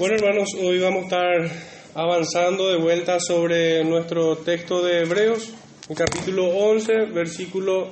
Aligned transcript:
Bueno, 0.00 0.14
hermanos, 0.14 0.48
hoy 0.58 0.78
vamos 0.78 1.02
a 1.02 1.04
estar 1.04 1.50
avanzando 1.92 2.70
de 2.70 2.78
vuelta 2.78 3.20
sobre 3.20 3.84
nuestro 3.84 4.38
texto 4.38 4.82
de 4.82 5.02
Hebreos, 5.02 5.50
en 5.90 5.94
capítulo 5.94 6.46
11, 6.46 7.12
versículo 7.12 7.90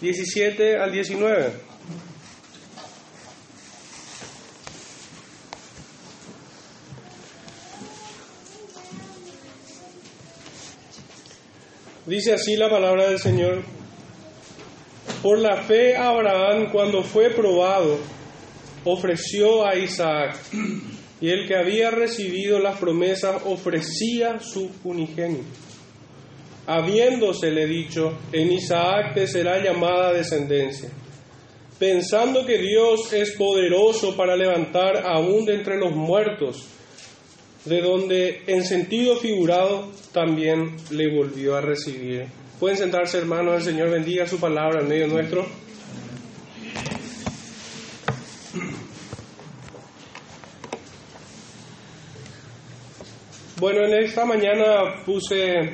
17 0.00 0.76
al 0.76 0.92
19. 0.92 1.52
Dice 12.06 12.34
así 12.34 12.54
la 12.54 12.70
palabra 12.70 13.08
del 13.08 13.18
Señor. 13.18 13.64
Por 15.24 15.40
la 15.40 15.56
fe 15.64 15.96
Abraham, 15.96 16.70
cuando 16.70 17.02
fue 17.02 17.30
probado, 17.30 17.98
ofreció 18.84 19.66
a 19.66 19.74
Isaac, 19.74 20.36
y 21.26 21.30
el 21.30 21.48
que 21.48 21.56
había 21.56 21.90
recibido 21.90 22.60
las 22.60 22.78
promesas 22.78 23.42
ofrecía 23.46 24.38
su 24.38 24.70
unigénito. 24.84 25.42
Habiéndosele 26.68 27.66
dicho, 27.66 28.16
en 28.30 28.52
Isaac 28.52 29.12
te 29.12 29.26
será 29.26 29.60
llamada 29.60 30.12
descendencia, 30.12 30.88
pensando 31.80 32.46
que 32.46 32.58
Dios 32.58 33.12
es 33.12 33.32
poderoso 33.32 34.16
para 34.16 34.36
levantar 34.36 35.04
aún 35.04 35.44
de 35.44 35.54
entre 35.54 35.76
los 35.78 35.96
muertos, 35.96 36.64
de 37.64 37.80
donde 37.80 38.42
en 38.46 38.64
sentido 38.64 39.16
figurado 39.16 39.90
también 40.12 40.76
le 40.92 41.12
volvió 41.12 41.56
a 41.56 41.60
recibir. 41.60 42.26
Pueden 42.60 42.78
sentarse 42.78 43.18
hermanos, 43.18 43.56
el 43.56 43.72
Señor 43.72 43.90
bendiga 43.90 44.28
su 44.28 44.38
palabra 44.38 44.80
en 44.80 44.88
medio 44.88 45.08
nuestro. 45.08 45.44
Bueno, 53.58 53.86
en 53.86 54.04
esta 54.04 54.26
mañana 54.26 55.02
puse 55.06 55.72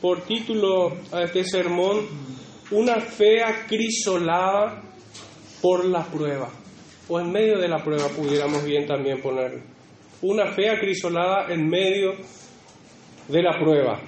por 0.00 0.20
título 0.22 0.96
a 1.10 1.22
este 1.24 1.42
sermón 1.42 2.06
una 2.70 3.00
fe 3.00 3.42
acrisolada 3.42 4.80
por 5.60 5.84
la 5.86 6.04
prueba, 6.04 6.48
o 7.08 7.18
en 7.18 7.32
medio 7.32 7.58
de 7.58 7.66
la 7.66 7.82
prueba 7.82 8.06
pudiéramos 8.10 8.64
bien 8.64 8.86
también 8.86 9.20
ponerlo. 9.20 9.60
Una 10.22 10.52
fe 10.52 10.70
acrisolada 10.70 11.52
en 11.52 11.68
medio 11.68 12.12
de 13.26 13.42
la 13.42 13.58
prueba. 13.58 14.00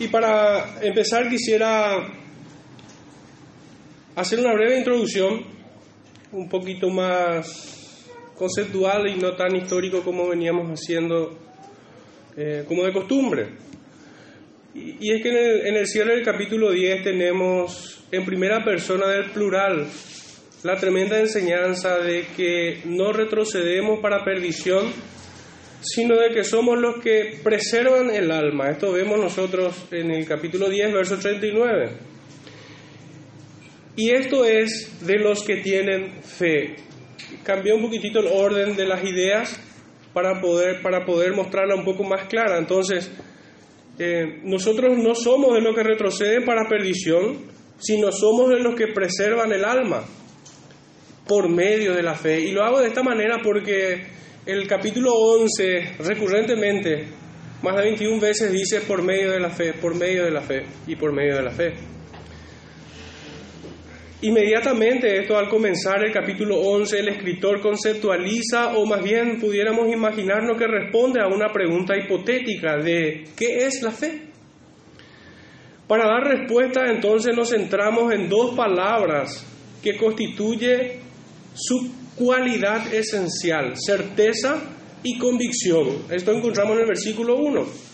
Y 0.00 0.08
para 0.08 0.82
empezar 0.84 1.28
quisiera 1.28 2.08
hacer 4.16 4.40
una 4.40 4.52
breve 4.52 4.78
introducción, 4.78 5.61
un 6.32 6.48
poquito 6.48 6.88
más 6.88 8.06
conceptual 8.36 9.08
y 9.08 9.16
no 9.16 9.34
tan 9.36 9.54
histórico 9.54 10.02
como 10.02 10.28
veníamos 10.28 10.68
haciendo 10.68 11.38
eh, 12.36 12.64
como 12.66 12.84
de 12.84 12.92
costumbre. 12.92 13.48
Y, 14.74 15.12
es 15.12 15.22
que 15.22 15.28
en 15.28 15.36
el, 15.36 15.66
en 15.66 15.76
el 15.76 15.86
cierre 15.86 16.16
del 16.16 16.24
capítulo 16.24 16.70
10 16.70 17.04
tenemos 17.04 18.04
en 18.10 18.24
primera 18.24 18.64
persona 18.64 19.06
del 19.08 19.30
plural 19.30 19.86
la 20.62 20.76
tremenda 20.76 21.18
enseñanza 21.18 21.98
de 21.98 22.26
que 22.36 22.80
no 22.84 23.12
retrocedemos 23.12 24.00
para 24.00 24.24
perdición, 24.24 24.92
sino 25.82 26.16
de 26.18 26.30
que 26.30 26.44
somos 26.44 26.78
los 26.78 27.02
que 27.02 27.38
preservan 27.42 28.10
el 28.10 28.30
alma. 28.30 28.70
Esto 28.70 28.92
vemos 28.92 29.18
nosotros 29.18 29.86
en 29.90 30.10
el 30.12 30.26
capítulo 30.26 30.68
10, 30.68 30.92
verso 30.92 31.18
39. 31.18 32.11
Y 33.94 34.10
esto 34.10 34.44
es 34.44 35.06
de 35.06 35.18
los 35.18 35.42
que 35.42 35.56
tienen 35.56 36.22
fe. 36.22 36.76
Cambié 37.42 37.74
un 37.74 37.82
poquitito 37.82 38.20
el 38.20 38.28
orden 38.28 38.74
de 38.74 38.86
las 38.86 39.04
ideas 39.04 39.60
para 40.14 40.40
poder, 40.40 40.80
para 40.82 41.04
poder 41.04 41.34
mostrarla 41.34 41.74
un 41.74 41.84
poco 41.84 42.04
más 42.04 42.26
clara. 42.26 42.58
Entonces, 42.58 43.10
eh, 43.98 44.40
nosotros 44.44 44.96
no 44.96 45.14
somos 45.14 45.54
de 45.54 45.60
los 45.60 45.74
que 45.74 45.82
retroceden 45.82 46.44
para 46.44 46.68
perdición, 46.68 47.38
sino 47.78 48.10
somos 48.12 48.50
de 48.50 48.60
los 48.60 48.74
que 48.74 48.88
preservan 48.88 49.52
el 49.52 49.64
alma 49.64 50.04
por 51.26 51.48
medio 51.48 51.94
de 51.94 52.02
la 52.02 52.14
fe. 52.14 52.40
Y 52.40 52.52
lo 52.52 52.64
hago 52.64 52.80
de 52.80 52.88
esta 52.88 53.02
manera 53.02 53.40
porque 53.42 54.02
el 54.46 54.66
capítulo 54.66 55.12
11 55.14 55.96
recurrentemente, 55.98 57.08
más 57.62 57.76
de 57.76 57.82
21 57.82 58.20
veces 58.20 58.50
dice 58.50 58.80
por 58.80 59.02
medio 59.02 59.30
de 59.30 59.40
la 59.40 59.50
fe, 59.50 59.74
por 59.74 59.94
medio 59.94 60.24
de 60.24 60.30
la 60.30 60.40
fe 60.40 60.64
y 60.86 60.96
por 60.96 61.12
medio 61.12 61.36
de 61.36 61.42
la 61.42 61.50
fe. 61.50 61.91
Inmediatamente 64.24 65.18
esto 65.18 65.36
al 65.36 65.48
comenzar 65.48 66.04
el 66.04 66.12
capítulo 66.12 66.56
11 66.56 67.00
el 67.00 67.08
escritor 67.08 67.60
conceptualiza 67.60 68.76
o 68.76 68.86
más 68.86 69.02
bien 69.02 69.40
pudiéramos 69.40 69.92
imaginarnos 69.92 70.56
que 70.56 70.68
responde 70.68 71.20
a 71.20 71.26
una 71.26 71.52
pregunta 71.52 71.96
hipotética 71.96 72.76
de 72.76 73.24
¿qué 73.36 73.66
es 73.66 73.82
la 73.82 73.90
fe? 73.90 74.22
Para 75.88 76.06
dar 76.06 76.22
respuesta 76.22 76.88
entonces 76.88 77.34
nos 77.36 77.50
centramos 77.50 78.12
en 78.12 78.28
dos 78.28 78.54
palabras 78.54 79.44
que 79.82 79.96
constituye 79.96 81.00
su 81.52 81.92
cualidad 82.14 82.94
esencial, 82.94 83.74
certeza 83.74 84.62
y 85.02 85.18
convicción. 85.18 86.04
Esto 86.08 86.30
encontramos 86.30 86.76
en 86.76 86.82
el 86.82 86.86
versículo 86.86 87.38
1. 87.38 87.91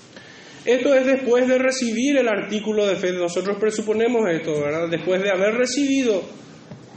Esto 0.65 0.95
es 0.95 1.07
después 1.07 1.49
de 1.49 1.59
recibir 1.59 2.17
el 2.19 2.29
artículo 2.29 2.87
de 2.87 2.97
fe. 2.97 3.13
Nosotros 3.13 3.57
presuponemos 3.59 4.29
esto, 4.31 4.61
¿verdad? 4.61 4.89
Después 4.89 5.23
de 5.23 5.31
haber 5.31 5.55
recibido 5.55 6.23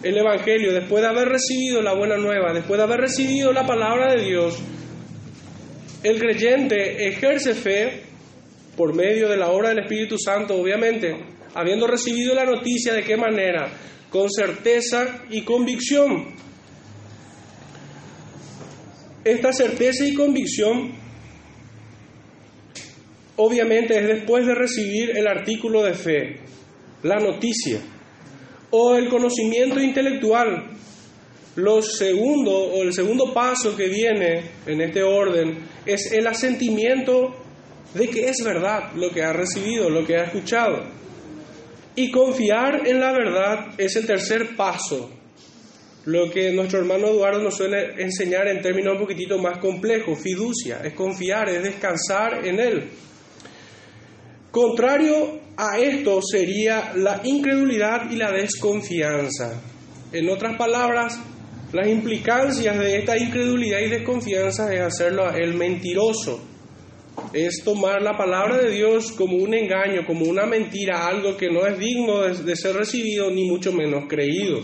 el 0.04 0.18
Evangelio, 0.18 0.74
después 0.74 1.02
de 1.02 1.10
haber 1.10 1.30
recibido 1.30 1.82
la 1.82 1.94
buena 1.94 2.18
nueva, 2.18 2.54
después 2.54 2.78
de 2.78 2.84
haber 2.84 3.02
recibido 3.02 3.54
la 3.54 3.66
palabra 3.66 4.14
de 4.14 4.24
Dios, 4.24 4.58
el 6.04 6.20
creyente 6.20 7.08
ejerce 7.08 7.54
fe 7.54 8.04
por 8.76 8.96
medio 8.96 9.30
de 9.30 9.38
la 9.38 9.50
obra 9.50 9.70
del 9.70 9.80
Espíritu 9.80 10.18
Santo, 10.18 10.56
obviamente, 10.56 11.16
habiendo 11.54 11.86
recibido 11.86 12.34
la 12.34 12.46
noticia 12.46 12.94
de 12.94 13.04
qué 13.04 13.16
manera, 13.16 13.72
con 14.10 14.30
certeza 14.30 15.22
y 15.30 15.42
convicción. 15.42 16.34
Esta 19.24 19.54
certeza 19.54 20.04
y 20.06 20.16
convicción 20.16 21.01
obviamente 23.42 23.98
es 23.98 24.08
después 24.08 24.46
de 24.46 24.54
recibir 24.54 25.18
el 25.18 25.28
artículo 25.28 25.84
de 25.84 25.94
fe, 25.94 26.38
la 27.04 27.18
noticia 27.18 27.80
o 28.70 28.96
el 28.96 29.10
conocimiento 29.10 29.80
intelectual. 29.80 30.70
El 31.56 31.84
segundo 32.94 33.34
paso 33.34 33.76
que 33.76 33.88
viene 33.88 34.44
en 34.66 34.82
este 34.82 35.04
orden 35.04 35.58
es 35.86 36.12
el 36.14 36.26
asentimiento 36.28 37.36
de 37.94 38.08
que 38.08 38.30
es 38.30 38.38
verdad 38.44 38.94
lo 38.96 39.10
que 39.10 39.24
ha 39.24 39.34
recibido, 39.34 39.90
lo 39.90 40.06
que 40.06 40.16
ha 40.16 40.26
escuchado. 40.26 40.84
Y 41.96 42.10
confiar 42.10 42.88
en 42.88 43.00
la 43.00 43.12
verdad 43.12 43.74
es 43.78 43.96
el 43.98 44.06
tercer 44.06 44.56
paso, 44.56 45.12
lo 46.06 46.32
que 46.32 46.52
nuestro 46.52 46.80
hermano 46.80 47.08
Eduardo 47.08 47.44
nos 47.44 47.58
suele 47.58 48.02
enseñar 48.02 48.48
en 48.48 48.62
términos 48.62 48.94
un 48.94 49.02
poquitito 49.02 49.38
más 49.38 49.58
complejos, 49.58 50.20
fiducia, 50.20 50.80
es 50.84 50.94
confiar, 50.94 51.50
es 51.50 51.62
descansar 51.62 52.48
en 52.48 52.60
Él. 52.60 52.90
Contrario 54.52 55.40
a 55.56 55.80
esto 55.80 56.22
sería 56.22 56.92
la 56.96 57.22
incredulidad 57.24 58.12
y 58.12 58.18
la 58.18 58.32
desconfianza. 58.32 59.62
En 60.12 60.30
otras 60.30 60.58
palabras, 60.58 61.18
las 61.72 61.88
implicancias 61.88 62.78
de 62.78 62.98
esta 62.98 63.18
incredulidad 63.18 63.80
y 63.80 63.90
desconfianza 63.90 64.74
es 64.74 64.82
hacerlo 64.82 65.32
Él 65.32 65.54
mentiroso. 65.54 66.42
Es 67.32 67.64
tomar 67.64 68.02
la 68.02 68.18
palabra 68.18 68.58
de 68.58 68.72
Dios 68.72 69.14
como 69.14 69.38
un 69.38 69.54
engaño, 69.54 70.06
como 70.06 70.26
una 70.26 70.46
mentira, 70.46 71.08
algo 71.08 71.38
que 71.38 71.50
no 71.50 71.66
es 71.66 71.80
digno 71.80 72.20
de, 72.22 72.44
de 72.44 72.56
ser 72.58 72.76
recibido 72.76 73.32
ni 73.32 73.46
mucho 73.46 73.72
menos 73.72 74.04
creído. 74.10 74.60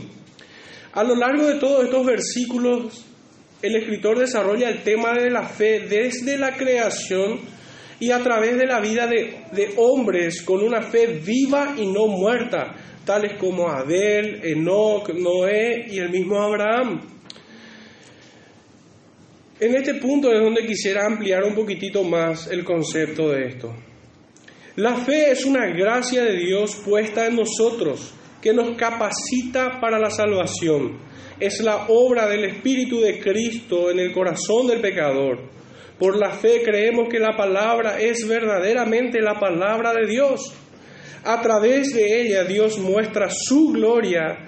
A 0.91 1.03
lo 1.03 1.15
largo 1.15 1.45
de 1.45 1.55
todos 1.55 1.85
estos 1.85 2.05
versículos, 2.05 3.05
el 3.61 3.75
escritor 3.77 4.19
desarrolla 4.19 4.69
el 4.69 4.83
tema 4.83 5.13
de 5.13 5.29
la 5.29 5.43
fe 5.43 5.79
desde 5.79 6.37
la 6.37 6.57
creación 6.57 7.39
y 7.99 8.11
a 8.11 8.19
través 8.19 8.57
de 8.57 8.65
la 8.65 8.79
vida 8.79 9.07
de, 9.07 9.45
de, 9.51 9.73
hombres 9.77 10.43
con 10.43 10.63
una 10.63 10.81
fe 10.81 11.19
viva 11.23 11.75
y 11.77 11.87
no 11.87 12.07
muerta, 12.07 12.75
tales 13.05 13.33
como 13.39 13.67
Abel, 13.69 14.41
Enoch, 14.43 15.09
Noé 15.09 15.85
y 15.89 15.97
el 15.99 16.09
mismo 16.09 16.39
Abraham. 16.39 17.01
En 19.59 19.75
este 19.75 19.95
punto 19.95 20.31
es 20.31 20.39
donde 20.39 20.67
quisiera 20.67 21.05
ampliar 21.05 21.43
un 21.43 21.55
poquitito 21.55 22.03
más 22.03 22.47
el 22.47 22.63
concepto 22.63 23.29
de 23.29 23.47
esto. 23.47 23.73
La 24.75 24.95
fe 24.97 25.31
es 25.31 25.43
una 25.45 25.65
gracia 25.65 26.23
de 26.23 26.37
Dios 26.37 26.75
puesta 26.85 27.25
en 27.25 27.35
nosotros 27.35 28.13
que 28.39 28.53
nos 28.53 28.77
capacita 28.77 29.79
para 29.81 29.97
la 29.97 30.11
salvación. 30.11 30.99
Es 31.39 31.61
la 31.61 31.87
obra 31.87 32.27
del 32.27 32.45
Espíritu 32.45 32.99
de 32.99 33.19
Cristo 33.19 33.89
en 33.89 33.97
el 33.97 34.11
corazón 34.13 34.67
del 34.67 34.79
pecador. 34.79 35.49
Por 35.99 36.17
la 36.17 36.31
fe 36.31 36.61
creemos 36.63 37.09
que 37.09 37.19
la 37.19 37.35
palabra 37.35 37.99
es 37.99 38.27
verdaderamente 38.27 39.21
la 39.21 39.39
palabra 39.39 39.93
de 39.93 40.05
Dios. 40.07 40.53
A 41.23 41.41
través 41.41 41.93
de 41.93 42.21
ella 42.21 42.43
Dios 42.43 42.77
muestra 42.77 43.29
su 43.29 43.71
gloria 43.71 44.47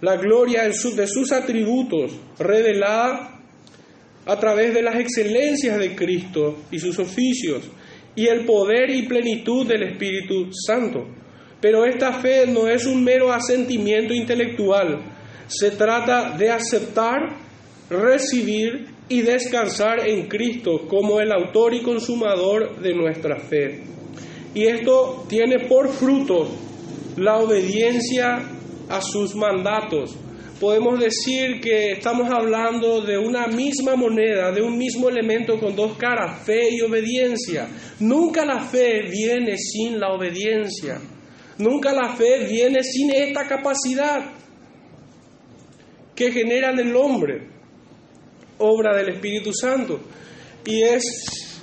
la 0.00 0.16
gloria 0.16 0.62
de 0.64 1.06
sus 1.06 1.32
atributos 1.32 2.12
revelada 2.38 3.38
a 4.24 4.38
través 4.38 4.72
de 4.74 4.82
las 4.82 4.96
excelencias 4.96 5.78
de 5.78 5.94
Cristo 5.94 6.60
y 6.70 6.78
sus 6.78 6.98
oficios 6.98 7.62
y 8.14 8.26
el 8.26 8.44
poder 8.44 8.90
y 8.90 9.06
plenitud 9.06 9.66
del 9.66 9.82
Espíritu 9.82 10.50
Santo. 10.52 11.06
Pero 11.60 11.84
esta 11.84 12.14
fe 12.14 12.46
no 12.46 12.68
es 12.68 12.86
un 12.86 13.04
mero 13.04 13.32
asentimiento 13.32 14.14
intelectual, 14.14 15.02
se 15.46 15.72
trata 15.72 16.36
de 16.36 16.50
aceptar, 16.50 17.36
recibir 17.90 18.86
y 19.10 19.22
descansar 19.22 20.08
en 20.08 20.28
Cristo 20.28 20.86
como 20.88 21.20
el 21.20 21.32
autor 21.32 21.74
y 21.74 21.82
consumador 21.82 22.80
de 22.80 22.94
nuestra 22.94 23.40
fe. 23.40 23.82
Y 24.54 24.66
esto 24.66 25.26
tiene 25.28 25.66
por 25.68 25.88
fruto 25.88 26.48
la 27.16 27.38
obediencia 27.38 28.40
a 28.88 29.00
sus 29.02 29.34
mandatos. 29.34 30.16
Podemos 30.60 31.00
decir 31.00 31.60
que 31.60 31.92
estamos 31.92 32.30
hablando 32.30 33.00
de 33.00 33.18
una 33.18 33.48
misma 33.48 33.96
moneda, 33.96 34.52
de 34.52 34.62
un 34.62 34.78
mismo 34.78 35.08
elemento 35.08 35.58
con 35.58 35.74
dos 35.74 35.96
caras, 35.96 36.44
fe 36.44 36.68
y 36.70 36.80
obediencia. 36.80 37.68
Nunca 37.98 38.44
la 38.44 38.60
fe 38.60 39.02
viene 39.10 39.56
sin 39.58 39.98
la 39.98 40.12
obediencia. 40.12 41.00
Nunca 41.58 41.92
la 41.92 42.14
fe 42.14 42.46
viene 42.46 42.84
sin 42.84 43.12
esta 43.12 43.48
capacidad 43.48 44.34
que 46.14 46.30
genera 46.30 46.70
en 46.70 46.78
el 46.78 46.94
hombre, 46.94 47.59
obra 48.60 48.96
del 48.96 49.10
Espíritu 49.10 49.52
Santo. 49.52 50.00
Y 50.64 50.82
es 50.82 51.58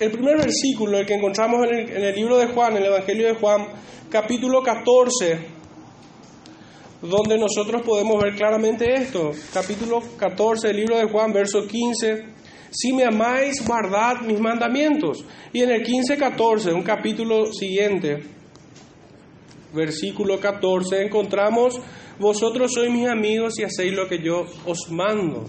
el 0.00 0.10
primer 0.10 0.36
versículo 0.38 0.98
el 0.98 1.06
que 1.06 1.14
encontramos 1.14 1.66
en 1.66 1.74
el, 1.74 1.90
en 1.90 2.04
el 2.04 2.14
libro 2.14 2.36
de 2.36 2.48
Juan, 2.48 2.72
en 2.72 2.82
el 2.82 2.86
Evangelio 2.86 3.26
de 3.28 3.34
Juan, 3.34 3.66
capítulo 4.10 4.62
14 4.62 5.58
donde 7.02 7.38
nosotros 7.38 7.82
podemos 7.82 8.22
ver 8.22 8.34
claramente 8.34 8.92
esto. 8.92 9.32
Capítulo 9.52 10.02
14 10.16 10.68
del 10.68 10.76
libro 10.76 10.96
de 10.96 11.04
Juan, 11.04 11.32
verso 11.32 11.66
15. 11.66 12.24
Si 12.70 12.92
me 12.92 13.04
amáis, 13.04 13.64
guardad 13.64 14.20
mis 14.22 14.38
mandamientos. 14.40 15.24
Y 15.52 15.62
en 15.62 15.70
el 15.70 15.82
15-14, 15.82 16.74
un 16.74 16.82
capítulo 16.82 17.52
siguiente, 17.52 18.22
versículo 19.72 20.38
14, 20.38 21.02
encontramos, 21.02 21.80
vosotros 22.18 22.72
sois 22.74 22.90
mis 22.90 23.08
amigos 23.08 23.58
y 23.58 23.64
hacéis 23.64 23.92
lo 23.92 24.08
que 24.08 24.22
yo 24.22 24.44
os 24.66 24.90
mando. 24.90 25.46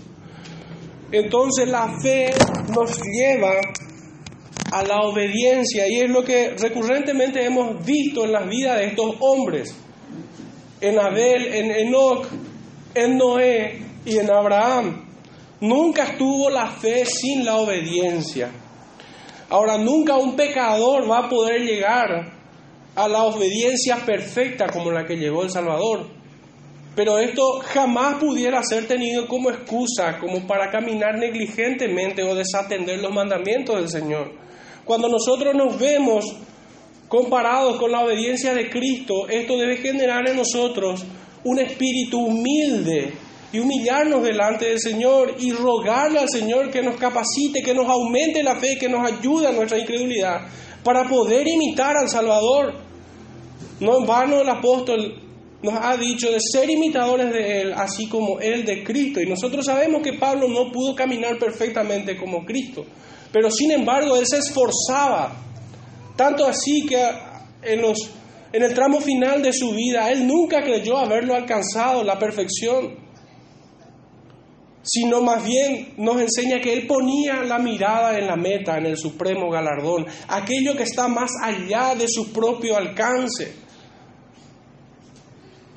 Entonces 1.11 1.67
la 1.67 1.97
fe 2.01 2.31
nos 2.73 3.00
lleva 3.01 3.53
a 4.71 4.83
la 4.83 5.01
obediencia 5.01 5.88
y 5.88 6.01
es 6.01 6.09
lo 6.09 6.23
que 6.23 6.56
recurrentemente 6.57 7.44
hemos 7.44 7.83
visto 7.83 8.25
en 8.25 8.33
las 8.33 8.47
vidas 8.47 8.77
de 8.77 8.85
estos 8.88 9.15
hombres 9.19 9.75
en 10.81 11.00
Abel, 11.00 11.53
en 11.53 11.71
Enoch, 11.71 12.27
en 12.94 13.17
Noé 13.17 13.81
y 14.06 14.17
en 14.17 14.29
Abraham. 14.29 15.06
Nunca 15.61 16.03
estuvo 16.03 16.50
la 16.50 16.67
fe 16.67 17.06
sin 17.06 17.44
la 17.44 17.57
obediencia. 17.57 18.50
Ahora, 19.50 19.77
nunca 19.77 20.15
un 20.15 20.35
pecador 20.35 21.09
va 21.09 21.25
a 21.25 21.29
poder 21.29 21.61
llegar 21.61 22.31
a 22.95 23.07
la 23.07 23.23
obediencia 23.23 23.97
perfecta 24.06 24.67
como 24.67 24.91
la 24.91 25.06
que 25.06 25.17
llegó 25.17 25.44
el 25.44 25.50
Salvador. 25.50 26.19
Pero 26.95 27.18
esto 27.18 27.59
jamás 27.63 28.15
pudiera 28.15 28.62
ser 28.63 28.88
tenido 28.88 29.27
como 29.27 29.50
excusa, 29.50 30.18
como 30.19 30.45
para 30.45 30.69
caminar 30.69 31.18
negligentemente 31.18 32.24
o 32.24 32.36
desatender 32.36 33.00
los 33.00 33.13
mandamientos 33.13 33.75
del 33.77 33.89
Señor. 33.89 34.31
Cuando 34.83 35.07
nosotros 35.07 35.53
nos 35.56 35.77
vemos 35.80 36.25
comparados 37.07 37.77
con 37.80 37.91
la 37.91 38.01
obediencia 38.01 38.53
de 38.53 38.69
Cristo, 38.69 39.27
esto 39.30 39.57
debe 39.57 39.77
generar 39.77 40.27
en 40.27 40.38
nosotros 40.38 41.06
un 41.44 41.59
espíritu 41.59 42.19
humilde 42.19 43.13
y 43.51 43.59
humillarnos 43.59 44.24
delante 44.24 44.65
del 44.65 44.80
Señor 44.80 45.35
y 45.39 45.51
rogarle 45.51 46.19
al 46.19 46.30
Señor 46.30 46.69
que 46.69 46.81
nos 46.81 46.97
capacite, 46.97 47.63
que 47.63 47.74
nos 47.74 47.88
aumente 47.88 48.44
la 48.44 48.56
fe, 48.56 48.77
que 48.77 48.89
nos 48.89 49.09
ayude 49.09 49.47
a 49.47 49.51
nuestra 49.51 49.80
incredulidad 49.80 50.47
para 50.83 51.07
poder 51.07 51.47
imitar 51.47 51.95
al 51.97 52.09
Salvador. 52.09 52.74
No 53.80 53.97
en 53.97 54.06
vano 54.06 54.42
el 54.42 54.50
apóstol 54.50 55.29
nos 55.61 55.73
ha 55.75 55.97
dicho 55.97 56.31
de 56.31 56.39
ser 56.39 56.69
imitadores 56.69 57.31
de 57.31 57.61
Él, 57.61 57.73
así 57.73 58.07
como 58.07 58.39
Él 58.39 58.65
de 58.65 58.83
Cristo. 58.83 59.21
Y 59.21 59.27
nosotros 59.27 59.65
sabemos 59.65 60.01
que 60.01 60.13
Pablo 60.13 60.47
no 60.47 60.71
pudo 60.71 60.95
caminar 60.95 61.38
perfectamente 61.38 62.17
como 62.17 62.45
Cristo, 62.45 62.85
pero 63.31 63.51
sin 63.51 63.71
embargo 63.71 64.15
Él 64.15 64.25
se 64.25 64.38
esforzaba 64.38 65.45
tanto 66.19 66.45
así 66.45 66.85
que 66.85 67.01
en, 67.61 67.81
los, 67.81 67.97
en 68.51 68.61
el 68.61 68.73
tramo 68.73 69.00
final 69.00 69.41
de 69.41 69.53
su 69.53 69.71
vida, 69.71 70.11
él 70.11 70.27
nunca 70.27 70.61
creyó 70.61 70.97
haberlo 70.97 71.33
alcanzado, 71.33 72.03
la 72.03 72.19
perfección, 72.19 72.97
sino 74.81 75.21
más 75.21 75.45
bien 75.45 75.94
nos 75.95 76.19
enseña 76.19 76.59
que 76.59 76.73
él 76.73 76.88
ponía 76.88 77.41
la 77.44 77.57
mirada 77.57 78.17
en 78.17 78.27
la 78.27 78.35
meta, 78.35 78.77
en 78.77 78.88
el 78.88 78.97
supremo 78.97 79.50
galardón, 79.50 80.07
aquello 80.27 80.75
que 80.75 80.83
está 80.83 81.07
más 81.07 81.31
allá 81.41 81.95
de 81.95 82.09
su 82.09 82.33
propio 82.33 82.75
alcance. 82.75 83.69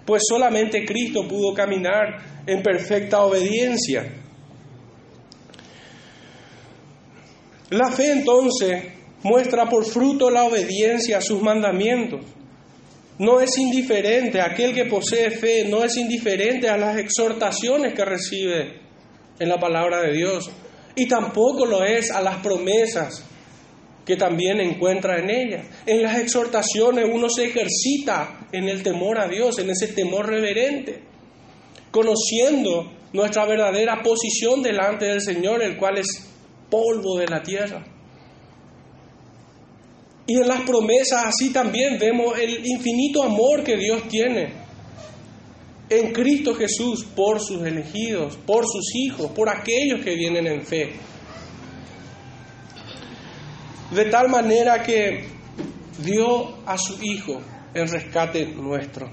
Pues 0.05 0.23
solamente 0.29 0.85
Cristo 0.85 1.27
pudo 1.29 1.55
caminar 1.55 2.43
en 2.47 2.63
perfecta 2.63 3.21
obediencia. 3.21 4.05
La 7.71 7.91
fe 7.91 8.13
entonces 8.13 8.85
muestra 9.23 9.69
por 9.69 9.85
fruto 9.85 10.29
la 10.31 10.45
obediencia 10.45 11.19
a 11.19 11.23
sus 11.23 11.41
mandamientos. 11.41 12.21
No 13.19 13.41
es 13.41 13.57
indiferente, 13.59 14.41
aquel 14.41 14.75
que 14.75 14.87
posee 14.87 15.31
fe 15.31 15.67
no 15.69 15.85
es 15.85 15.97
indiferente 15.97 16.69
a 16.69 16.77
las 16.77 16.99
exhortaciones 16.99 17.95
que 17.95 18.05
recibe 18.05 18.81
en 19.39 19.49
la 19.49 19.59
palabra 19.59 20.01
de 20.03 20.13
Dios 20.13 20.51
y 20.95 21.07
tampoco 21.07 21.65
lo 21.65 21.85
es 21.85 22.11
a 22.11 22.21
las 22.21 22.39
promesas 22.39 23.25
que 24.05 24.17
también 24.17 24.61
encuentra 24.61 25.19
en 25.19 25.31
ellas. 25.31 25.67
En 25.87 26.03
las 26.03 26.19
exhortaciones 26.19 27.09
uno 27.13 27.29
se 27.29 27.45
ejercita 27.45 28.47
en 28.53 28.69
el 28.69 28.83
temor 28.83 29.19
a 29.19 29.29
Dios, 29.29 29.59
en 29.59 29.71
ese 29.71 29.89
temor 29.89 30.27
reverente, 30.27 31.01
conociendo 31.91 32.93
nuestra 33.13 33.45
verdadera 33.45 34.03
posición 34.03 34.63
delante 34.63 35.07
del 35.07 35.21
Señor, 35.21 35.63
el 35.63 35.77
cual 35.77 35.99
es 35.99 36.29
polvo 36.71 37.19
de 37.19 37.27
la 37.27 37.43
tierra. 37.43 37.85
Y 40.27 40.37
en 40.37 40.49
las 40.49 40.63
promesas 40.63 41.27
así 41.27 41.53
también 41.53 41.99
vemos 41.99 42.39
el 42.39 42.65
infinito 42.65 43.23
amor 43.23 43.63
que 43.63 43.77
Dios 43.77 44.09
tiene 44.09 44.63
en 45.91 46.13
Cristo 46.13 46.55
Jesús 46.55 47.05
por 47.15 47.41
sus 47.41 47.63
elegidos, 47.67 48.37
por 48.47 48.65
sus 48.67 48.95
hijos, 48.95 49.31
por 49.33 49.49
aquellos 49.51 50.03
que 50.03 50.15
vienen 50.15 50.47
en 50.47 50.63
fe. 50.63 50.93
De 53.95 54.07
tal 54.07 54.29
manera 54.29 54.83
que 54.83 55.25
dio 55.99 56.57
a 56.67 56.79
su 56.79 57.03
Hijo 57.03 57.41
en 57.75 57.89
rescate 57.89 58.47
nuestro. 58.47 59.11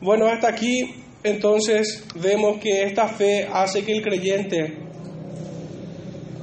Bueno, 0.00 0.26
hasta 0.26 0.48
aquí 0.48 0.94
entonces 1.22 2.04
vemos 2.16 2.58
que 2.58 2.82
esta 2.82 3.08
fe 3.08 3.48
hace 3.52 3.84
que 3.84 3.92
el 3.92 4.02
creyente 4.02 4.78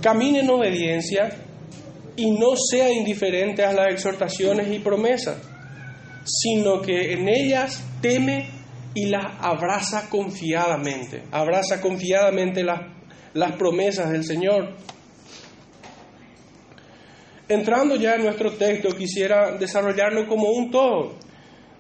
camine 0.02 0.40
en 0.40 0.50
obediencia, 0.50 1.30
y 2.20 2.32
no 2.32 2.58
sea 2.70 2.92
indiferente 2.92 3.64
a 3.64 3.72
las 3.72 3.94
exhortaciones 3.94 4.68
y 4.70 4.80
promesas, 4.80 5.38
sino 6.26 6.82
que 6.82 7.14
en 7.14 7.30
ellas 7.30 7.82
teme 8.02 8.50
y 8.94 9.06
las 9.06 9.26
abraza 9.40 10.10
confiadamente, 10.10 11.24
abraza 11.32 11.80
confiadamente 11.80 12.62
las, 12.62 12.82
las 13.34 13.54
promesas 13.54 14.12
del 14.12 14.26
Señor. 14.26 14.76
Entrando 17.50 17.96
ya 17.96 18.14
en 18.14 18.24
nuestro 18.26 18.52
texto, 18.52 18.96
quisiera 18.96 19.58
desarrollarlo 19.58 20.28
como 20.28 20.52
un 20.52 20.70
todo. 20.70 21.16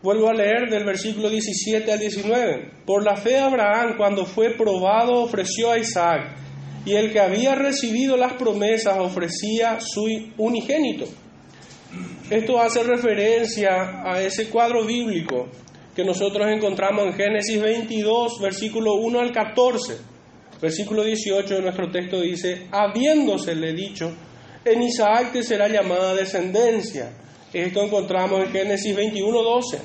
Vuelvo 0.01 0.27
a 0.27 0.33
leer 0.33 0.67
del 0.67 0.83
versículo 0.83 1.29
17 1.29 1.91
al 1.91 1.99
19. 1.99 2.71
Por 2.87 3.03
la 3.03 3.15
fe 3.15 3.37
Abraham, 3.37 3.95
cuando 3.95 4.25
fue 4.25 4.49
probado, 4.55 5.21
ofreció 5.21 5.71
a 5.71 5.77
Isaac 5.77 6.35
y 6.85 6.95
el 6.95 7.11
que 7.11 7.19
había 7.19 7.53
recibido 7.53 8.17
las 8.17 8.33
promesas 8.33 8.97
ofrecía 8.97 9.77
su 9.79 10.07
unigénito. 10.37 11.05
Esto 12.31 12.59
hace 12.59 12.81
referencia 12.81 14.01
a 14.03 14.21
ese 14.23 14.49
cuadro 14.49 14.85
bíblico 14.85 15.49
que 15.95 16.03
nosotros 16.03 16.47
encontramos 16.47 17.05
en 17.05 17.13
Génesis 17.13 17.61
22, 17.61 18.39
versículo 18.41 18.95
1 18.95 19.19
al 19.19 19.31
14. 19.31 19.97
Versículo 20.61 21.03
18 21.03 21.55
de 21.55 21.61
nuestro 21.61 21.91
texto 21.91 22.21
dice, 22.21 22.67
habiéndosele 22.71 23.73
dicho, 23.73 24.11
en 24.65 24.81
Isaac 24.81 25.31
te 25.31 25.43
será 25.43 25.67
llamada 25.67 26.13
descendencia. 26.13 27.11
Esto 27.53 27.83
encontramos 27.83 28.41
en 28.41 28.51
Génesis 28.51 28.95
21, 28.95 29.41
12. 29.41 29.79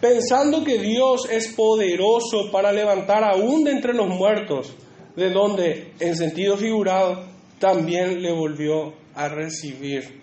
Pensando 0.00 0.62
que 0.62 0.78
Dios 0.78 1.28
es 1.30 1.48
poderoso 1.48 2.50
para 2.52 2.72
levantar 2.72 3.24
aún 3.24 3.64
de 3.64 3.72
entre 3.72 3.92
los 3.94 4.08
muertos 4.08 4.74
de 5.16 5.30
donde 5.30 5.94
en 5.98 6.16
sentido 6.16 6.56
figurado 6.56 7.24
también 7.58 8.22
le 8.22 8.32
volvió 8.32 8.94
a 9.16 9.28
recibir. 9.28 10.22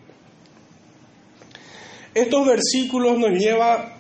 Estos 2.14 2.48
versículos 2.48 3.18
nos 3.20 3.32
llevan 3.32 3.94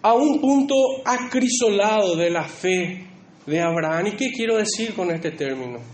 a 0.00 0.14
un 0.14 0.40
punto 0.40 0.74
acrisolado 1.04 2.16
de 2.16 2.30
la 2.30 2.44
fe 2.44 3.06
de 3.44 3.60
Abraham. 3.60 4.06
¿Y 4.06 4.12
qué 4.12 4.32
quiero 4.32 4.56
decir 4.56 4.94
con 4.94 5.10
este 5.10 5.32
término? 5.32 5.93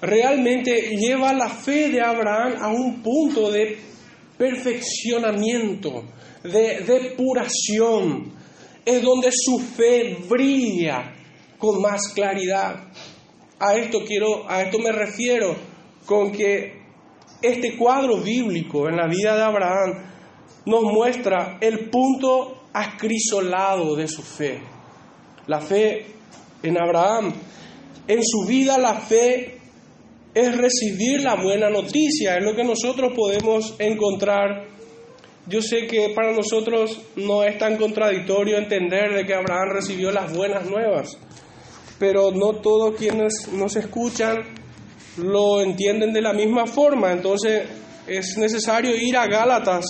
Realmente 0.00 0.96
lleva 0.96 1.32
la 1.32 1.48
fe 1.48 1.90
de 1.90 2.00
Abraham 2.00 2.54
a 2.58 2.68
un 2.68 3.02
punto 3.02 3.50
de 3.50 3.78
perfeccionamiento, 4.38 6.04
de 6.42 6.80
depuración. 6.80 8.32
Es 8.84 9.02
donde 9.02 9.30
su 9.30 9.58
fe 9.58 10.16
brilla 10.28 11.12
con 11.58 11.82
más 11.82 12.08
claridad. 12.14 12.88
A 13.58 13.76
esto 13.76 14.04
quiero, 14.06 14.48
a 14.48 14.62
esto 14.62 14.78
me 14.78 14.90
refiero 14.90 15.54
con 16.06 16.32
que 16.32 16.80
este 17.42 17.76
cuadro 17.76 18.18
bíblico 18.22 18.88
en 18.88 18.96
la 18.96 19.06
vida 19.06 19.36
de 19.36 19.42
Abraham 19.42 19.92
nos 20.64 20.82
muestra 20.84 21.58
el 21.60 21.90
punto 21.90 22.68
acrisolado 22.72 23.96
de 23.96 24.08
su 24.08 24.22
fe. 24.22 24.60
La 25.46 25.60
fe 25.60 26.06
en 26.62 26.80
Abraham. 26.80 27.34
En 28.08 28.24
su 28.24 28.46
vida 28.46 28.78
la 28.78 28.94
fe 28.94 29.59
es 30.34 30.56
recibir 30.56 31.22
la 31.22 31.36
buena 31.36 31.70
noticia, 31.70 32.36
es 32.36 32.44
lo 32.44 32.54
que 32.54 32.64
nosotros 32.64 33.12
podemos 33.14 33.74
encontrar. 33.78 34.68
Yo 35.46 35.62
sé 35.62 35.86
que 35.86 36.10
para 36.14 36.32
nosotros 36.32 37.00
no 37.16 37.42
es 37.42 37.58
tan 37.58 37.76
contradictorio 37.76 38.56
entender 38.58 39.14
de 39.14 39.26
que 39.26 39.34
Abraham 39.34 39.70
recibió 39.72 40.12
las 40.12 40.32
buenas 40.32 40.68
nuevas 40.68 41.18
pero 42.00 42.32
no 42.32 42.54
todos 42.54 42.96
quienes 42.96 43.48
nos 43.52 43.76
escuchan 43.76 44.38
lo 45.18 45.60
entienden 45.60 46.14
de 46.14 46.22
la 46.22 46.32
misma 46.32 46.66
forma. 46.66 47.12
Entonces 47.12 47.68
es 48.06 48.38
necesario 48.38 48.96
ir 48.96 49.18
a 49.18 49.26
Gálatas 49.26 49.84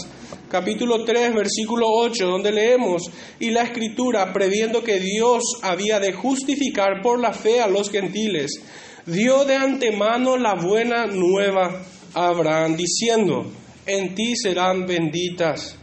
capítulo 0.50 1.04
3 1.04 1.32
versículo 1.32 1.87
8 1.88 2.26
donde 2.26 2.50
leemos 2.50 3.09
y 3.38 3.50
la 3.50 3.62
escritura 3.62 4.32
previendo 4.32 4.82
que 4.82 4.99
Dios 4.99 5.44
había 5.62 6.00
de 6.00 6.12
justificar 6.12 7.00
por 7.00 7.20
la 7.20 7.32
fe 7.32 7.61
a 7.61 7.68
los 7.68 7.88
gentiles, 7.88 8.61
dio 9.07 9.45
de 9.45 9.57
antemano 9.57 10.37
la 10.37 10.54
buena 10.54 11.07
nueva 11.07 11.83
a 12.14 12.28
Abraham 12.28 12.76
diciendo, 12.76 13.50
en 13.87 14.14
ti 14.14 14.35
serán 14.37 14.87
benditas 14.87 15.76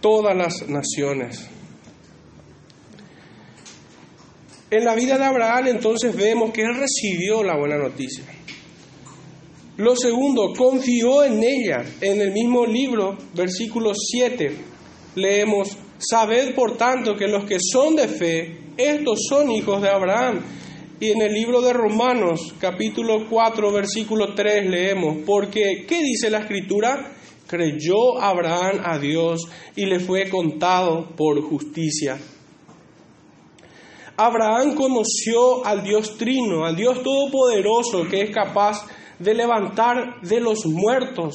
todas 0.00 0.36
las 0.36 0.68
naciones. 0.68 1.48
En 4.70 4.84
la 4.84 4.94
vida 4.94 5.16
de 5.16 5.24
Abraham 5.24 5.68
entonces 5.68 6.14
vemos 6.14 6.52
que 6.52 6.62
él 6.62 6.74
recibió 6.76 7.42
la 7.42 7.56
buena 7.56 7.78
noticia. 7.78 8.24
Lo 9.78 9.94
segundo, 9.96 10.52
confió 10.56 11.22
en 11.24 11.42
ella. 11.42 11.84
En 12.00 12.20
el 12.20 12.32
mismo 12.32 12.66
libro, 12.66 13.16
versículo 13.32 13.92
7, 13.94 14.56
leemos, 15.14 15.76
Sabed 15.98 16.54
por 16.54 16.76
tanto 16.76 17.14
que 17.16 17.28
los 17.28 17.44
que 17.44 17.58
son 17.60 17.94
de 17.96 18.08
fe, 18.08 18.67
estos 18.78 19.26
son 19.28 19.50
hijos 19.50 19.82
de 19.82 19.90
Abraham. 19.90 20.40
Y 21.00 21.10
en 21.10 21.22
el 21.22 21.32
libro 21.32 21.60
de 21.60 21.72
Romanos, 21.72 22.54
capítulo 22.58 23.28
4, 23.28 23.72
versículo 23.72 24.34
3, 24.34 24.70
leemos, 24.70 25.18
porque, 25.26 25.84
¿qué 25.86 26.02
dice 26.02 26.30
la 26.30 26.38
escritura? 26.38 27.12
Creyó 27.46 28.20
Abraham 28.20 28.80
a 28.84 28.98
Dios 28.98 29.48
y 29.76 29.86
le 29.86 30.00
fue 30.00 30.28
contado 30.28 31.08
por 31.16 31.40
justicia. 31.42 32.18
Abraham 34.16 34.74
conoció 34.74 35.64
al 35.64 35.84
Dios 35.84 36.16
Trino, 36.18 36.64
al 36.64 36.74
Dios 36.74 37.02
Todopoderoso 37.02 38.08
que 38.08 38.22
es 38.22 38.30
capaz 38.30 38.84
de 39.18 39.34
levantar 39.34 40.20
de 40.22 40.40
los 40.40 40.66
muertos 40.66 41.34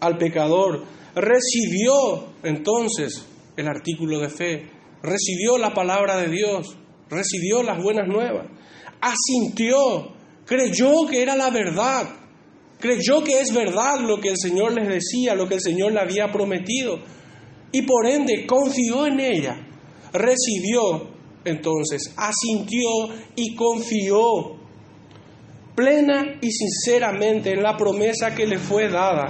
al 0.00 0.18
pecador. 0.18 0.84
Recibió 1.14 2.26
entonces 2.42 3.26
el 3.56 3.66
artículo 3.68 4.20
de 4.20 4.28
fe, 4.28 4.75
recibió 5.02 5.58
la 5.58 5.74
palabra 5.74 6.16
de 6.16 6.28
Dios, 6.28 6.76
recibió 7.08 7.62
las 7.62 7.82
buenas 7.82 8.08
nuevas, 8.08 8.46
asintió, 9.00 10.12
creyó 10.44 11.06
que 11.08 11.22
era 11.22 11.36
la 11.36 11.50
verdad, 11.50 12.08
creyó 12.78 13.22
que 13.22 13.40
es 13.40 13.52
verdad 13.52 14.00
lo 14.00 14.20
que 14.20 14.30
el 14.30 14.38
Señor 14.38 14.72
les 14.72 14.88
decía, 14.88 15.34
lo 15.34 15.48
que 15.48 15.54
el 15.54 15.60
Señor 15.60 15.92
le 15.92 16.00
había 16.00 16.32
prometido, 16.32 16.98
y 17.72 17.82
por 17.82 18.06
ende 18.06 18.46
confió 18.46 19.06
en 19.06 19.20
ella 19.20 19.66
recibió, 20.12 21.10
entonces 21.44 22.14
asintió 22.16 22.88
y 23.34 23.54
confió 23.54 24.56
plena 25.74 26.38
y 26.40 26.50
sinceramente 26.50 27.50
en 27.50 27.62
la 27.62 27.76
promesa 27.76 28.34
que 28.34 28.46
le 28.46 28.58
fue 28.58 28.88
dada 28.88 29.26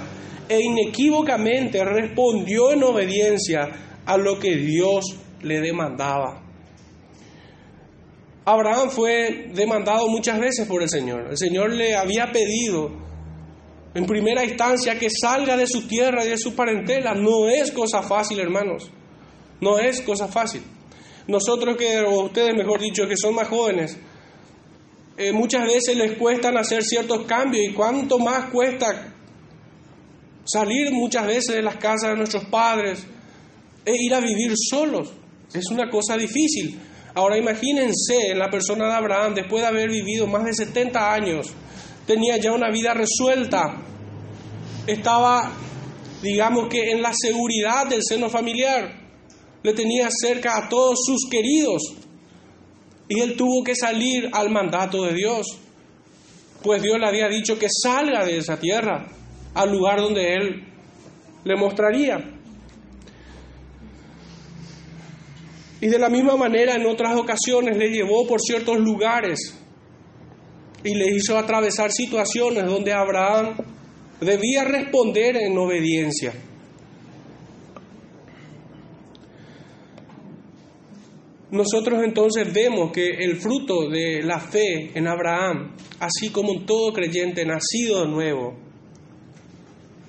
e 0.48 0.60
inequívocamente 0.60 1.84
respondió 1.84 2.72
en 2.72 2.84
obediencia 2.84 4.02
a 4.06 4.16
lo 4.16 4.38
que 4.38 4.54
Dios 4.56 5.04
le 5.42 5.60
demandaba. 5.60 6.42
Abraham 8.44 8.90
fue 8.90 9.50
demandado 9.54 10.08
muchas 10.08 10.38
veces 10.38 10.68
por 10.68 10.82
el 10.82 10.88
Señor. 10.88 11.28
El 11.30 11.36
Señor 11.36 11.72
le 11.72 11.96
había 11.96 12.30
pedido 12.30 12.92
en 13.94 14.06
primera 14.06 14.44
instancia 14.44 14.98
que 14.98 15.08
salga 15.10 15.56
de 15.56 15.66
su 15.66 15.88
tierra 15.88 16.24
y 16.24 16.28
de 16.28 16.38
su 16.38 16.54
parentela. 16.54 17.14
No 17.14 17.48
es 17.48 17.72
cosa 17.72 18.02
fácil, 18.02 18.38
hermanos. 18.38 18.90
No 19.60 19.78
es 19.78 20.00
cosa 20.02 20.28
fácil. 20.28 20.62
Nosotros 21.26 21.76
que, 21.76 22.00
o 22.00 22.24
ustedes 22.24 22.54
mejor 22.54 22.80
dicho, 22.80 23.08
que 23.08 23.16
son 23.16 23.34
más 23.34 23.48
jóvenes, 23.48 23.98
eh, 25.16 25.32
muchas 25.32 25.66
veces 25.66 25.96
les 25.96 26.12
cuestan 26.18 26.56
hacer 26.56 26.84
ciertos 26.84 27.24
cambios 27.24 27.64
y 27.66 27.72
cuánto 27.72 28.18
más 28.18 28.50
cuesta 28.50 29.14
salir 30.44 30.92
muchas 30.92 31.26
veces 31.26 31.56
de 31.56 31.62
las 31.62 31.76
casas 31.76 32.10
de 32.10 32.16
nuestros 32.16 32.44
padres 32.44 33.04
e 33.84 33.92
ir 33.92 34.14
a 34.14 34.20
vivir 34.20 34.52
solos. 34.56 35.10
Es 35.52 35.70
una 35.70 35.88
cosa 35.88 36.16
difícil. 36.16 36.80
Ahora 37.14 37.38
imagínense 37.38 38.34
la 38.34 38.50
persona 38.50 38.88
de 38.88 38.94
Abraham, 38.94 39.34
después 39.34 39.62
de 39.62 39.68
haber 39.68 39.88
vivido 39.88 40.26
más 40.26 40.44
de 40.44 40.52
70 40.52 41.14
años, 41.14 41.46
tenía 42.06 42.36
ya 42.36 42.52
una 42.52 42.70
vida 42.70 42.92
resuelta, 42.92 43.82
estaba, 44.86 45.52
digamos 46.22 46.68
que, 46.68 46.90
en 46.90 47.00
la 47.00 47.12
seguridad 47.14 47.86
del 47.86 48.02
seno 48.06 48.28
familiar 48.28 49.06
le 49.62 49.72
tenía 49.72 50.08
cerca 50.10 50.58
a 50.58 50.68
todos 50.68 50.98
sus 51.06 51.28
queridos. 51.30 51.82
Y 53.08 53.20
él 53.20 53.36
tuvo 53.36 53.64
que 53.64 53.74
salir 53.74 54.28
al 54.32 54.50
mandato 54.50 55.04
de 55.04 55.14
Dios, 55.14 55.46
pues 56.62 56.82
Dios 56.82 56.98
le 56.98 57.06
había 57.06 57.28
dicho 57.28 57.58
que 57.58 57.68
salga 57.70 58.24
de 58.24 58.38
esa 58.38 58.58
tierra 58.58 59.06
al 59.54 59.72
lugar 59.72 60.00
donde 60.00 60.34
él 60.34 60.64
le 61.44 61.56
mostraría. 61.56 62.35
Y 65.80 65.88
de 65.88 65.98
la 65.98 66.08
misma 66.08 66.36
manera 66.36 66.74
en 66.74 66.86
otras 66.86 67.16
ocasiones 67.16 67.76
le 67.76 67.90
llevó 67.90 68.26
por 68.26 68.40
ciertos 68.40 68.78
lugares 68.78 69.58
y 70.82 70.94
le 70.94 71.10
hizo 71.14 71.36
atravesar 71.36 71.90
situaciones 71.92 72.64
donde 72.64 72.92
Abraham 72.92 73.56
debía 74.20 74.64
responder 74.64 75.36
en 75.36 75.58
obediencia. 75.58 76.32
Nosotros 81.50 82.02
entonces 82.02 82.52
vemos 82.52 82.90
que 82.92 83.08
el 83.08 83.36
fruto 83.36 83.88
de 83.88 84.22
la 84.22 84.40
fe 84.40 84.90
en 84.94 85.06
Abraham, 85.06 85.76
así 86.00 86.30
como 86.30 86.52
en 86.52 86.66
todo 86.66 86.92
creyente 86.92 87.44
nacido 87.44 88.04
de 88.04 88.08
nuevo, 88.08 88.54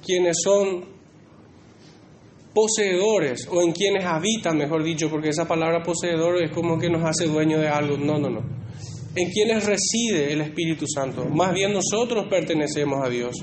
quienes 0.04 0.38
son 0.44 0.97
poseedores 2.58 3.48
o 3.52 3.62
en 3.62 3.72
quienes 3.72 4.04
habitan, 4.04 4.58
mejor 4.58 4.84
dicho, 4.84 5.12
porque 5.12 5.30
esa 5.30 5.48
palabra 5.48 5.84
poseedor 5.84 6.42
es 6.42 6.50
como 6.50 6.80
que 6.80 6.90
nos 6.90 7.04
hace 7.04 7.28
dueño 7.28 7.60
de 7.60 7.68
algo. 7.68 7.98
No, 7.98 8.18
no, 8.18 8.32
no. 8.32 8.42
En 9.16 9.30
quienes 9.30 9.64
reside 9.64 10.34
el 10.34 10.42
Espíritu 10.42 10.88
Santo. 10.88 11.26
Más 11.26 11.54
bien 11.54 11.72
nosotros 11.72 12.26
pertenecemos 12.28 13.06
a 13.06 13.10
Dios. 13.10 13.36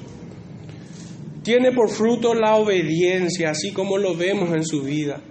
Tiene 1.44 1.70
por 1.70 1.90
fruto 1.90 2.34
la 2.34 2.56
obediencia, 2.56 3.50
así 3.50 3.72
como 3.72 3.98
lo 3.98 4.16
vemos 4.16 4.52
en 4.52 4.64
su 4.64 4.82
vida. 4.82 5.22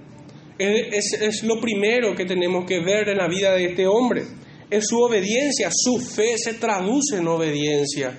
Es, 0.58 1.12
es, 1.20 1.44
lo 1.44 1.60
primero 1.60 2.16
que 2.16 2.24
tenemos 2.24 2.66
que 2.66 2.80
ver 2.80 3.10
en 3.10 3.18
la 3.18 3.28
vida 3.28 3.54
de 3.54 3.66
este 3.66 3.86
hombre. 3.86 4.24
Es 4.70 4.86
su 4.88 4.98
obediencia, 4.98 5.70
su 5.74 6.00
fe 6.00 6.38
se 6.38 6.54
traduce 6.54 7.18
en 7.18 7.28
obediencia. 7.28 8.18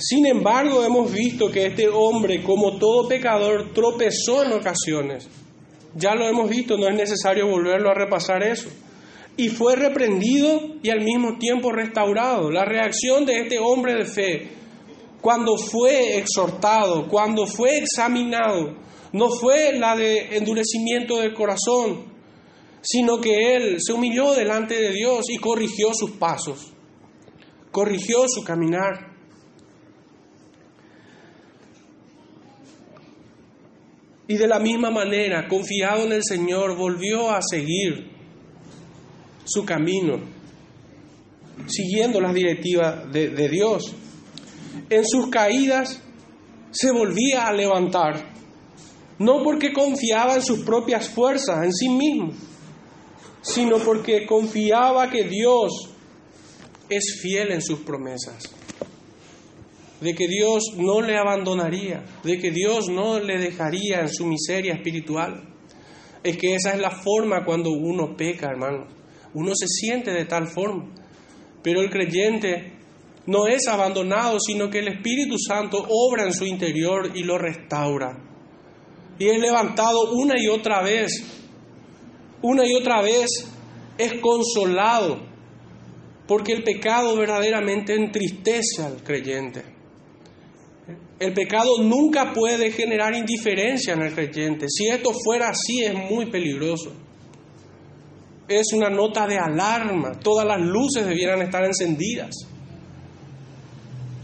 Sin 0.00 0.26
embargo, 0.26 0.84
hemos 0.84 1.12
visto 1.12 1.50
que 1.50 1.66
este 1.66 1.88
hombre, 1.88 2.44
como 2.44 2.78
todo 2.78 3.08
pecador, 3.08 3.72
tropezó 3.74 4.44
en 4.44 4.52
ocasiones. 4.52 5.28
Ya 5.96 6.14
lo 6.14 6.24
hemos 6.28 6.48
visto, 6.48 6.78
no 6.78 6.86
es 6.88 6.94
necesario 6.94 7.48
volverlo 7.48 7.90
a 7.90 7.94
repasar 7.94 8.44
eso. 8.44 8.68
Y 9.36 9.48
fue 9.48 9.74
reprendido 9.74 10.76
y 10.84 10.90
al 10.90 11.00
mismo 11.00 11.36
tiempo 11.38 11.72
restaurado. 11.72 12.48
La 12.48 12.64
reacción 12.64 13.26
de 13.26 13.40
este 13.40 13.58
hombre 13.58 13.94
de 13.96 14.04
fe, 14.04 14.48
cuando 15.20 15.56
fue 15.56 16.16
exhortado, 16.16 17.08
cuando 17.08 17.44
fue 17.44 17.78
examinado, 17.78 18.76
no 19.12 19.30
fue 19.30 19.72
la 19.76 19.96
de 19.96 20.36
endurecimiento 20.36 21.18
del 21.18 21.34
corazón, 21.34 22.04
sino 22.82 23.20
que 23.20 23.56
él 23.56 23.78
se 23.80 23.92
humilló 23.92 24.32
delante 24.32 24.80
de 24.80 24.92
Dios 24.92 25.28
y 25.28 25.38
corrigió 25.38 25.92
sus 25.92 26.12
pasos, 26.12 26.72
corrigió 27.72 28.28
su 28.28 28.44
caminar. 28.44 29.07
Y 34.28 34.36
de 34.36 34.46
la 34.46 34.60
misma 34.60 34.90
manera, 34.90 35.48
confiado 35.48 36.04
en 36.04 36.12
el 36.12 36.22
Señor, 36.22 36.76
volvió 36.76 37.30
a 37.30 37.40
seguir 37.42 38.10
su 39.44 39.64
camino, 39.64 40.20
siguiendo 41.66 42.20
las 42.20 42.34
directivas 42.34 43.10
de, 43.10 43.30
de 43.30 43.48
Dios. 43.48 43.94
En 44.90 45.04
sus 45.06 45.28
caídas 45.28 46.02
se 46.70 46.92
volvía 46.92 47.46
a 47.46 47.52
levantar, 47.52 48.32
no 49.18 49.42
porque 49.42 49.72
confiaba 49.72 50.34
en 50.34 50.42
sus 50.42 50.60
propias 50.60 51.08
fuerzas, 51.08 51.64
en 51.64 51.72
sí 51.72 51.88
mismo, 51.88 52.32
sino 53.40 53.78
porque 53.78 54.26
confiaba 54.26 55.10
que 55.10 55.24
Dios 55.24 55.90
es 56.88 57.20
fiel 57.22 57.52
en 57.52 57.62
sus 57.62 57.80
promesas, 57.80 58.42
de 60.00 60.14
que 60.14 60.28
Dios 60.28 60.62
no 60.76 61.00
le 61.00 61.16
abandonaría, 61.16 62.04
de 62.22 62.38
que 62.38 62.50
Dios 62.50 62.88
no 62.88 63.18
le 63.18 63.38
dejaría 63.38 64.00
en 64.00 64.08
su 64.08 64.26
miseria 64.26 64.74
espiritual. 64.74 65.42
Es 66.22 66.36
que 66.36 66.54
esa 66.54 66.72
es 66.72 66.80
la 66.80 66.90
forma 66.90 67.44
cuando 67.44 67.70
uno 67.70 68.16
peca, 68.16 68.48
hermano. 68.50 68.86
Uno 69.34 69.52
se 69.54 69.66
siente 69.66 70.12
de 70.12 70.24
tal 70.24 70.46
forma. 70.46 70.92
Pero 71.62 71.80
el 71.80 71.90
creyente 71.90 72.72
no 73.26 73.46
es 73.46 73.66
abandonado, 73.68 74.38
sino 74.40 74.70
que 74.70 74.78
el 74.78 74.88
Espíritu 74.88 75.36
Santo 75.38 75.86
obra 75.88 76.24
en 76.24 76.32
su 76.32 76.44
interior 76.44 77.10
y 77.14 77.24
lo 77.24 77.38
restaura. 77.38 78.18
Y 79.18 79.26
es 79.26 79.38
levantado 79.38 80.12
una 80.12 80.40
y 80.40 80.46
otra 80.48 80.82
vez. 80.82 81.24
Una 82.40 82.64
y 82.64 82.74
otra 82.74 83.02
vez 83.02 83.28
es 83.98 84.14
consolado 84.20 85.26
porque 86.28 86.52
el 86.52 86.62
pecado 86.62 87.16
verdaderamente 87.16 87.94
entristece 87.94 88.82
al 88.84 89.02
creyente. 89.02 89.77
El 91.18 91.32
pecado 91.32 91.82
nunca 91.82 92.32
puede 92.32 92.70
generar 92.70 93.14
indiferencia 93.14 93.94
en 93.94 94.02
el 94.02 94.14
creyente. 94.14 94.66
Si 94.68 94.86
esto 94.86 95.10
fuera 95.12 95.48
así 95.48 95.82
es 95.82 95.94
muy 95.94 96.26
peligroso. 96.26 96.92
Es 98.46 98.66
una 98.72 98.88
nota 98.88 99.26
de 99.26 99.36
alarma. 99.36 100.12
Todas 100.20 100.46
las 100.46 100.60
luces 100.60 101.06
debieran 101.06 101.42
estar 101.42 101.64
encendidas 101.64 102.34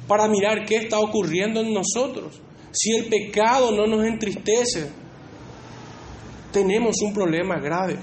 para 0.06 0.28
mirar 0.28 0.64
qué 0.64 0.76
está 0.76 1.00
ocurriendo 1.00 1.60
en 1.60 1.74
nosotros. 1.74 2.40
Si 2.70 2.92
el 2.92 3.06
pecado 3.06 3.72
no 3.72 3.86
nos 3.86 4.04
entristece, 4.06 4.90
tenemos 6.52 6.96
un 7.02 7.12
problema 7.12 7.58
grave. 7.58 7.98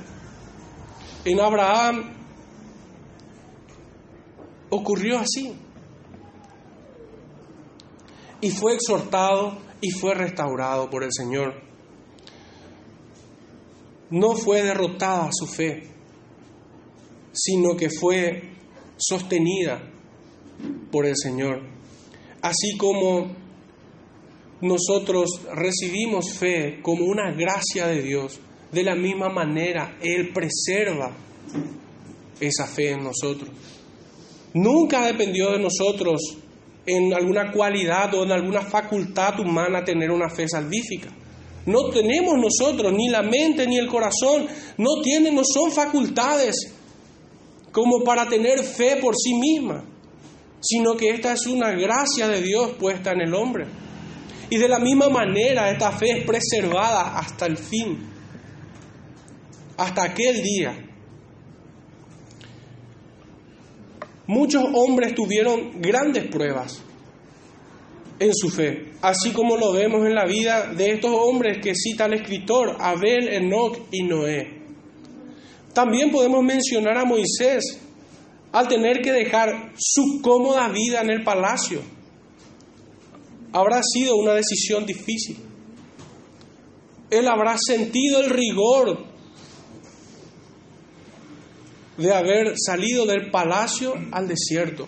En 1.24 1.40
Abraham 1.40 2.14
ocurrió 4.70 5.20
así. 5.20 5.54
Y 8.42 8.50
fue 8.50 8.74
exhortado 8.74 9.60
y 9.80 9.92
fue 9.92 10.14
restaurado 10.16 10.90
por 10.90 11.04
el 11.04 11.12
Señor. 11.12 11.62
No 14.10 14.36
fue 14.36 14.62
derrotada 14.62 15.30
su 15.32 15.48
fe, 15.48 15.84
sino 17.32 17.78
que 17.78 17.90
fue 17.90 18.52
sostenida 18.98 19.82
por 20.92 21.06
el 21.06 21.16
Señor. 21.16 21.62
Así 22.42 22.78
como 22.78 23.36
nosotros 24.62 25.42
recibimos 25.54 26.34
fe 26.34 26.82
como 26.82 27.06
una 27.06 27.32
gracia 27.32 27.88
de 27.88 28.02
Dios, 28.02 28.40
de 28.72 28.84
la 28.84 28.96
misma 28.96 29.30
manera 29.30 29.98
Él 30.02 30.32
preserva 30.34 31.16
esa 32.40 32.68
fe 32.68 32.92
en 32.92 33.04
nosotros. 33.04 33.50
Nunca 34.54 35.06
dependió 35.06 35.52
de 35.52 35.60
nosotros 35.60 36.38
en 36.86 37.14
alguna 37.14 37.52
cualidad 37.52 38.14
o 38.16 38.24
en 38.24 38.32
alguna 38.32 38.62
facultad 38.62 39.40
humana 39.40 39.84
tener 39.84 40.12
una 40.12 40.30
fe 40.30 40.48
salvífica. 40.48 41.10
No 41.66 41.90
tenemos 41.90 42.36
nosotros 42.38 42.92
ni 42.94 43.10
la 43.10 43.22
mente 43.22 43.68
ni 43.68 43.78
el 43.78 43.88
corazón, 43.88 44.48
no 44.78 45.02
tienen, 45.04 45.36
no 45.36 45.44
son 45.44 45.72
facultades 45.72 46.74
como 47.72 48.04
para 48.04 48.28
tener 48.28 48.60
fe 48.64 48.98
por 48.98 49.16
sí 49.16 49.36
misma, 49.36 49.84
sino 50.60 50.98
que 50.98 51.10
esta 51.10 51.34
es 51.34 51.46
una 51.46 51.72
gracia 51.72 52.28
de 52.28 52.42
Dios 52.42 52.72
puesta 52.80 53.12
en 53.12 53.22
el 53.22 53.34
hombre. 53.34 53.68
Y 54.50 54.58
de 54.58 54.68
la 54.68 54.80
misma 54.80 55.08
manera 55.08 55.72
esta 55.72 55.92
fe 55.92 56.20
es 56.20 56.26
preservada 56.26 57.18
hasta 57.18 57.46
el 57.46 57.58
fin, 57.58 58.00
hasta 59.78 60.04
aquel 60.04 60.42
día 60.42 60.91
Muchos 64.34 64.64
hombres 64.76 65.14
tuvieron 65.14 65.82
grandes 65.82 66.26
pruebas 66.30 66.82
en 68.18 68.34
su 68.34 68.50
fe, 68.50 68.94
así 69.02 69.32
como 69.32 69.58
lo 69.58 69.74
vemos 69.74 70.08
en 70.08 70.16
la 70.16 70.24
vida 70.26 70.72
de 70.74 70.92
estos 70.92 71.12
hombres 71.14 71.58
que 71.62 71.76
cita 71.76 72.06
el 72.06 72.14
escritor, 72.14 72.78
Abel, 72.80 73.28
Enoch 73.28 73.78
y 73.92 74.04
Noé. 74.04 74.62
También 75.74 76.12
podemos 76.12 76.42
mencionar 76.46 76.98
a 76.98 77.04
Moisés 77.04 77.82
al 78.54 78.70
tener 78.70 79.02
que 79.02 79.12
dejar 79.12 79.74
su 79.78 80.22
cómoda 80.22 80.70
vida 80.70 81.02
en 81.02 81.10
el 81.10 81.26
palacio. 81.26 81.82
Habrá 83.52 83.82
sido 83.84 84.16
una 84.16 84.32
decisión 84.34 84.86
difícil. 84.86 85.40
Él 87.10 87.28
habrá 87.28 87.58
sentido 87.58 88.22
el 88.22 88.30
rigor 88.30 89.11
de 91.98 92.14
haber 92.14 92.54
salido 92.58 93.06
del 93.06 93.30
palacio 93.30 93.94
al 94.12 94.28
desierto. 94.28 94.88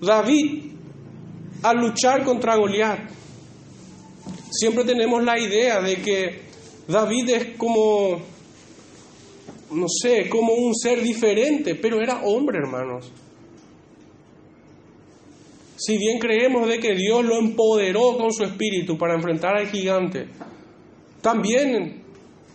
David, 0.00 0.72
al 1.62 1.78
luchar 1.78 2.24
contra 2.24 2.56
Goliat, 2.56 2.98
siempre 4.50 4.84
tenemos 4.84 5.22
la 5.24 5.38
idea 5.38 5.80
de 5.80 5.96
que 5.96 6.42
David 6.86 7.30
es 7.30 7.56
como, 7.56 8.20
no 9.72 9.86
sé, 9.88 10.28
como 10.28 10.54
un 10.54 10.74
ser 10.74 11.02
diferente, 11.02 11.74
pero 11.74 12.00
era 12.00 12.22
hombre, 12.22 12.58
hermanos. 12.58 13.10
Si 15.76 15.98
bien 15.98 16.18
creemos 16.18 16.68
de 16.68 16.78
que 16.78 16.94
Dios 16.94 17.24
lo 17.24 17.38
empoderó 17.38 18.16
con 18.16 18.32
su 18.32 18.44
espíritu 18.44 18.96
para 18.96 19.14
enfrentar 19.14 19.56
al 19.56 19.68
gigante, 19.68 20.28
también 21.20 22.02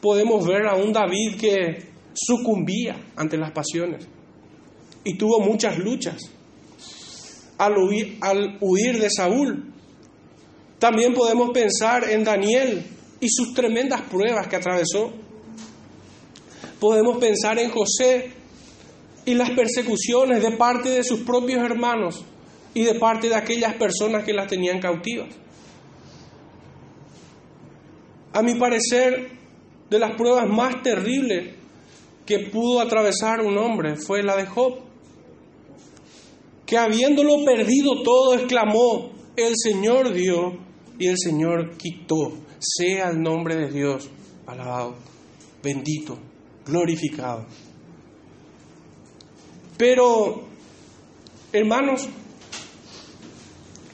podemos 0.01 0.45
ver 0.47 0.67
a 0.67 0.75
un 0.75 0.93
David 0.93 1.35
que 1.37 1.88
sucumbía 2.25 3.11
ante 3.15 3.37
las 3.37 3.51
pasiones 3.51 4.07
y 5.03 5.17
tuvo 5.17 5.39
muchas 5.39 5.77
luchas 5.77 6.17
al 7.57 7.75
huir, 8.61 8.99
de 8.99 9.09
Saúl. 9.09 9.73
También 10.79 11.13
podemos 11.13 11.51
pensar 11.51 12.09
en 12.09 12.23
Daniel 12.23 12.85
y 13.19 13.27
sus 13.29 13.53
tremendas 13.53 14.01
pruebas 14.03 14.47
que 14.47 14.55
atravesó. 14.55 15.11
Podemos 16.79 17.17
pensar 17.17 17.59
en 17.59 17.69
José 17.69 18.31
y 19.25 19.33
las 19.33 19.51
persecuciones 19.51 20.41
de 20.41 20.51
parte 20.51 20.89
de 20.89 21.03
sus 21.03 21.19
propios 21.21 21.61
hermanos 21.61 22.23
y 22.73 22.83
de 22.83 22.95
parte 22.95 23.27
de 23.27 23.35
aquellas 23.35 23.75
personas 23.75 24.23
que 24.23 24.33
las 24.33 24.47
tenían 24.47 24.79
cautivas. 24.79 25.27
A 28.31 28.41
mi 28.41 28.55
parecer, 28.55 29.31
de 29.89 29.99
las 29.99 30.15
pruebas 30.15 30.47
más 30.47 30.81
terribles 30.81 31.58
que 32.29 32.37
pudo 32.37 32.79
atravesar 32.79 33.41
un 33.41 33.57
hombre 33.57 33.95
fue 33.95 34.21
la 34.21 34.35
de 34.35 34.45
Job, 34.45 34.81
que 36.63 36.77
habiéndolo 36.77 37.43
perdido 37.43 38.03
todo, 38.03 38.35
exclamó, 38.35 39.09
el 39.35 39.55
Señor 39.57 40.13
dio 40.13 40.59
y 40.99 41.07
el 41.07 41.15
Señor 41.17 41.75
quitó. 41.75 42.33
Sea 42.59 43.09
el 43.09 43.19
nombre 43.19 43.55
de 43.55 43.71
Dios 43.71 44.11
alabado, 44.45 44.95
bendito, 45.63 46.19
glorificado. 46.67 47.47
Pero, 49.75 50.43
hermanos, 51.51 52.07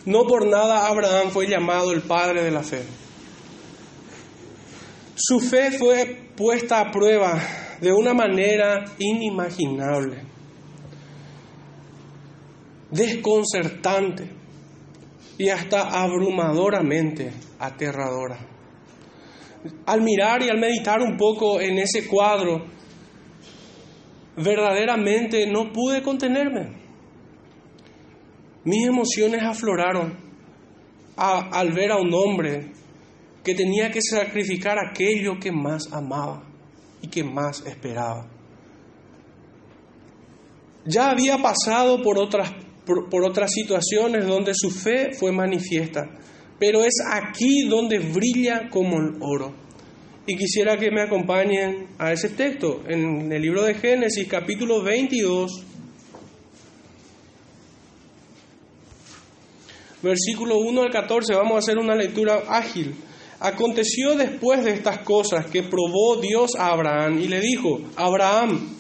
no 0.06 0.24
por 0.24 0.46
nada 0.46 0.88
Abraham 0.88 1.30
fue 1.30 1.48
llamado 1.48 1.94
el 1.94 2.02
padre 2.02 2.44
de 2.44 2.52
la 2.52 2.64
fe. 2.64 2.84
Su 5.16 5.40
fe 5.40 5.72
fue 5.78 6.32
puesta 6.36 6.82
a 6.82 6.92
prueba 6.92 7.65
de 7.82 7.92
una 7.92 8.14
manera 8.14 8.86
inimaginable, 8.98 10.24
desconcertante 12.92 14.30
y 15.38 15.50
hasta 15.50 16.02
abrumadoramente 16.02 17.34
aterradora. 17.60 18.38
Al 19.86 20.02
mirar 20.02 20.44
y 20.44 20.50
al 20.50 20.60
meditar 20.60 21.02
un 21.02 21.18
poco 21.18 21.60
en 21.60 21.80
ese 21.80 22.08
cuadro, 22.08 22.66
verdaderamente 24.38 25.46
no 25.48 25.72
pude 25.72 26.02
contenerme. 26.02 26.84
Mis 28.64 28.88
emociones 28.88 29.42
afloraron 29.44 30.18
al 31.18 31.72
ver 31.74 31.92
a 31.92 31.98
un 31.98 32.14
hombre 32.14 32.72
que 33.44 33.54
tenía 33.54 33.92
que 33.92 34.02
sacrificar 34.02 34.78
aquello 34.80 35.40
que 35.40 35.52
más 35.52 35.92
amaba 35.92 36.45
y 37.06 37.08
que 37.08 37.24
más 37.24 37.64
esperaba. 37.68 38.28
Ya 40.86 41.10
había 41.12 41.38
pasado 41.38 42.02
por 42.02 42.18
otras, 42.18 42.52
por, 42.86 43.24
otras 43.24 43.52
situaciones 43.52 44.26
donde 44.26 44.54
su 44.56 44.72
fe 44.72 45.14
fue 45.14 45.32
manifiesta, 45.32 46.10
pero 46.60 46.84
es 46.84 46.96
aquí 47.12 47.68
donde 47.68 48.00
brilla 48.00 48.70
como 48.70 48.98
el 48.98 49.18
oro. 49.22 49.54
Y 50.28 50.36
quisiera 50.36 50.78
que 50.78 50.90
me 50.90 51.04
acompañen 51.04 51.90
a 52.00 52.12
ese 52.12 52.30
texto, 52.30 52.82
en 52.88 53.32
el 53.32 53.42
libro 53.42 53.64
de 53.64 53.76
Génesis 53.76 54.28
capítulo 54.28 54.82
22, 54.82 55.64
versículo 60.02 60.58
1 60.58 60.82
al 60.82 60.92
14, 60.92 61.36
vamos 61.36 61.54
a 61.54 61.60
hacer 61.60 61.78
una 61.78 61.96
lectura 61.96 62.44
ágil. 62.48 62.96
Aconteció 63.46 64.16
después 64.16 64.64
de 64.64 64.72
estas 64.72 65.04
cosas 65.04 65.46
que 65.46 65.62
probó 65.62 66.16
Dios 66.16 66.56
a 66.58 66.72
Abraham 66.72 67.20
y 67.22 67.28
le 67.28 67.40
dijo, 67.40 67.80
Abraham, 67.96 68.76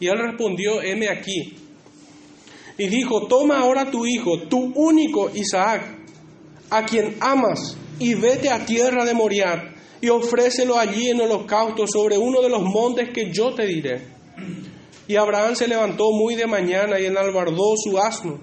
y 0.00 0.06
él 0.06 0.16
respondió, 0.16 0.80
heme 0.80 1.10
aquí. 1.10 1.54
Y 2.78 2.88
dijo, 2.88 3.26
toma 3.26 3.58
ahora 3.58 3.90
tu 3.90 4.06
hijo, 4.06 4.38
tu 4.48 4.72
único 4.74 5.30
Isaac, 5.34 5.82
a 6.70 6.86
quien 6.86 7.18
amas, 7.20 7.76
y 7.98 8.14
vete 8.14 8.48
a 8.48 8.64
tierra 8.64 9.04
de 9.04 9.12
Moriah, 9.12 9.74
y 10.00 10.08
ofrécelo 10.08 10.78
allí 10.78 11.10
en 11.10 11.20
holocausto 11.20 11.86
sobre 11.86 12.16
uno 12.16 12.40
de 12.40 12.48
los 12.48 12.62
montes 12.62 13.10
que 13.10 13.30
yo 13.30 13.54
te 13.54 13.66
diré. 13.66 14.00
Y 15.08 15.16
Abraham 15.16 15.54
se 15.56 15.68
levantó 15.68 16.10
muy 16.10 16.36
de 16.36 16.46
mañana 16.46 16.98
y 16.98 17.04
enalbardó 17.04 17.74
su 17.76 17.98
asno, 17.98 18.40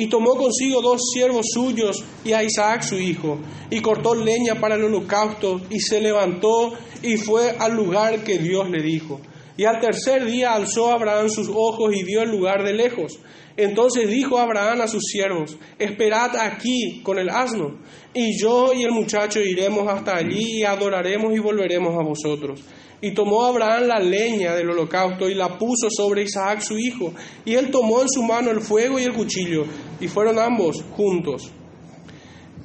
y 0.00 0.06
tomó 0.06 0.34
consigo 0.34 0.80
dos 0.80 1.10
siervos 1.12 1.44
suyos 1.52 2.02
y 2.24 2.32
a 2.32 2.42
Isaac 2.42 2.82
su 2.82 2.98
hijo, 2.98 3.38
y 3.70 3.82
cortó 3.82 4.14
leña 4.14 4.58
para 4.58 4.76
el 4.76 4.84
holocausto, 4.84 5.60
y 5.68 5.78
se 5.78 6.00
levantó 6.00 6.72
y 7.02 7.18
fue 7.18 7.50
al 7.58 7.76
lugar 7.76 8.24
que 8.24 8.38
Dios 8.38 8.70
le 8.70 8.82
dijo. 8.82 9.20
Y 9.60 9.66
al 9.66 9.78
tercer 9.78 10.24
día 10.24 10.54
alzó 10.54 10.90
Abraham 10.90 11.28
sus 11.28 11.50
ojos 11.50 11.94
y 11.94 12.02
vio 12.02 12.22
el 12.22 12.30
lugar 12.30 12.64
de 12.64 12.72
lejos. 12.72 13.18
Entonces 13.58 14.08
dijo 14.08 14.38
Abraham 14.38 14.80
a 14.80 14.88
sus 14.88 15.02
siervos, 15.02 15.58
esperad 15.78 16.34
aquí 16.34 17.02
con 17.02 17.18
el 17.18 17.28
asno, 17.28 17.78
y 18.14 18.40
yo 18.40 18.72
y 18.72 18.84
el 18.84 18.92
muchacho 18.92 19.38
iremos 19.38 19.86
hasta 19.86 20.16
allí 20.16 20.60
y 20.60 20.64
adoraremos 20.64 21.34
y 21.34 21.40
volveremos 21.40 21.94
a 21.94 22.02
vosotros. 22.02 22.64
Y 23.02 23.12
tomó 23.12 23.44
Abraham 23.44 23.82
la 23.86 23.98
leña 23.98 24.54
del 24.54 24.70
holocausto 24.70 25.28
y 25.28 25.34
la 25.34 25.58
puso 25.58 25.90
sobre 25.90 26.22
Isaac 26.22 26.62
su 26.62 26.78
hijo, 26.78 27.12
y 27.44 27.54
él 27.54 27.70
tomó 27.70 28.00
en 28.00 28.08
su 28.08 28.22
mano 28.22 28.50
el 28.50 28.62
fuego 28.62 28.98
y 28.98 29.02
el 29.02 29.12
cuchillo, 29.12 29.66
y 30.00 30.08
fueron 30.08 30.38
ambos 30.38 30.82
juntos. 30.96 31.52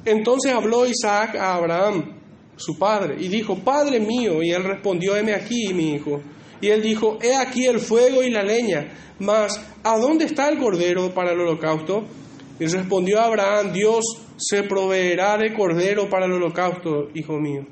Entonces 0.06 0.54
habló 0.54 0.86
Isaac 0.88 1.36
a 1.36 1.56
Abraham, 1.56 2.22
su 2.56 2.80
padre, 2.80 3.18
y 3.20 3.28
dijo, 3.28 3.58
Padre 3.58 4.00
mío, 4.00 4.42
y 4.42 4.52
él 4.52 4.64
respondió, 4.64 5.18
heme 5.18 5.34
aquí, 5.34 5.74
mi 5.74 5.96
hijo. 5.96 6.22
Y 6.66 6.72
él 6.72 6.82
dijo, 6.82 7.20
he 7.22 7.36
aquí 7.36 7.68
el 7.68 7.80
fuego 7.80 8.24
y 8.24 8.32
la 8.32 8.42
leña, 8.42 8.92
mas 9.20 9.64
¿a 9.84 10.00
dónde 10.00 10.26
está 10.26 10.50
el 10.50 10.58
cordero 10.58 11.14
para 11.14 11.32
el 11.32 11.40
holocausto? 11.40 12.04
Y 12.60 12.66
respondió 12.66 13.22
Abraham, 13.22 13.72
Dios 13.72 14.04
se 14.36 14.64
proveerá 14.64 15.38
de 15.38 15.54
cordero 15.54 16.10
para 16.10 16.26
el 16.26 16.32
holocausto, 16.32 17.10
hijo 17.14 17.34
mío. 17.38 17.68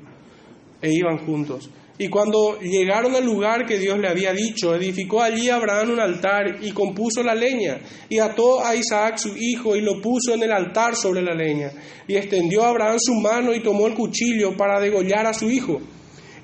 E 0.80 0.92
iban 0.92 1.26
juntos. 1.26 1.68
Y 1.98 2.08
cuando 2.08 2.60
llegaron 2.60 3.16
al 3.16 3.24
lugar 3.24 3.66
que 3.66 3.80
Dios 3.80 3.98
le 3.98 4.08
había 4.08 4.32
dicho, 4.32 4.72
edificó 4.76 5.20
allí 5.22 5.48
Abraham 5.48 5.90
un 5.90 6.00
altar 6.00 6.58
y 6.62 6.70
compuso 6.70 7.20
la 7.24 7.34
leña, 7.34 7.80
y 8.08 8.20
ató 8.20 8.64
a 8.64 8.76
Isaac 8.76 9.18
su 9.18 9.36
hijo 9.36 9.74
y 9.74 9.80
lo 9.80 10.00
puso 10.00 10.34
en 10.34 10.44
el 10.44 10.52
altar 10.52 10.94
sobre 10.94 11.20
la 11.20 11.34
leña. 11.34 11.72
Y 12.06 12.14
extendió 12.14 12.62
Abraham 12.62 12.98
su 13.00 13.14
mano 13.14 13.52
y 13.52 13.60
tomó 13.60 13.88
el 13.88 13.94
cuchillo 13.94 14.56
para 14.56 14.78
degollar 14.78 15.26
a 15.26 15.34
su 15.34 15.50
hijo. 15.50 15.80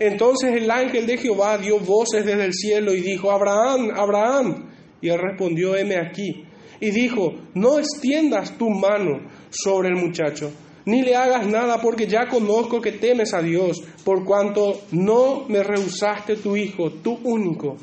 Entonces 0.01 0.55
el 0.55 0.71
ángel 0.71 1.07
de 1.07 1.19
Jehová 1.19 1.59
dio 1.59 1.79
voces 1.79 2.25
desde 2.25 2.47
el 2.47 2.55
cielo 2.55 2.95
y 2.95 3.03
dijo, 3.03 3.31
Abraham, 3.31 3.91
Abraham. 3.95 4.71
Y 5.03 5.11
él 5.11 5.19
respondió, 5.21 5.77
heme 5.77 5.99
aquí. 5.99 6.45
Y 6.81 6.91
dijo, 6.91 7.35
no 7.55 7.79
extiendas 7.79 8.57
tu 8.57 8.71
mano 8.71 9.29
sobre 9.51 9.91
el 9.91 9.97
muchacho, 9.97 10.51
ni 10.87 11.03
le 11.03 11.15
hagas 11.15 11.47
nada, 11.47 11.79
porque 11.83 12.07
ya 12.07 12.27
conozco 12.27 12.81
que 12.81 12.93
temes 12.93 13.35
a 13.35 13.43
Dios, 13.43 13.83
por 14.03 14.25
cuanto 14.25 14.81
no 14.93 15.45
me 15.49 15.63
rehusaste 15.63 16.37
tu 16.37 16.57
hijo, 16.57 16.91
tu 16.91 17.19
único. 17.23 17.77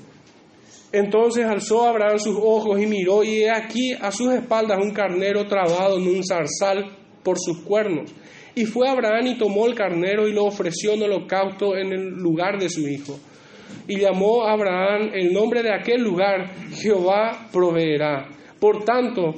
Entonces 0.92 1.46
alzó 1.46 1.84
Abraham 1.84 2.18
sus 2.18 2.36
ojos 2.42 2.82
y 2.82 2.88
miró, 2.88 3.24
y 3.24 3.44
he 3.44 3.52
aquí 3.52 3.94
a 3.94 4.12
sus 4.12 4.34
espaldas 4.34 4.80
un 4.82 4.92
carnero 4.92 5.46
trabado 5.46 6.00
en 6.00 6.08
un 6.08 6.24
zarzal 6.24 6.98
por 7.22 7.38
sus 7.38 7.60
cuernos. 7.60 8.12
Y 8.58 8.66
fue 8.66 8.90
Abraham 8.90 9.28
y 9.28 9.38
tomó 9.38 9.68
el 9.68 9.76
carnero 9.76 10.28
y 10.28 10.34
lo 10.34 10.46
ofreció 10.46 10.94
en 10.94 11.04
holocausto 11.04 11.78
en 11.78 11.94
el 11.94 12.08
lugar 12.08 12.58
de 12.60 12.68
su 12.68 12.88
hijo. 12.88 13.20
Y 13.88 14.00
llamó 14.00 14.46
a 14.46 14.54
Abraham 14.54 15.12
el 15.14 15.32
nombre 15.32 15.62
de 15.62 15.72
aquel 15.72 16.02
lugar, 16.02 16.56
Jehová 16.74 17.50
proveerá. 17.52 18.28
Por 18.60 18.84
tanto, 18.84 19.36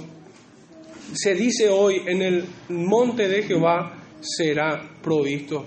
se 1.12 1.36
dice 1.36 1.68
hoy, 1.68 2.02
en 2.06 2.22
el 2.22 2.46
monte 2.70 3.28
de 3.28 3.44
Jehová 3.44 3.92
será 4.22 4.90
provisto. 5.04 5.66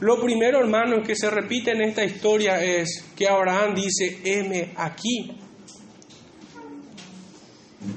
Lo 0.00 0.18
primero, 0.18 0.60
hermanos, 0.60 1.06
que 1.06 1.14
se 1.14 1.28
repite 1.28 1.72
en 1.72 1.82
esta 1.82 2.06
historia 2.06 2.64
es 2.64 3.04
que 3.14 3.28
Abraham 3.28 3.74
dice, 3.74 4.20
heme 4.24 4.70
aquí. 4.76 5.30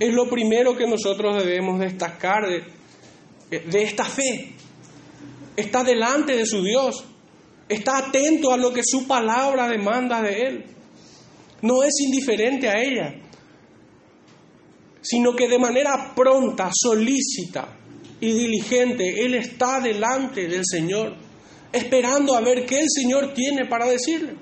Es 0.01 0.13
lo 0.13 0.29
primero 0.29 0.75
que 0.75 0.85
nosotros 0.85 1.41
debemos 1.45 1.79
destacar 1.79 2.45
de, 2.45 3.59
de 3.61 3.83
esta 3.83 4.03
fe. 4.03 4.57
Está 5.57 5.83
delante 5.83 6.37
de 6.37 6.45
su 6.45 6.63
Dios. 6.63 7.03
Está 7.67 7.97
atento 7.97 8.53
a 8.53 8.57
lo 8.57 8.71
que 8.71 8.81
su 8.85 9.05
palabra 9.07 9.67
demanda 9.67 10.21
de 10.21 10.41
él. 10.43 10.65
No 11.61 11.83
es 11.83 11.93
indiferente 11.99 12.69
a 12.69 12.81
ella, 12.81 13.15
sino 15.01 15.35
que 15.35 15.47
de 15.47 15.57
manera 15.57 16.13
pronta, 16.15 16.69
solícita 16.71 17.77
y 18.21 18.31
diligente, 18.31 19.25
él 19.25 19.33
está 19.33 19.79
delante 19.79 20.47
del 20.47 20.63
Señor, 20.63 21.15
esperando 21.73 22.35
a 22.35 22.41
ver 22.41 22.65
qué 22.65 22.79
el 22.79 22.89
Señor 22.89 23.33
tiene 23.33 23.65
para 23.65 23.87
decirle. 23.87 24.35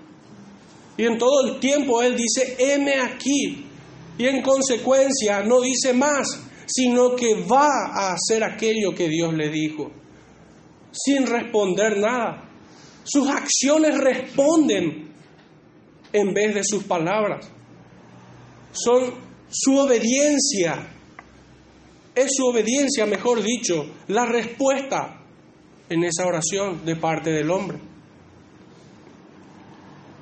Y 0.97 1.05
en 1.05 1.17
todo 1.17 1.47
el 1.47 1.59
tiempo 1.59 2.01
él 2.01 2.15
dice, 2.15 2.55
heme 2.59 2.95
aquí. 2.99 3.65
Y 4.17 4.25
en 4.27 4.41
consecuencia 4.41 5.41
no 5.43 5.61
dice 5.61 5.93
más, 5.93 6.27
sino 6.65 7.15
que 7.15 7.45
va 7.45 7.69
a 7.93 8.13
hacer 8.13 8.43
aquello 8.43 8.93
que 8.95 9.07
Dios 9.07 9.33
le 9.33 9.49
dijo, 9.49 9.91
sin 10.95 11.27
responder 11.27 11.97
nada. 11.97 12.49
Sus 13.03 13.27
acciones 13.29 13.97
responden 13.97 15.13
en 16.11 16.33
vez 16.33 16.55
de 16.55 16.63
sus 16.63 16.83
palabras. 16.85 17.49
Son 18.71 19.13
su 19.49 19.77
obediencia. 19.77 20.87
Es 22.15 22.31
su 22.35 22.45
obediencia, 22.45 23.05
mejor 23.05 23.43
dicho, 23.43 23.85
la 24.07 24.25
respuesta 24.25 25.21
en 25.89 26.03
esa 26.03 26.25
oración 26.25 26.85
de 26.85 26.95
parte 26.95 27.31
del 27.31 27.51
hombre. 27.51 27.77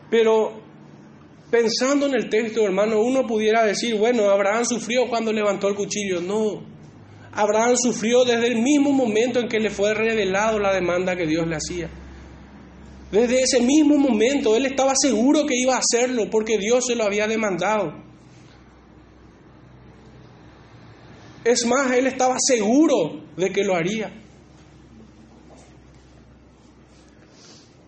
Pero 0.10 0.62
pensando 1.52 2.08
en 2.08 2.16
el 2.16 2.30
texto, 2.30 2.66
hermano, 2.66 3.00
uno 3.00 3.28
pudiera 3.28 3.64
decir, 3.64 3.96
bueno, 3.96 4.30
Abraham 4.30 4.66
sufrió 4.66 5.08
cuando 5.08 5.32
levantó 5.32 5.68
el 5.68 5.76
cuchillo. 5.76 6.20
No, 6.20 6.73
Abraham 7.36 7.76
sufrió 7.76 8.24
desde 8.24 8.48
el 8.48 8.62
mismo 8.62 8.92
momento 8.92 9.40
en 9.40 9.48
que 9.48 9.60
le 9.60 9.72
fue 9.72 9.94
revelado 9.94 10.60
la 10.60 10.74
demanda 10.74 11.16
que 11.16 11.26
Dios 11.26 11.48
le 11.48 11.56
hacía. 11.56 11.90
Desde 13.12 13.42
ese 13.42 13.62
mismo 13.62 13.98
momento 13.98 14.56
él 14.56 14.66
estaba 14.66 14.94
seguro 14.96 15.46
que 15.46 15.56
iba 15.56 15.76
a 15.76 15.80
hacerlo 15.80 16.30
porque 16.30 16.58
Dios 16.58 16.86
se 16.88 16.96
lo 16.96 17.04
había 17.04 17.28
demandado. 17.28 17.94
Es 21.44 21.66
más, 21.66 21.92
él 21.92 22.08
estaba 22.08 22.38
seguro 22.40 23.22
de 23.36 23.52
que 23.52 23.64
lo 23.64 23.76
haría. 23.76 24.12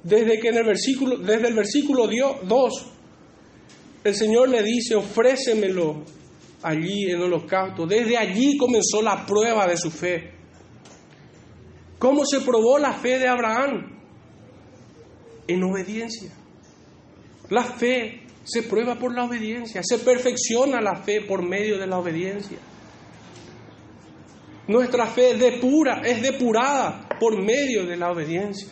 Desde 0.04 0.40
que 0.40 0.50
en 0.50 0.58
el 0.58 0.66
versículo, 0.66 1.18
desde 1.18 1.48
el 1.48 1.54
versículo 1.54 2.08
2, 2.08 2.86
el 4.04 4.16
Señor 4.16 4.50
le 4.50 4.62
dice, 4.62 4.96
ofrécemelo 4.96 6.04
allí 6.66 7.12
en 7.12 7.22
holocausto. 7.22 7.86
Desde 7.86 8.18
allí 8.18 8.58
comenzó 8.58 9.02
la 9.02 9.26
prueba 9.26 9.68
de 9.68 9.78
su 9.78 9.92
fe. 9.92 10.32
¿Cómo 12.00 12.26
se 12.26 12.42
probó 12.42 12.78
la 12.78 12.94
fe 12.94 13.20
de 13.20 13.28
Abraham? 13.28 13.96
en 15.48 15.64
obediencia. 15.64 16.32
La 17.50 17.64
fe 17.64 18.22
se 18.44 18.64
prueba 18.64 18.96
por 18.96 19.14
la 19.14 19.26
obediencia, 19.26 19.82
se 19.84 20.00
perfecciona 20.00 20.82
la 20.82 20.96
fe 20.96 21.22
por 21.22 21.44
medio 21.48 21.78
de 21.78 21.88
la 21.88 22.00
obediencia. 22.00 22.58
Nuestra 24.68 25.06
fe 25.08 25.36
depura, 25.36 26.02
es 26.04 26.22
depurada 26.22 27.08
por 27.20 27.42
medio 27.42 27.86
de 27.86 27.98
la 27.98 28.12
obediencia. 28.12 28.70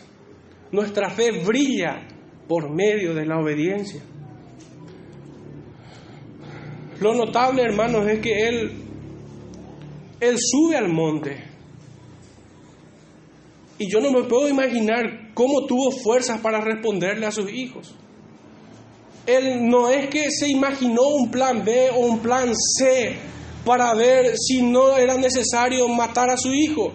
Nuestra 0.72 1.10
fe 1.10 1.44
brilla 1.44 2.08
por 2.48 2.74
medio 2.74 3.14
de 3.14 3.26
la 3.26 3.38
obediencia. 3.38 4.02
Lo 7.00 7.14
notable, 7.14 7.62
hermanos, 7.62 8.06
es 8.08 8.20
que 8.20 8.48
él, 8.48 8.72
él 10.20 10.36
sube 10.38 10.76
al 10.76 10.88
monte 10.88 11.54
y 13.78 13.90
yo 13.90 14.00
no 14.00 14.10
me 14.10 14.22
puedo 14.24 14.48
imaginar 14.48 15.32
cómo 15.34 15.66
tuvo 15.66 15.90
fuerzas 15.90 16.40
para 16.40 16.60
responderle 16.60 17.26
a 17.26 17.32
sus 17.32 17.50
hijos. 17.52 17.94
Él 19.26 19.68
no 19.68 19.88
es 19.88 20.08
que 20.08 20.30
se 20.30 20.48
imaginó 20.48 21.02
un 21.08 21.30
plan 21.30 21.64
B 21.64 21.90
o 21.90 22.00
un 22.00 22.20
plan 22.20 22.52
C 22.54 23.16
para 23.64 23.92
ver 23.94 24.36
si 24.36 24.62
no 24.62 24.96
era 24.96 25.16
necesario 25.16 25.88
matar 25.88 26.30
a 26.30 26.36
su 26.36 26.52
hijo. 26.52 26.92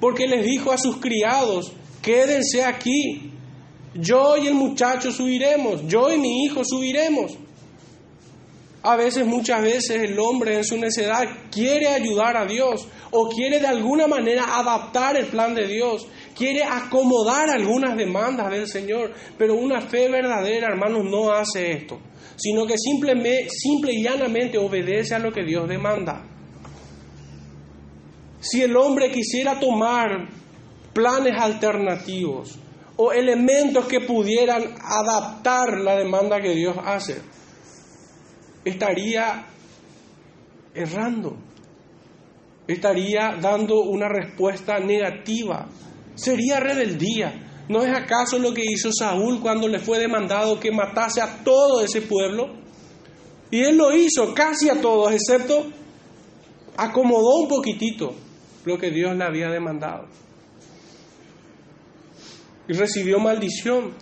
porque 0.00 0.26
les 0.26 0.44
dijo 0.44 0.70
a 0.70 0.76
sus 0.76 0.98
criados, 0.98 1.72
quédense 2.02 2.62
aquí, 2.62 3.32
yo 3.94 4.36
y 4.36 4.48
el 4.48 4.54
muchacho 4.54 5.10
subiremos, 5.10 5.86
yo 5.86 6.12
y 6.12 6.18
mi 6.18 6.44
hijo 6.44 6.62
subiremos. 6.62 7.32
A 8.86 8.96
veces, 8.96 9.24
muchas 9.24 9.62
veces, 9.62 10.02
el 10.02 10.18
hombre 10.18 10.56
en 10.56 10.62
su 10.62 10.76
necedad 10.76 11.26
quiere 11.50 11.88
ayudar 11.88 12.36
a 12.36 12.44
Dios 12.44 12.86
o 13.10 13.30
quiere 13.30 13.58
de 13.58 13.66
alguna 13.66 14.06
manera 14.06 14.58
adaptar 14.58 15.16
el 15.16 15.24
plan 15.28 15.54
de 15.54 15.66
Dios, 15.66 16.06
quiere 16.36 16.62
acomodar 16.62 17.48
algunas 17.48 17.96
demandas 17.96 18.50
del 18.50 18.68
Señor, 18.68 19.14
pero 19.38 19.54
una 19.54 19.80
fe 19.80 20.10
verdadera, 20.10 20.68
hermanos, 20.68 21.02
no 21.04 21.32
hace 21.32 21.72
esto, 21.72 21.98
sino 22.36 22.66
que 22.66 22.76
simplemente, 22.76 23.48
simple 23.48 23.94
y 23.94 24.02
llanamente 24.02 24.58
obedece 24.58 25.14
a 25.14 25.18
lo 25.18 25.32
que 25.32 25.44
Dios 25.44 25.66
demanda. 25.66 26.22
Si 28.40 28.60
el 28.60 28.76
hombre 28.76 29.10
quisiera 29.10 29.58
tomar 29.58 30.28
planes 30.92 31.40
alternativos 31.40 32.58
o 32.96 33.12
elementos 33.12 33.86
que 33.86 34.02
pudieran 34.02 34.74
adaptar 34.78 35.78
la 35.78 35.96
demanda 35.96 36.38
que 36.42 36.54
Dios 36.54 36.76
hace, 36.84 37.22
estaría 38.64 39.46
errando, 40.74 41.36
estaría 42.66 43.36
dando 43.40 43.82
una 43.82 44.08
respuesta 44.08 44.78
negativa, 44.78 45.68
sería 46.14 46.60
rebeldía. 46.60 47.40
¿No 47.66 47.82
es 47.82 47.96
acaso 47.96 48.38
lo 48.38 48.52
que 48.52 48.62
hizo 48.62 48.90
Saúl 48.92 49.40
cuando 49.40 49.66
le 49.68 49.78
fue 49.78 49.98
demandado 49.98 50.60
que 50.60 50.70
matase 50.70 51.22
a 51.22 51.42
todo 51.42 51.80
ese 51.82 52.02
pueblo? 52.02 52.56
Y 53.50 53.60
él 53.60 53.76
lo 53.76 53.94
hizo 53.94 54.34
casi 54.34 54.68
a 54.68 54.80
todos, 54.80 55.12
excepto 55.12 55.64
acomodó 56.76 57.36
un 57.36 57.48
poquitito 57.48 58.14
lo 58.64 58.78
que 58.78 58.90
Dios 58.90 59.16
le 59.16 59.24
había 59.24 59.48
demandado. 59.48 60.08
Y 62.66 62.72
recibió 62.72 63.18
maldición. 63.18 63.92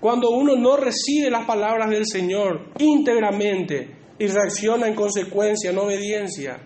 Cuando 0.00 0.30
uno 0.30 0.56
no 0.56 0.76
recibe 0.76 1.30
las 1.30 1.46
palabras 1.46 1.90
del 1.90 2.06
Señor 2.06 2.70
íntegramente 2.78 3.96
y 4.18 4.26
reacciona 4.26 4.86
en 4.86 4.94
consecuencia, 4.94 5.70
en 5.70 5.78
obediencia, 5.78 6.58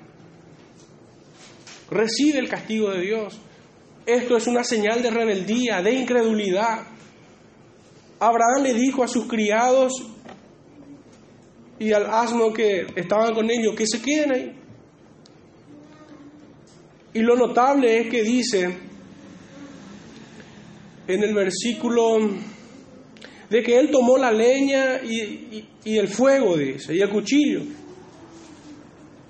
recibe 1.90 2.38
el 2.38 2.48
castigo 2.48 2.90
de 2.90 3.00
Dios. 3.00 3.40
Esto 4.06 4.36
es 4.36 4.46
una 4.46 4.64
señal 4.64 5.02
de 5.02 5.10
rebeldía, 5.10 5.82
de 5.82 5.92
incredulidad. 5.92 6.86
Abraham 8.18 8.64
le 8.64 8.74
dijo 8.74 9.02
a 9.02 9.08
sus 9.08 9.26
criados 9.26 9.92
y 11.78 11.92
al 11.92 12.06
asno 12.06 12.52
que 12.52 12.86
estaban 12.96 13.32
con 13.32 13.50
ellos 13.50 13.74
que 13.76 13.86
se 13.86 14.02
queden 14.02 14.32
ahí. 14.32 14.56
Y 17.14 17.20
lo 17.20 17.36
notable 17.36 18.00
es 18.00 18.08
que 18.08 18.22
dice 18.22 18.76
en 21.06 21.22
el 21.24 21.34
versículo 21.34 22.18
de 23.50 23.62
que 23.64 23.78
él 23.78 23.90
tomó 23.90 24.16
la 24.16 24.30
leña 24.30 25.00
y, 25.02 25.66
el 25.84 26.08
fuego, 26.08 26.56
dice, 26.56 26.94
y 26.94 27.00
el 27.00 27.10
cuchillo. 27.10 27.62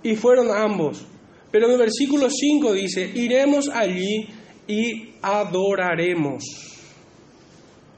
Y 0.02 0.14
fueron 0.14 0.50
ambos. 0.50 1.06
Pero 1.50 1.66
en 1.66 1.72
el 1.72 1.78
versículo 1.78 2.28
5 2.28 2.74
dice, 2.74 3.10
iremos 3.14 3.68
allí 3.70 4.28
y 4.68 5.14
adoraremos. 5.22 6.44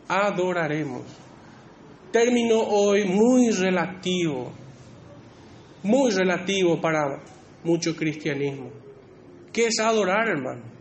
Adoraremos. 0.07 1.03
Término 2.13 2.61
hoy 2.61 3.05
muy 3.05 3.51
relativo, 3.51 4.53
muy 5.83 6.11
relativo 6.11 6.81
para 6.81 7.23
mucho 7.65 7.97
cristianismo. 7.97 8.71
¿Qué 9.53 9.67
es 9.67 9.81
adorar, 9.81 10.29
hermano? 10.29 10.72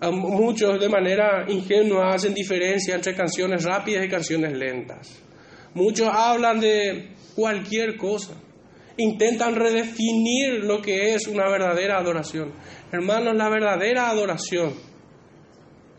Muchos 0.00 0.78
de 0.78 0.88
manera 0.90 1.46
ingenua 1.48 2.14
hacen 2.14 2.34
diferencia 2.34 2.94
entre 2.94 3.14
canciones 3.14 3.64
rápidas 3.64 4.04
y 4.04 4.08
canciones 4.08 4.52
lentas. 4.52 5.22
Muchos 5.72 6.08
hablan 6.12 6.60
de 6.60 7.14
cualquier 7.34 7.96
cosa. 7.96 8.34
Intentan 8.98 9.54
redefinir 9.54 10.64
lo 10.64 10.82
que 10.82 11.14
es 11.14 11.26
una 11.26 11.48
verdadera 11.50 11.98
adoración. 11.98 12.52
Hermanos, 12.92 13.34
la 13.36 13.48
verdadera 13.48 14.10
adoración 14.10 14.74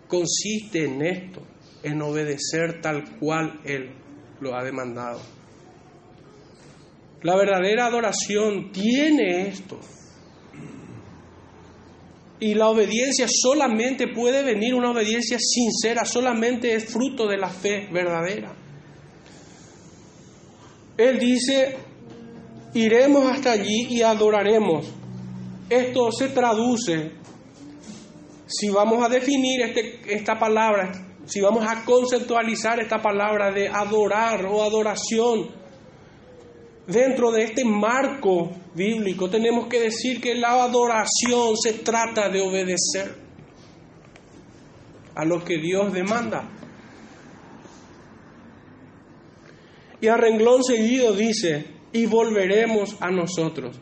consiste 0.07 0.85
en 0.85 1.01
esto, 1.05 1.41
en 1.83 2.01
obedecer 2.01 2.81
tal 2.81 3.17
cual 3.19 3.59
Él 3.65 3.91
lo 4.39 4.55
ha 4.55 4.63
demandado. 4.63 5.19
La 7.23 7.35
verdadera 7.35 7.87
adoración 7.87 8.71
tiene 8.71 9.47
esto. 9.47 9.79
Y 12.39 12.53
la 12.53 12.69
obediencia 12.69 13.27
solamente 13.27 14.07
puede 14.07 14.43
venir, 14.43 14.75
una 14.75 14.91
obediencia 14.91 15.37
sincera, 15.39 16.05
solamente 16.05 16.73
es 16.75 16.85
fruto 16.85 17.27
de 17.27 17.37
la 17.37 17.49
fe 17.49 17.87
verdadera. 17.91 18.55
Él 20.97 21.19
dice, 21.19 21.75
iremos 22.73 23.31
hasta 23.31 23.51
allí 23.51 23.87
y 23.89 24.01
adoraremos. 24.01 24.87
Esto 25.69 26.11
se 26.11 26.29
traduce, 26.29 27.11
si 28.45 28.69
vamos 28.69 29.03
a 29.03 29.09
definir 29.09 29.61
este, 29.61 30.01
esta 30.15 30.39
palabra, 30.39 30.91
si 31.25 31.41
vamos 31.41 31.65
a 31.67 31.83
conceptualizar 31.83 32.79
esta 32.79 33.01
palabra 33.01 33.51
de 33.51 33.67
adorar 33.67 34.45
o 34.45 34.63
adoración, 34.63 35.49
dentro 36.87 37.31
de 37.31 37.43
este 37.43 37.65
marco 37.65 38.49
bíblico 38.73 39.29
tenemos 39.29 39.67
que 39.67 39.81
decir 39.81 40.21
que 40.21 40.35
la 40.35 40.63
adoración 40.63 41.55
se 41.61 41.73
trata 41.73 42.29
de 42.29 42.41
obedecer 42.41 43.15
a 45.13 45.25
lo 45.25 45.43
que 45.43 45.57
Dios 45.57 45.91
demanda. 45.93 46.49
Y 49.99 50.07
a 50.07 50.15
renglón 50.15 50.63
seguido 50.63 51.13
dice, 51.13 51.65
y 51.91 52.05
volveremos 52.05 52.95
a 52.99 53.09
nosotros. 53.09 53.79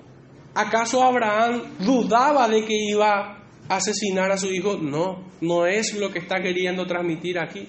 ¿Acaso 0.53 1.03
Abraham 1.03 1.75
dudaba 1.79 2.47
de 2.47 2.63
que 2.63 2.73
iba 2.73 3.43
a 3.67 3.75
asesinar 3.75 4.31
a 4.31 4.37
su 4.37 4.47
hijo? 4.47 4.77
No, 4.77 5.25
no 5.41 5.67
es 5.67 5.93
lo 5.95 6.09
que 6.11 6.19
está 6.19 6.41
queriendo 6.41 6.85
transmitir 6.87 7.37
aquí 7.37 7.67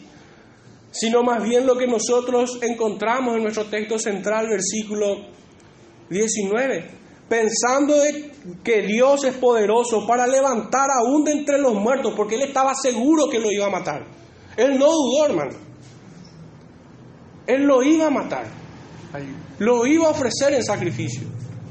sino 0.98 1.22
más 1.22 1.42
bien 1.42 1.66
lo 1.66 1.76
que 1.76 1.86
nosotros 1.86 2.58
encontramos 2.62 3.36
en 3.36 3.42
nuestro 3.42 3.66
texto 3.66 3.98
central, 3.98 4.48
versículo 4.48 5.26
19, 6.08 6.90
pensando 7.28 7.94
que 8.62 8.82
Dios 8.82 9.24
es 9.24 9.34
poderoso 9.34 10.06
para 10.06 10.26
levantar 10.26 10.88
aún 10.90 11.24
de 11.24 11.32
entre 11.32 11.58
los 11.58 11.74
muertos, 11.74 12.14
porque 12.16 12.36
él 12.36 12.42
estaba 12.42 12.74
seguro 12.74 13.28
que 13.28 13.38
lo 13.38 13.50
iba 13.50 13.66
a 13.66 13.70
matar. 13.70 14.06
Él 14.56 14.78
no 14.78 14.86
dudó, 14.86 15.26
hermano. 15.26 15.52
Él 17.46 17.62
lo 17.62 17.82
iba 17.82 18.06
a 18.06 18.10
matar. 18.10 18.46
Lo 19.58 19.86
iba 19.86 20.06
a 20.06 20.10
ofrecer 20.10 20.54
en 20.54 20.64
sacrificio. 20.64 21.22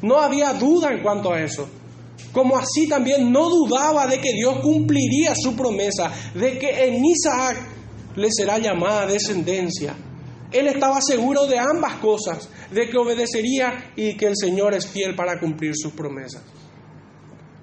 No 0.02 0.20
había 0.20 0.54
duda 0.54 0.92
en 0.92 1.02
cuanto 1.02 1.34
a 1.34 1.42
eso. 1.42 1.68
Como 2.32 2.58
así 2.58 2.88
también 2.88 3.32
no 3.32 3.50
dudaba 3.50 4.08
de 4.08 4.20
que 4.20 4.34
Dios 4.34 4.60
cumpliría 4.60 5.34
su 5.36 5.56
promesa, 5.56 6.12
de 6.34 6.60
que 6.60 6.86
en 6.86 7.04
Isaac 7.04 7.58
le 8.16 8.30
será 8.32 8.58
llamada 8.58 9.06
descendencia. 9.06 9.96
Él 10.52 10.68
estaba 10.68 11.02
seguro 11.02 11.48
de 11.48 11.60
ambas 11.60 11.96
cosas, 11.96 12.50
de 12.72 12.90
que 12.90 12.98
obedecería 12.98 13.92
y 13.96 14.16
que 14.16 14.28
el 14.28 14.36
Señor 14.36 14.74
es 14.74 14.88
fiel 14.88 15.16
para 15.16 15.40
cumplir 15.40 15.74
sus 15.76 15.94
promesas. 15.94 16.44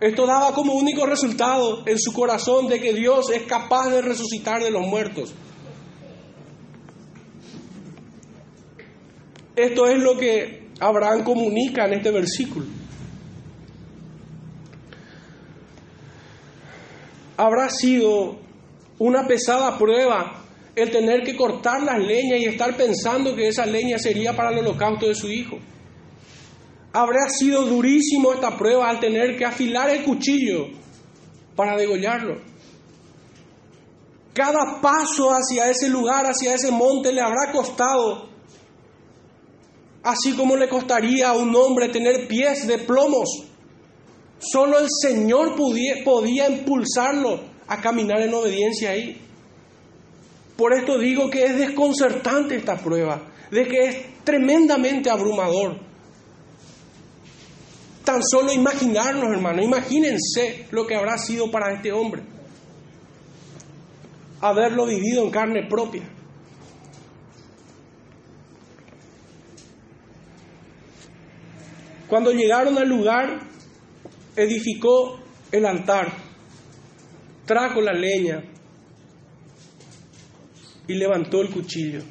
Esto 0.00 0.26
daba 0.26 0.52
como 0.52 0.74
único 0.74 1.06
resultado 1.06 1.86
en 1.86 1.98
su 1.98 2.12
corazón 2.12 2.66
de 2.66 2.80
que 2.80 2.92
Dios 2.92 3.30
es 3.30 3.44
capaz 3.44 3.88
de 3.88 4.02
resucitar 4.02 4.62
de 4.62 4.70
los 4.70 4.82
muertos. 4.82 5.32
Esto 9.54 9.86
es 9.86 10.02
lo 10.02 10.16
que 10.16 10.70
Abraham 10.80 11.22
comunica 11.22 11.84
en 11.84 11.94
este 11.94 12.10
versículo. 12.10 12.66
Habrá 17.36 17.70
sido 17.70 18.38
una 18.98 19.26
pesada 19.26 19.78
prueba 19.78 20.41
el 20.74 20.90
tener 20.90 21.22
que 21.22 21.36
cortar 21.36 21.82
las 21.82 21.98
leñas 21.98 22.40
y 22.40 22.44
estar 22.46 22.76
pensando 22.76 23.34
que 23.34 23.48
esa 23.48 23.66
leña 23.66 23.98
sería 23.98 24.34
para 24.34 24.50
el 24.50 24.58
holocausto 24.58 25.06
de 25.06 25.14
su 25.14 25.30
hijo. 25.30 25.58
Habrá 26.92 27.28
sido 27.28 27.62
durísimo 27.62 28.32
esta 28.32 28.56
prueba 28.56 28.88
al 28.88 29.00
tener 29.00 29.36
que 29.36 29.44
afilar 29.44 29.90
el 29.90 30.04
cuchillo 30.04 30.68
para 31.56 31.76
degollarlo. 31.76 32.40
Cada 34.34 34.80
paso 34.80 35.30
hacia 35.30 35.68
ese 35.68 35.88
lugar, 35.88 36.24
hacia 36.26 36.54
ese 36.54 36.70
monte, 36.70 37.12
le 37.12 37.20
habrá 37.20 37.52
costado, 37.52 38.28
así 40.02 40.32
como 40.34 40.56
le 40.56 40.68
costaría 40.68 41.28
a 41.28 41.36
un 41.36 41.54
hombre 41.54 41.90
tener 41.90 42.26
pies 42.28 42.66
de 42.66 42.78
plomos. 42.78 43.28
Solo 44.38 44.78
el 44.78 44.88
Señor 44.90 45.54
podía, 45.54 46.48
impulsarlo 46.48 47.40
a 47.68 47.80
caminar 47.80 48.22
en 48.22 48.34
obediencia 48.34 48.90
ahí. 48.90 49.20
Por 50.62 50.74
esto 50.74 50.96
digo 50.96 51.28
que 51.28 51.44
es 51.44 51.58
desconcertante 51.58 52.54
esta 52.54 52.76
prueba, 52.76 53.20
de 53.50 53.66
que 53.66 53.84
es 53.84 54.22
tremendamente 54.22 55.10
abrumador. 55.10 55.76
Tan 58.04 58.22
solo 58.22 58.52
imaginarnos, 58.52 59.32
hermano, 59.32 59.60
imagínense 59.60 60.68
lo 60.70 60.86
que 60.86 60.94
habrá 60.94 61.18
sido 61.18 61.50
para 61.50 61.74
este 61.74 61.90
hombre. 61.90 62.22
haberlo 64.40 64.86
vivido 64.86 65.24
en 65.24 65.30
carne 65.32 65.66
propia. 65.68 66.04
Cuando 72.06 72.30
llegaron 72.30 72.78
al 72.78 72.88
lugar, 72.88 73.40
edificó 74.36 75.18
el 75.50 75.66
altar, 75.66 76.12
trajo 77.46 77.80
la 77.80 77.94
leña 77.94 78.51
y 80.92 80.96
levantó 80.96 81.40
el 81.40 81.48
cuchillo. 81.48 82.02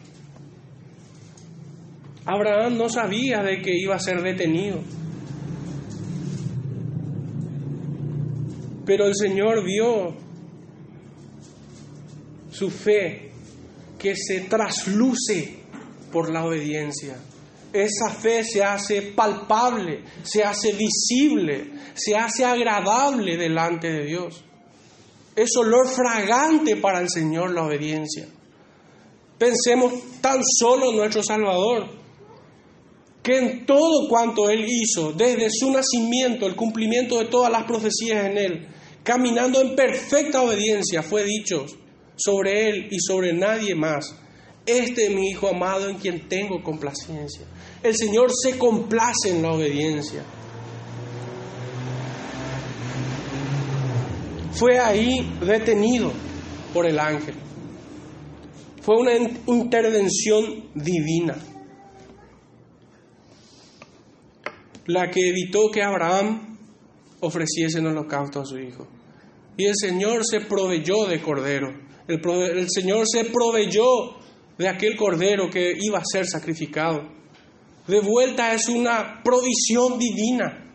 Abraham 2.26 2.78
no 2.78 2.90
sabía 2.90 3.44
de 3.44 3.62
que 3.62 3.72
iba 3.76 3.96
a 3.96 4.00
ser 4.00 4.22
detenido. 4.22 4.80
Pero 8.86 9.06
el 9.06 9.16
Señor 9.16 9.64
vio 9.64 10.16
su 12.50 12.70
fe 12.72 13.32
que 14.00 14.16
se 14.16 14.42
trasluce 14.42 15.60
por 16.12 16.32
la 16.32 16.44
obediencia. 16.46 17.18
Esa 17.72 18.10
fe 18.10 18.44
se 18.44 18.64
hace 18.64 19.02
palpable, 19.14 20.04
se 20.24 20.44
hace 20.44 20.74
visible, 20.74 21.72
se 21.94 22.16
hace 22.16 22.44
agradable 22.44 23.38
delante 23.38 23.92
de 23.92 24.06
Dios. 24.06 24.44
Es 25.36 25.50
olor 25.58 25.88
fragante 25.88 26.76
para 26.76 27.00
el 27.00 27.10
Señor 27.10 27.52
la 27.52 27.64
obediencia. 27.64 28.28
Pensemos 29.42 29.94
tan 30.22 30.40
solo 30.44 30.92
en 30.92 30.98
nuestro 30.98 31.24
Salvador 31.24 31.88
que 33.24 33.40
en 33.40 33.66
todo 33.66 34.08
cuanto 34.08 34.52
Él 34.52 34.68
hizo, 34.68 35.14
desde 35.14 35.50
su 35.50 35.72
nacimiento, 35.72 36.46
el 36.46 36.56
cumplimiento 36.56 37.18
de 37.18 37.26
todas 37.26 37.52
las 37.52 37.64
profecías 37.64 38.24
en 38.28 38.38
Él, 38.38 38.68
caminando 39.02 39.60
en 39.60 39.76
perfecta 39.76 40.44
obediencia, 40.44 41.02
fue 41.02 41.24
dicho 41.24 41.66
sobre 42.16 42.70
Él 42.70 42.88
y 42.92 43.00
sobre 43.00 43.34
nadie 43.34 43.74
más. 43.74 44.14
Este 44.64 45.06
es 45.06 45.10
mi 45.10 45.32
Hijo 45.32 45.48
amado 45.48 45.90
en 45.90 45.98
quien 45.98 46.30
tengo 46.30 46.62
complacencia. 46.62 47.48
El 47.82 47.98
Señor 47.98 48.30
se 48.32 48.60
complace 48.60 49.32
en 49.32 49.42
la 49.42 49.54
obediencia. 49.54 50.24
Fue 54.52 54.78
ahí 54.78 55.36
detenido 55.44 56.12
por 56.76 56.86
el 56.86 57.00
ángel. 57.00 57.41
Fue 58.82 58.98
una 58.98 59.14
intervención 59.48 60.72
divina. 60.76 61.38
la 64.88 65.10
que 65.10 65.30
evitó 65.30 65.70
que 65.72 65.82
Abraham 65.82 66.58
ofreciese 67.22 67.80
en 67.80 67.88
holocausto 67.88 68.42
a 68.42 68.46
su 68.46 68.58
hijo. 68.58 68.88
Y 69.58 69.66
el 69.66 69.76
Señor 69.76 70.26
se 70.26 70.42
proveyó 70.42 71.06
de 71.08 71.22
cordero. 71.22 71.70
El, 72.08 72.70
Señor 72.70 73.06
se 73.08 73.26
proveyó 73.26 73.86
de 74.58 74.68
aquel 74.68 74.98
cordero 74.98 75.50
que 75.50 75.74
iba 75.80 76.00
a 76.00 76.04
ser 76.04 76.26
sacrificado. 76.26 77.10
De 77.88 78.00
vuelta 78.00 78.54
es 78.54 78.68
una 78.70 79.22
provisión 79.24 79.98
divina. 80.00 80.68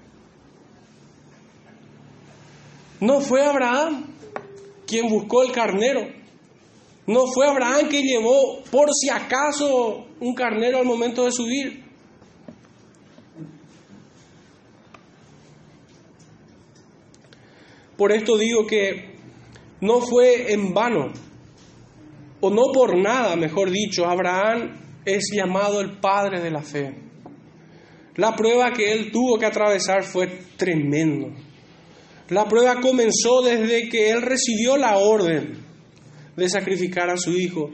No 3.00 3.20
fue 3.20 3.44
Abraham 3.44 4.06
quien 4.86 5.08
buscó 5.08 5.42
el 5.42 5.52
carnero. 5.52 6.15
No 7.06 7.26
fue 7.32 7.46
Abraham 7.46 7.88
que 7.88 8.02
llevó 8.02 8.62
por 8.70 8.88
si 8.92 9.08
acaso 9.08 10.06
un 10.18 10.34
carnero 10.34 10.78
al 10.78 10.84
momento 10.84 11.24
de 11.24 11.30
subir. 11.30 11.84
Por 17.96 18.12
esto 18.12 18.36
digo 18.36 18.66
que 18.66 19.16
no 19.80 20.00
fue 20.00 20.52
en 20.52 20.74
vano, 20.74 21.12
o 22.40 22.50
no 22.50 22.62
por 22.72 22.98
nada, 22.98 23.36
mejor 23.36 23.70
dicho, 23.70 24.04
Abraham 24.04 25.00
es 25.04 25.30
llamado 25.32 25.80
el 25.80 25.98
padre 25.98 26.42
de 26.42 26.50
la 26.50 26.62
fe. 26.62 26.94
La 28.16 28.34
prueba 28.34 28.72
que 28.72 28.92
él 28.92 29.10
tuvo 29.12 29.38
que 29.38 29.46
atravesar 29.46 30.02
fue 30.02 30.26
tremendo. 30.56 31.28
La 32.30 32.46
prueba 32.46 32.80
comenzó 32.80 33.42
desde 33.42 33.88
que 33.88 34.10
él 34.10 34.22
recibió 34.22 34.76
la 34.76 34.98
orden 34.98 35.65
de 36.36 36.48
sacrificar 36.48 37.10
a 37.10 37.16
su 37.16 37.32
hijo. 37.32 37.70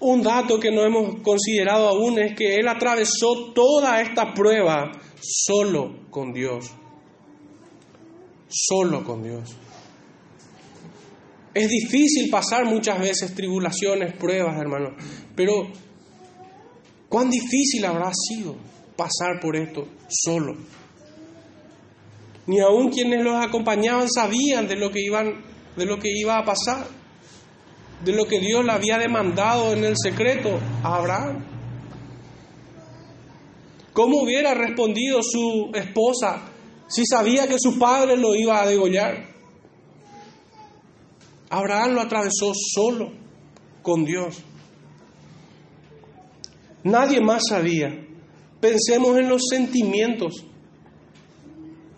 Un 0.00 0.22
dato 0.22 0.58
que 0.58 0.70
no 0.70 0.84
hemos 0.84 1.20
considerado 1.22 1.88
aún 1.88 2.18
es 2.18 2.34
que 2.36 2.56
él 2.56 2.68
atravesó 2.68 3.52
toda 3.54 4.00
esta 4.00 4.32
prueba 4.34 4.92
solo 5.20 6.08
con 6.10 6.32
Dios 6.32 6.72
solo 8.50 9.04
con 9.04 9.22
Dios. 9.22 9.56
Es 11.54 11.68
difícil 11.68 12.30
pasar 12.30 12.64
muchas 12.64 13.00
veces 13.00 13.34
tribulaciones, 13.34 14.14
pruebas, 14.16 14.56
hermano, 14.60 14.90
pero 15.34 15.52
cuán 17.08 17.30
difícil 17.30 17.84
habrá 17.84 18.12
sido 18.14 18.56
pasar 18.96 19.40
por 19.40 19.56
esto 19.56 19.88
solo. 20.08 20.56
Ni 22.46 22.60
aun 22.60 22.90
quienes 22.90 23.22
los 23.22 23.44
acompañaban 23.44 24.08
sabían 24.10 24.66
de 24.66 24.76
lo 24.76 24.90
que 24.90 25.00
iban 25.00 25.48
de 25.76 25.86
lo 25.86 25.98
que 25.98 26.10
iba 26.12 26.36
a 26.36 26.44
pasar, 26.44 26.86
de 28.04 28.12
lo 28.12 28.24
que 28.26 28.40
Dios 28.40 28.64
le 28.64 28.72
había 28.72 28.98
demandado 28.98 29.72
en 29.72 29.84
el 29.84 29.94
secreto 29.96 30.58
a 30.82 30.96
Abraham. 30.96 31.44
¿Cómo 33.92 34.22
hubiera 34.22 34.54
respondido 34.54 35.20
su 35.22 35.70
esposa 35.74 36.42
si 36.88 37.04
sabía 37.04 37.46
que 37.46 37.58
su 37.58 37.78
padre 37.78 38.16
lo 38.16 38.34
iba 38.34 38.60
a 38.60 38.66
degollar? 38.66 39.30
Abraham 41.50 41.94
lo 41.94 42.00
atravesó 42.00 42.52
solo 42.54 43.12
con 43.82 44.04
Dios. 44.04 44.42
Nadie 46.84 47.20
más 47.20 47.42
sabía. 47.48 47.88
Pensemos 48.60 49.18
en 49.18 49.28
los 49.28 49.42
sentimientos 49.50 50.44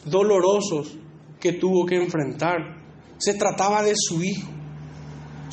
dolorosos 0.05 0.97
que 1.39 1.53
tuvo 1.53 1.85
que 1.87 1.97
enfrentar. 1.97 2.83
Se 3.19 3.35
trataba 3.35 3.83
de 3.83 3.95
su 3.97 4.23
hijo, 4.23 4.49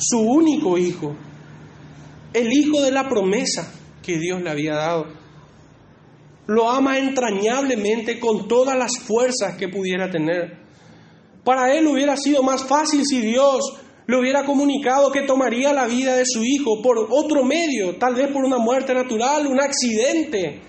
su 0.00 0.18
único 0.18 0.78
hijo, 0.78 1.14
el 2.32 2.52
hijo 2.52 2.82
de 2.82 2.90
la 2.90 3.08
promesa 3.08 3.72
que 4.02 4.18
Dios 4.18 4.42
le 4.42 4.50
había 4.50 4.74
dado 4.74 5.20
lo 6.50 6.68
ama 6.68 6.98
entrañablemente 6.98 8.18
con 8.18 8.48
todas 8.48 8.76
las 8.76 8.98
fuerzas 8.98 9.56
que 9.56 9.68
pudiera 9.68 10.10
tener. 10.10 10.58
Para 11.44 11.72
él 11.72 11.86
hubiera 11.86 12.16
sido 12.16 12.42
más 12.42 12.64
fácil 12.64 13.02
si 13.06 13.20
Dios 13.20 13.60
le 14.08 14.18
hubiera 14.18 14.44
comunicado 14.44 15.12
que 15.12 15.22
tomaría 15.22 15.72
la 15.72 15.86
vida 15.86 16.16
de 16.16 16.24
su 16.26 16.42
hijo 16.42 16.82
por 16.82 17.06
otro 17.08 17.44
medio, 17.44 17.96
tal 17.98 18.16
vez 18.16 18.32
por 18.32 18.44
una 18.44 18.58
muerte 18.58 18.92
natural, 18.92 19.46
un 19.46 19.60
accidente, 19.60 20.60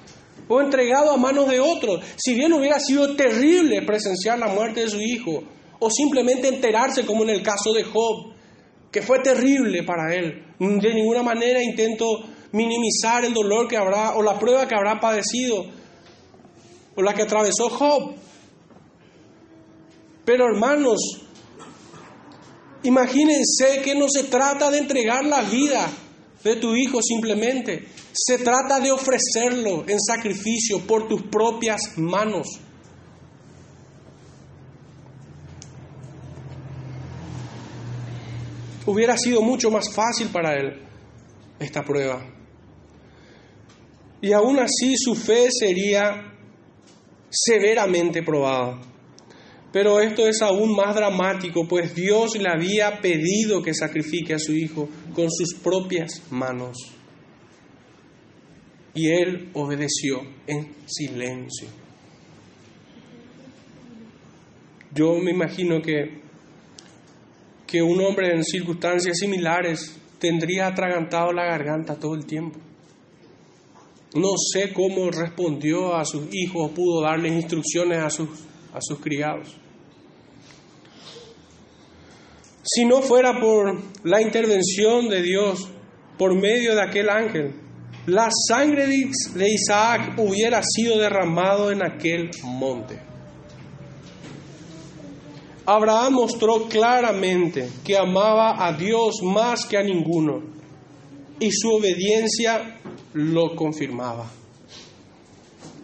o 0.47 0.61
entregado 0.61 1.11
a 1.11 1.17
manos 1.17 1.49
de 1.49 1.59
otros. 1.59 2.03
Si 2.15 2.35
bien 2.35 2.53
hubiera 2.53 2.79
sido 2.79 3.15
terrible 3.15 3.81
presenciar 3.81 4.37
la 4.37 4.49
muerte 4.49 4.81
de 4.81 4.89
su 4.89 5.01
hijo, 5.01 5.43
o 5.79 5.89
simplemente 5.89 6.47
enterarse 6.47 7.07
como 7.07 7.23
en 7.23 7.31
el 7.31 7.41
caso 7.41 7.73
de 7.73 7.83
Job, 7.85 8.30
que 8.91 9.01
fue 9.01 9.19
terrible 9.19 9.83
para 9.83 10.13
él. 10.13 10.43
De 10.59 10.93
ninguna 10.93 11.23
manera 11.23 11.63
intento 11.63 12.05
minimizar 12.51 13.23
el 13.23 13.33
dolor 13.33 13.67
que 13.67 13.77
habrá 13.77 14.15
o 14.15 14.21
la 14.21 14.37
prueba 14.37 14.67
que 14.67 14.75
habrá 14.75 14.99
padecido 14.99 15.65
o 16.95 17.01
la 17.01 17.13
que 17.13 17.23
atravesó 17.23 17.69
Job. 17.69 18.15
Pero 20.25 20.45
hermanos, 20.45 20.99
imagínense 22.83 23.81
que 23.83 23.95
no 23.95 24.07
se 24.09 24.25
trata 24.25 24.69
de 24.69 24.79
entregar 24.79 25.25
la 25.25 25.41
vida 25.41 25.89
de 26.43 26.55
tu 26.57 26.75
hijo 26.75 27.01
simplemente, 27.01 27.87
se 28.13 28.39
trata 28.39 28.79
de 28.79 28.91
ofrecerlo 28.91 29.85
en 29.87 29.99
sacrificio 29.99 30.81
por 30.85 31.07
tus 31.07 31.23
propias 31.23 31.81
manos. 31.97 32.47
Hubiera 38.85 39.17
sido 39.17 39.41
mucho 39.41 39.69
más 39.69 39.93
fácil 39.93 40.29
para 40.29 40.55
él 40.55 40.81
esta 41.59 41.83
prueba. 41.83 42.25
Y 44.21 44.33
aún 44.33 44.59
así 44.59 44.95
su 44.97 45.15
fe 45.15 45.49
sería 45.51 46.31
severamente 47.29 48.23
probada. 48.23 48.81
Pero 49.71 50.01
esto 50.01 50.27
es 50.27 50.41
aún 50.41 50.75
más 50.75 50.95
dramático, 50.95 51.65
pues 51.67 51.95
Dios 51.95 52.35
le 52.35 52.49
había 52.49 52.99
pedido 52.99 53.61
que 53.63 53.73
sacrifique 53.73 54.33
a 54.33 54.39
su 54.39 54.53
hijo 54.53 54.89
con 55.13 55.31
sus 55.31 55.53
propias 55.53 56.21
manos. 56.29 56.77
Y 58.93 59.07
él 59.07 59.49
obedeció 59.53 60.21
en 60.45 60.75
silencio. 60.85 61.69
Yo 64.93 65.15
me 65.19 65.31
imagino 65.31 65.81
que, 65.81 66.21
que 67.71 67.81
un 67.81 68.01
hombre 68.01 68.35
en 68.35 68.43
circunstancias 68.43 69.17
similares 69.17 69.97
tendría 70.19 70.67
atragantado 70.67 71.31
la 71.31 71.45
garganta 71.45 71.97
todo 71.97 72.15
el 72.15 72.25
tiempo. 72.25 72.59
No 74.13 74.31
sé 74.37 74.73
cómo 74.73 75.09
respondió 75.09 75.95
a 75.95 76.03
sus 76.03 76.27
hijos, 76.33 76.71
pudo 76.71 77.01
darles 77.01 77.31
instrucciones 77.31 77.99
a 77.99 78.09
sus, 78.09 78.27
a 78.73 78.79
sus 78.81 78.99
criados. 78.99 79.55
Si 82.61 82.83
no 82.83 83.01
fuera 83.01 83.39
por 83.39 83.79
la 84.03 84.21
intervención 84.21 85.07
de 85.07 85.21
Dios 85.21 85.69
por 86.17 86.35
medio 86.35 86.75
de 86.75 86.81
aquel 86.81 87.09
ángel, 87.09 87.53
la 88.05 88.29
sangre 88.49 88.85
de 88.87 89.49
Isaac 89.49 90.15
hubiera 90.17 90.61
sido 90.61 90.99
derramado 90.99 91.71
en 91.71 91.85
aquel 91.85 92.31
monte. 92.43 93.10
Abraham 95.73 96.15
mostró 96.15 96.67
claramente 96.67 97.69
que 97.85 97.97
amaba 97.97 98.67
a 98.67 98.73
Dios 98.73 99.21
más 99.23 99.65
que 99.65 99.77
a 99.77 99.83
ninguno 99.83 100.43
y 101.39 101.49
su 101.49 101.69
obediencia 101.69 102.77
lo 103.13 103.55
confirmaba. 103.55 104.29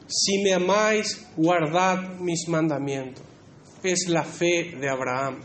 Si 0.07 0.43
me 0.43 0.53
amáis, 0.53 1.25
guardad 1.37 2.19
mis 2.19 2.49
mandamientos. 2.49 3.23
Es 3.81 4.09
la 4.09 4.23
fe 4.23 4.75
de 4.77 4.89
Abraham. 4.89 5.39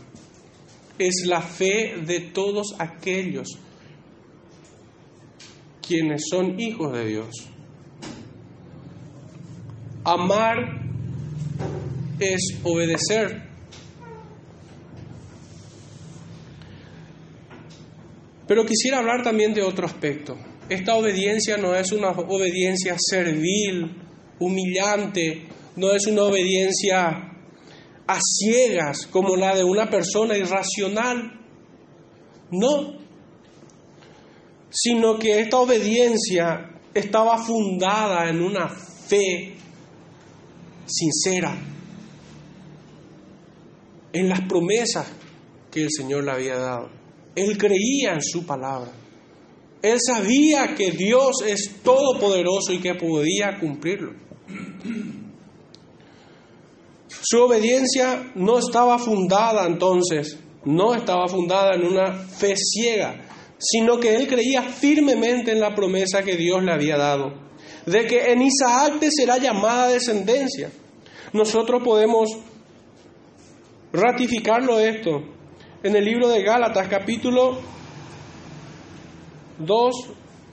Es 0.99 1.25
la 1.25 1.41
fe 1.41 2.01
de 2.05 2.19
todos 2.19 2.75
aquellos 2.79 3.47
quienes 5.87 6.23
son 6.29 6.59
hijos 6.59 6.91
de 6.91 7.05
Dios. 7.05 7.29
Amar 10.03 10.81
es 12.19 12.59
obedecer. 12.63 13.42
Pero 18.47 18.65
quisiera 18.65 18.99
hablar 18.99 19.23
también 19.23 19.53
de 19.53 19.61
otro 19.61 19.85
aspecto. 19.85 20.37
Esta 20.69 20.95
obediencia 20.95 21.57
no 21.57 21.75
es 21.75 21.91
una 21.91 22.09
obediencia 22.09 22.95
servil, 22.97 23.95
humillante, 24.39 25.47
no 25.75 25.91
es 25.91 26.07
una 26.07 26.23
obediencia 26.23 27.33
a 28.05 28.19
ciegas 28.21 29.07
como 29.07 29.35
la 29.35 29.55
de 29.55 29.63
una 29.63 29.89
persona 29.89 30.37
irracional. 30.37 31.39
No, 32.51 32.99
sino 34.69 35.17
que 35.17 35.39
esta 35.39 35.59
obediencia 35.59 36.69
estaba 36.93 37.37
fundada 37.37 38.29
en 38.29 38.41
una 38.41 38.69
fe 38.69 39.55
sincera, 40.85 41.55
en 44.11 44.29
las 44.29 44.41
promesas 44.41 45.11
que 45.71 45.83
el 45.83 45.89
Señor 45.91 46.23
le 46.23 46.31
había 46.31 46.57
dado. 46.57 47.02
Él 47.35 47.57
creía 47.57 48.13
en 48.13 48.21
su 48.21 48.45
palabra. 48.45 48.91
Él 49.81 49.97
sabía 49.99 50.75
que 50.75 50.91
Dios 50.91 51.43
es 51.45 51.81
todopoderoso 51.83 52.71
y 52.71 52.79
que 52.79 52.95
podía 52.95 53.59
cumplirlo. 53.59 54.13
Su 57.07 57.41
obediencia 57.41 58.31
no 58.35 58.59
estaba 58.59 58.97
fundada 58.97 59.65
entonces, 59.65 60.37
no 60.65 60.93
estaba 60.93 61.27
fundada 61.27 61.75
en 61.75 61.85
una 61.85 62.13
fe 62.13 62.55
ciega, 62.55 63.25
sino 63.57 63.99
que 63.99 64.15
él 64.15 64.27
creía 64.27 64.61
firmemente 64.61 65.51
en 65.51 65.59
la 65.59 65.73
promesa 65.75 66.23
que 66.23 66.37
Dios 66.37 66.63
le 66.63 66.71
había 66.71 66.97
dado, 66.97 67.33
de 67.85 68.05
que 68.05 68.31
en 68.31 68.41
Isaac 68.41 68.99
te 68.99 69.09
será 69.11 69.37
llamada 69.37 69.87
descendencia. 69.87 70.69
Nosotros 71.33 71.81
podemos 71.83 72.29
ratificarlo 73.91 74.79
esto 74.79 75.23
en 75.83 75.95
el 75.97 76.05
libro 76.05 76.29
de 76.29 76.41
Gálatas 76.41 76.87
capítulo 76.87 77.57
2, 79.59 79.95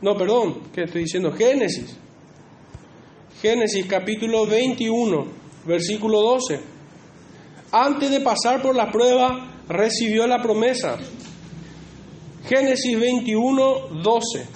no, 0.03 0.17
perdón, 0.17 0.63
¿qué 0.75 0.83
estoy 0.83 1.03
diciendo? 1.03 1.33
Génesis. 1.33 1.97
Génesis 3.41 3.87
capítulo 3.87 4.45
21, 4.47 5.27
versículo 5.65 6.21
12. 6.21 6.61
Antes 7.71 8.11
de 8.11 8.21
pasar 8.21 8.61
por 8.61 8.75
la 8.75 8.91
prueba, 8.91 9.63
recibió 9.69 10.27
la 10.27 10.43
promesa. 10.43 10.99
Génesis 12.49 12.99
21, 12.99 14.03
12. 14.03 14.47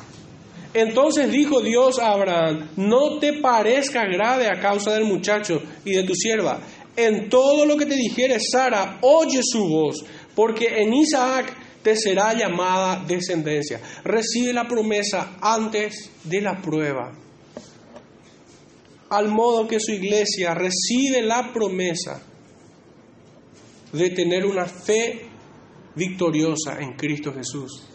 Entonces 0.75 1.31
dijo 1.31 1.61
Dios 1.61 2.01
a 2.01 2.11
Abraham, 2.11 2.71
no 2.77 3.21
te 3.21 3.35
parezca 3.35 4.05
grave 4.07 4.49
a 4.49 4.59
causa 4.61 4.93
del 4.93 5.05
muchacho 5.05 5.63
y 5.85 5.93
de 5.93 6.03
tu 6.03 6.17
sierva. 6.17 6.59
En 6.97 7.29
todo 7.29 7.65
lo 7.65 7.77
que 7.77 7.87
te 7.87 7.95
dijere 7.95 8.39
Sara, 8.41 8.99
oye 9.03 9.41
su 9.43 9.69
voz, 9.69 10.05
porque 10.35 10.83
en 10.83 10.93
Isaac 10.93 11.55
te 11.83 11.97
será 11.97 12.33
llamada 12.33 13.05
descendencia. 13.07 13.81
Recibe 14.03 14.53
la 14.53 14.67
promesa 14.67 15.37
antes 15.41 16.11
de 16.25 16.41
la 16.41 16.61
prueba. 16.61 17.13
Al 19.11 19.29
modo 19.29 19.69
que 19.69 19.79
su 19.79 19.93
iglesia 19.93 20.55
recibe 20.55 21.23
la 21.23 21.53
promesa 21.53 22.23
de 23.93 24.11
tener 24.11 24.45
una 24.45 24.67
fe 24.67 25.27
victoriosa 25.95 26.81
en 26.81 26.95
Cristo 26.95 27.33
Jesús, 27.33 27.87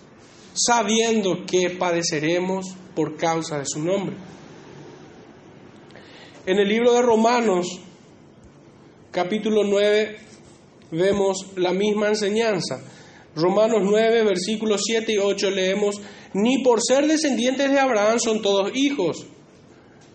sabiendo 0.53 1.45
que 1.45 1.71
padeceremos 1.71 2.67
por 2.95 3.17
causa 3.17 3.57
de 3.57 3.65
su 3.65 3.83
nombre. 3.83 4.15
En 6.45 6.57
el 6.57 6.69
libro 6.69 6.93
de 6.93 7.01
Romanos, 7.01 7.67
capítulo 9.11 9.63
9, 9.63 10.28
vemos 10.91 11.47
la 11.55 11.71
misma 11.71 12.09
enseñanza. 12.09 12.81
Romanos 13.35 13.81
9, 13.83 14.23
versículos 14.23 14.81
7 14.85 15.13
y 15.13 15.17
8 15.17 15.51
leemos, 15.51 16.01
ni 16.33 16.63
por 16.63 16.81
ser 16.81 17.07
descendientes 17.07 17.69
de 17.71 17.79
Abraham 17.79 18.19
son 18.19 18.41
todos 18.41 18.75
hijos, 18.75 19.25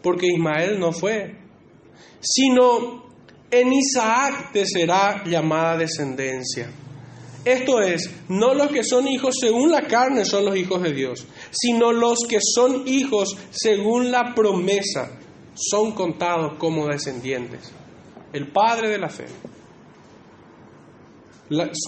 porque 0.02 0.26
Ismael 0.26 0.78
no 0.78 0.92
fue, 0.92 1.36
sino 2.20 3.04
en 3.50 3.72
Isaac 3.72 4.52
te 4.52 4.66
será 4.66 5.24
llamada 5.24 5.78
descendencia. 5.78 6.70
Esto 7.44 7.80
es, 7.80 8.10
no 8.28 8.54
los 8.54 8.68
que 8.68 8.82
son 8.82 9.06
hijos 9.06 9.36
según 9.38 9.70
la 9.70 9.82
carne 9.82 10.24
son 10.24 10.46
los 10.46 10.56
hijos 10.56 10.82
de 10.82 10.94
Dios, 10.94 11.26
sino 11.50 11.92
los 11.92 12.20
que 12.26 12.38
son 12.40 12.88
hijos 12.88 13.36
según 13.50 14.10
la 14.10 14.34
promesa 14.34 15.18
son 15.54 15.92
contados 15.92 16.54
como 16.58 16.86
descendientes. 16.88 17.70
El 18.32 18.50
Padre 18.50 18.88
de 18.88 18.98
la 18.98 19.10
fe, 19.10 19.26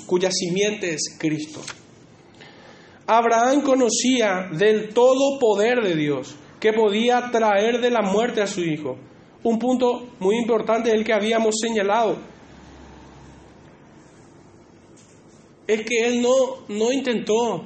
cuya 0.06 0.30
simiente 0.30 0.94
es 0.94 1.16
Cristo. 1.18 1.60
Abraham 3.06 3.62
conocía 3.62 4.48
del 4.52 4.92
todo 4.92 5.38
poder 5.38 5.82
de 5.82 5.94
Dios 5.94 6.34
que 6.58 6.72
podía 6.72 7.30
traer 7.30 7.80
de 7.80 7.90
la 7.90 8.02
muerte 8.02 8.42
a 8.42 8.46
su 8.46 8.60
hijo. 8.60 8.96
Un 9.42 9.58
punto 9.58 10.08
muy 10.18 10.36
importante 10.38 10.90
el 10.90 11.04
que 11.04 11.12
habíamos 11.12 11.54
señalado 11.60 12.16
es 15.66 15.82
que 15.82 16.06
él 16.06 16.22
no, 16.22 16.66
no 16.68 16.92
intentó 16.92 17.64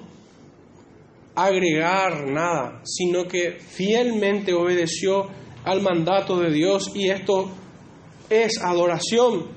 agregar 1.35 2.27
nada, 2.27 2.83
sino 2.85 3.27
que 3.27 3.53
fielmente 3.53 4.53
obedeció 4.53 5.29
al 5.65 5.83
mandato 5.83 6.39
de 6.39 6.51
Dios 6.51 6.91
y 6.95 7.09
esto 7.09 7.51
es 8.29 8.63
adoración. 8.63 9.49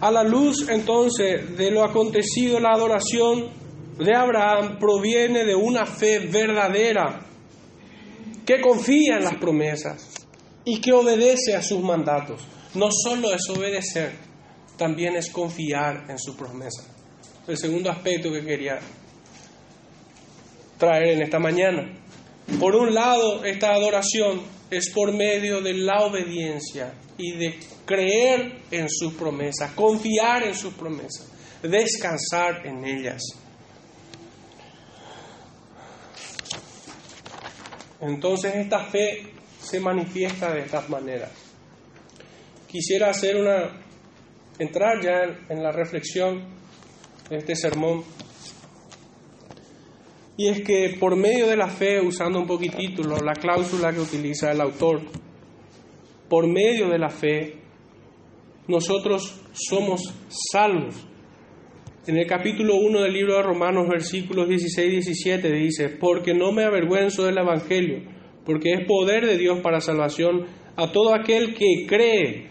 A 0.00 0.10
la 0.10 0.22
luz 0.22 0.68
entonces 0.68 1.56
de 1.56 1.70
lo 1.70 1.82
acontecido, 1.84 2.60
la 2.60 2.70
adoración 2.70 3.48
de 3.98 4.14
Abraham 4.14 4.78
proviene 4.78 5.44
de 5.44 5.56
una 5.56 5.86
fe 5.86 6.20
verdadera 6.20 7.26
que 8.46 8.60
confía 8.60 9.16
en 9.16 9.24
las 9.24 9.34
promesas 9.36 10.26
y 10.64 10.80
que 10.80 10.92
obedece 10.92 11.56
a 11.56 11.62
sus 11.62 11.82
mandatos. 11.82 12.46
No 12.74 12.90
solo 12.92 13.32
es 13.34 13.48
obedecer, 13.50 14.12
también 14.76 15.16
es 15.16 15.30
confiar 15.30 16.04
en 16.08 16.18
su 16.18 16.36
promesa. 16.36 16.84
El 17.48 17.56
segundo 17.56 17.90
aspecto 17.90 18.30
que 18.30 18.44
quería 18.44 18.78
traer 20.78 21.14
en 21.14 21.22
esta 21.22 21.40
mañana. 21.40 21.92
Por 22.60 22.76
un 22.76 22.94
lado, 22.94 23.44
esta 23.44 23.74
adoración 23.74 24.42
es 24.70 24.90
por 24.90 25.12
medio 25.12 25.60
de 25.60 25.74
la 25.74 26.04
obediencia 26.04 26.92
y 27.16 27.36
de 27.36 27.58
creer 27.84 28.60
en 28.70 28.88
sus 28.90 29.14
promesas, 29.14 29.72
confiar 29.72 30.44
en 30.44 30.54
sus 30.54 30.74
promesas, 30.74 31.30
descansar 31.62 32.66
en 32.66 32.84
ellas. 32.84 33.22
Entonces 38.00 38.54
esta 38.54 38.84
fe 38.84 39.32
se 39.60 39.80
manifiesta 39.80 40.52
de 40.52 40.60
estas 40.60 40.88
maneras. 40.88 41.32
Quisiera 42.68 43.10
hacer 43.10 43.36
una 43.36 43.88
entrar 44.58 45.02
ya 45.02 45.22
en 45.48 45.62
la 45.62 45.72
reflexión 45.72 46.44
de 47.30 47.38
este 47.38 47.56
sermón. 47.56 48.04
Y 50.38 50.46
es 50.46 50.60
que 50.60 50.96
por 51.00 51.16
medio 51.16 51.48
de 51.48 51.56
la 51.56 51.66
fe, 51.66 52.00
usando 52.00 52.38
un 52.38 52.46
poquitito 52.46 53.02
la 53.02 53.32
cláusula 53.32 53.92
que 53.92 53.98
utiliza 53.98 54.52
el 54.52 54.60
autor, 54.60 55.00
por 56.28 56.46
medio 56.46 56.88
de 56.88 56.96
la 56.96 57.08
fe, 57.08 57.56
nosotros 58.68 59.42
somos 59.52 60.14
salvos. 60.52 60.94
En 62.06 62.16
el 62.16 62.28
capítulo 62.28 62.76
1 62.76 63.02
del 63.02 63.12
libro 63.12 63.34
de 63.34 63.42
Romanos, 63.42 63.88
versículos 63.88 64.48
16 64.48 64.86
y 64.86 64.90
17, 64.92 65.52
dice, 65.54 65.88
porque 65.88 66.34
no 66.34 66.52
me 66.52 66.64
avergüenzo 66.64 67.24
del 67.24 67.38
Evangelio, 67.38 68.04
porque 68.46 68.74
es 68.74 68.86
poder 68.86 69.26
de 69.26 69.38
Dios 69.38 69.58
para 69.60 69.80
salvación 69.80 70.46
a 70.76 70.92
todo 70.92 71.16
aquel 71.16 71.52
que 71.54 71.84
cree 71.88 72.46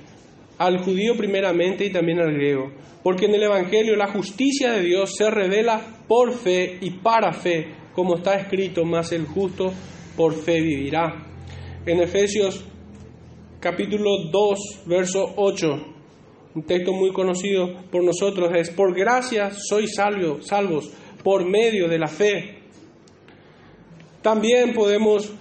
al 0.58 0.80
judío 0.80 1.16
primeramente 1.16 1.86
y 1.86 1.91
también 1.91 2.20
al 2.20 2.34
griego, 2.34 2.72
porque 3.03 3.26
en 3.26 3.36
el 3.36 3.43
Evangelio 3.43 3.95
la 3.95 4.12
justicia 4.12 4.72
de 4.72 4.82
Dios 4.82 5.16
se 5.16 5.30
revela 5.30 6.03
por 6.08 6.34
fe 6.34 6.78
y 6.82 6.91
para 6.91 7.34
fe, 7.34 7.68
como 7.93 8.18
está 8.18 8.36
escrito, 8.36 8.86
más 8.86 9.12
el 9.12 9.26
justo 9.26 9.72
por 10.16 10.34
fe 10.34 10.62
vivirá. 10.62 11.26
En 11.86 11.99
Efesios 11.99 12.66
capítulo 13.60 14.30
2, 14.32 14.84
verso 14.86 15.34
8, 15.36 15.68
un 16.55 16.64
texto 16.64 16.91
muy 16.91 17.12
conocido 17.12 17.84
por 17.91 18.03
nosotros 18.03 18.51
es, 18.55 18.72
por 18.72 18.95
gracia 18.95 19.51
sois 19.51 19.93
salvos, 19.95 20.47
salvos 20.47 20.91
por 21.24 21.45
medio 21.45 21.88
de 21.88 21.99
la 21.99 22.08
fe. 22.08 22.60
También 24.22 24.74
podemos 24.74 25.32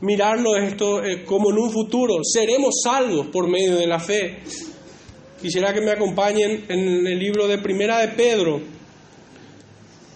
mirarlo 0.00 0.56
esto 0.56 1.02
eh, 1.04 1.24
como 1.24 1.50
en 1.50 1.58
un 1.58 1.70
futuro, 1.70 2.16
seremos 2.22 2.80
salvos 2.82 3.28
por 3.28 3.48
medio 3.48 3.76
de 3.76 3.86
la 3.86 3.98
fe. 3.98 4.38
Quisiera 5.40 5.72
que 5.72 5.80
me 5.80 5.90
acompañen 5.90 6.64
en 6.68 7.06
el 7.06 7.18
libro 7.18 7.46
de 7.46 7.58
Primera 7.58 7.98
de 7.98 8.08
Pedro, 8.08 8.60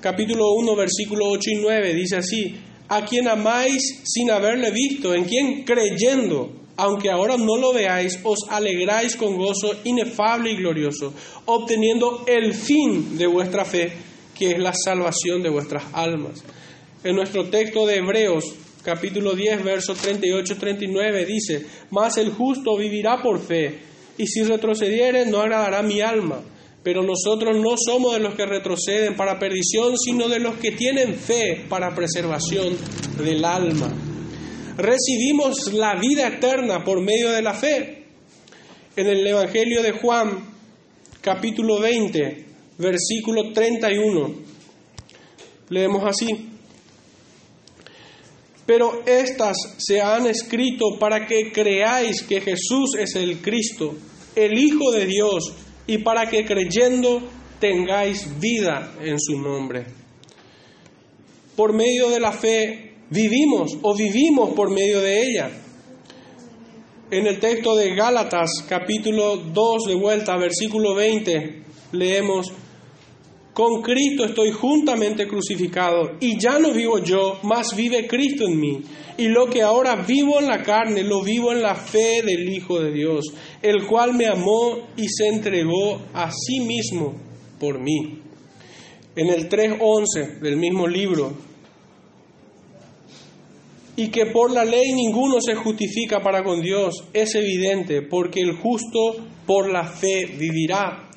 capítulo 0.00 0.52
1, 0.54 0.76
versículo 0.76 1.28
8 1.30 1.50
y 1.50 1.54
9, 1.56 1.94
dice 1.94 2.16
así, 2.16 2.56
a 2.88 3.04
quien 3.04 3.28
amáis 3.28 4.02
sin 4.04 4.30
haberle 4.30 4.70
visto, 4.70 5.14
en 5.14 5.24
quien 5.24 5.64
creyendo, 5.64 6.50
aunque 6.76 7.10
ahora 7.10 7.36
no 7.36 7.56
lo 7.56 7.72
veáis, 7.72 8.18
os 8.24 8.38
alegráis 8.48 9.14
con 9.14 9.36
gozo 9.36 9.76
inefable 9.84 10.52
y 10.52 10.56
glorioso, 10.56 11.12
obteniendo 11.44 12.24
el 12.26 12.54
fin 12.54 13.16
de 13.16 13.26
vuestra 13.26 13.64
fe, 13.64 13.92
que 14.36 14.52
es 14.52 14.58
la 14.58 14.72
salvación 14.72 15.42
de 15.42 15.50
vuestras 15.50 15.84
almas. 15.92 16.42
En 17.04 17.14
nuestro 17.14 17.44
texto 17.44 17.86
de 17.86 17.96
Hebreos, 17.96 18.54
capítulo 18.82 19.34
10, 19.34 19.62
versos 19.64 20.02
38-39, 20.02 21.26
dice, 21.26 21.66
Mas 21.90 22.16
el 22.18 22.30
justo 22.30 22.76
vivirá 22.76 23.22
por 23.22 23.40
fe, 23.40 23.78
y 24.18 24.26
si 24.26 24.42
retrocediere 24.42 25.26
no 25.26 25.40
agradará 25.40 25.82
mi 25.82 26.00
alma. 26.00 26.42
Pero 26.82 27.02
nosotros 27.02 27.58
no 27.58 27.74
somos 27.76 28.14
de 28.14 28.20
los 28.20 28.34
que 28.34 28.46
retroceden 28.46 29.14
para 29.14 29.38
perdición, 29.38 29.98
sino 29.98 30.28
de 30.28 30.40
los 30.40 30.56
que 30.56 30.72
tienen 30.72 31.14
fe 31.14 31.64
para 31.68 31.94
preservación 31.94 32.76
del 33.22 33.44
alma. 33.44 33.92
Recibimos 34.76 35.72
la 35.74 35.94
vida 35.96 36.28
eterna 36.28 36.82
por 36.82 37.02
medio 37.02 37.30
de 37.30 37.42
la 37.42 37.52
fe. 37.52 38.04
En 38.96 39.06
el 39.06 39.26
Evangelio 39.26 39.82
de 39.82 39.92
Juan, 39.92 40.50
capítulo 41.20 41.80
20, 41.80 42.44
versículo 42.78 43.52
31, 43.52 44.34
leemos 45.68 46.02
así. 46.04 46.49
Pero 48.70 49.02
estas 49.04 49.56
se 49.78 50.00
han 50.00 50.28
escrito 50.28 50.96
para 50.96 51.26
que 51.26 51.50
creáis 51.50 52.22
que 52.22 52.40
Jesús 52.40 52.94
es 52.96 53.16
el 53.16 53.38
Cristo, 53.38 53.96
el 54.36 54.56
Hijo 54.56 54.92
de 54.92 55.06
Dios, 55.06 55.52
y 55.88 55.98
para 55.98 56.30
que 56.30 56.44
creyendo 56.44 57.20
tengáis 57.58 58.38
vida 58.38 58.94
en 59.02 59.18
su 59.18 59.40
nombre. 59.40 59.86
Por 61.56 61.72
medio 61.72 62.10
de 62.10 62.20
la 62.20 62.30
fe 62.30 62.94
vivimos 63.10 63.76
o 63.82 63.92
vivimos 63.96 64.50
por 64.50 64.70
medio 64.70 65.00
de 65.00 65.20
ella. 65.20 65.50
En 67.10 67.26
el 67.26 67.40
texto 67.40 67.74
de 67.74 67.96
Gálatas 67.96 68.64
capítulo 68.68 69.38
2 69.38 69.84
de 69.88 69.94
vuelta, 69.96 70.36
versículo 70.36 70.94
20, 70.94 71.64
leemos, 71.90 72.52
con 73.52 73.82
Cristo 73.82 74.24
estoy 74.24 74.52
juntamente 74.52 75.26
crucificado 75.26 76.12
y 76.20 76.38
ya 76.38 76.58
no 76.58 76.72
vivo 76.72 76.98
yo, 76.98 77.38
mas 77.42 77.74
vive 77.76 78.06
Cristo 78.06 78.46
en 78.46 78.58
mí. 78.58 78.80
Y 79.18 79.28
lo 79.28 79.46
que 79.46 79.62
ahora 79.62 79.96
vivo 79.96 80.40
en 80.40 80.46
la 80.46 80.62
carne, 80.62 81.02
lo 81.02 81.22
vivo 81.22 81.52
en 81.52 81.60
la 81.60 81.74
fe 81.74 82.22
del 82.22 82.48
Hijo 82.48 82.80
de 82.80 82.92
Dios, 82.92 83.26
el 83.60 83.86
cual 83.86 84.14
me 84.14 84.26
amó 84.26 84.88
y 84.96 85.08
se 85.08 85.28
entregó 85.28 86.00
a 86.14 86.30
sí 86.30 86.60
mismo 86.60 87.14
por 87.58 87.78
mí. 87.78 88.20
En 89.16 89.28
el 89.28 89.48
3.11 89.48 90.40
del 90.40 90.56
mismo 90.56 90.86
libro, 90.86 91.34
y 93.96 94.08
que 94.08 94.26
por 94.26 94.50
la 94.50 94.64
ley 94.64 94.94
ninguno 94.94 95.42
se 95.42 95.54
justifica 95.54 96.22
para 96.22 96.42
con 96.42 96.62
Dios, 96.62 97.04
es 97.12 97.34
evidente, 97.34 98.00
porque 98.00 98.40
el 98.40 98.56
justo 98.56 99.16
por 99.44 99.70
la 99.70 99.84
fe 99.84 100.24
vivirá. 100.24 101.09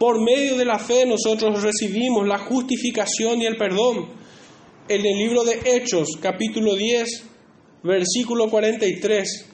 Por 0.00 0.18
medio 0.18 0.56
de 0.56 0.64
la 0.64 0.78
fe 0.78 1.04
nosotros 1.04 1.62
recibimos 1.62 2.26
la 2.26 2.38
justificación 2.38 3.42
y 3.42 3.44
el 3.44 3.58
perdón. 3.58 4.08
En 4.88 5.04
el 5.04 5.18
libro 5.18 5.44
de 5.44 5.60
Hechos, 5.62 6.16
capítulo 6.18 6.74
10, 6.74 7.24
versículo 7.82 8.48
43. 8.48 9.46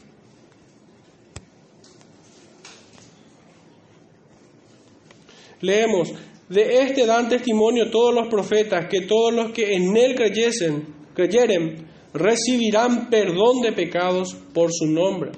Leemos, 5.62 6.12
de 6.48 6.80
este 6.80 7.06
dan 7.06 7.28
testimonio 7.28 7.90
todos 7.90 8.14
los 8.14 8.28
profetas, 8.28 8.86
que 8.88 9.00
todos 9.00 9.34
los 9.34 9.50
que 9.50 9.74
en 9.74 9.96
él 9.96 10.14
creyesen, 10.14 10.94
creyeren, 11.12 11.88
recibirán 12.14 13.10
perdón 13.10 13.62
de 13.62 13.72
pecados 13.72 14.36
por 14.54 14.72
su 14.72 14.86
nombre. 14.86 15.32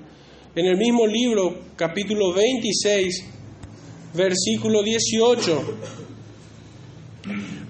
En 0.54 0.66
el 0.66 0.76
mismo 0.76 1.06
libro, 1.06 1.60
capítulo 1.76 2.34
26, 2.34 3.37
versículo 4.14 4.82
18, 4.82 5.62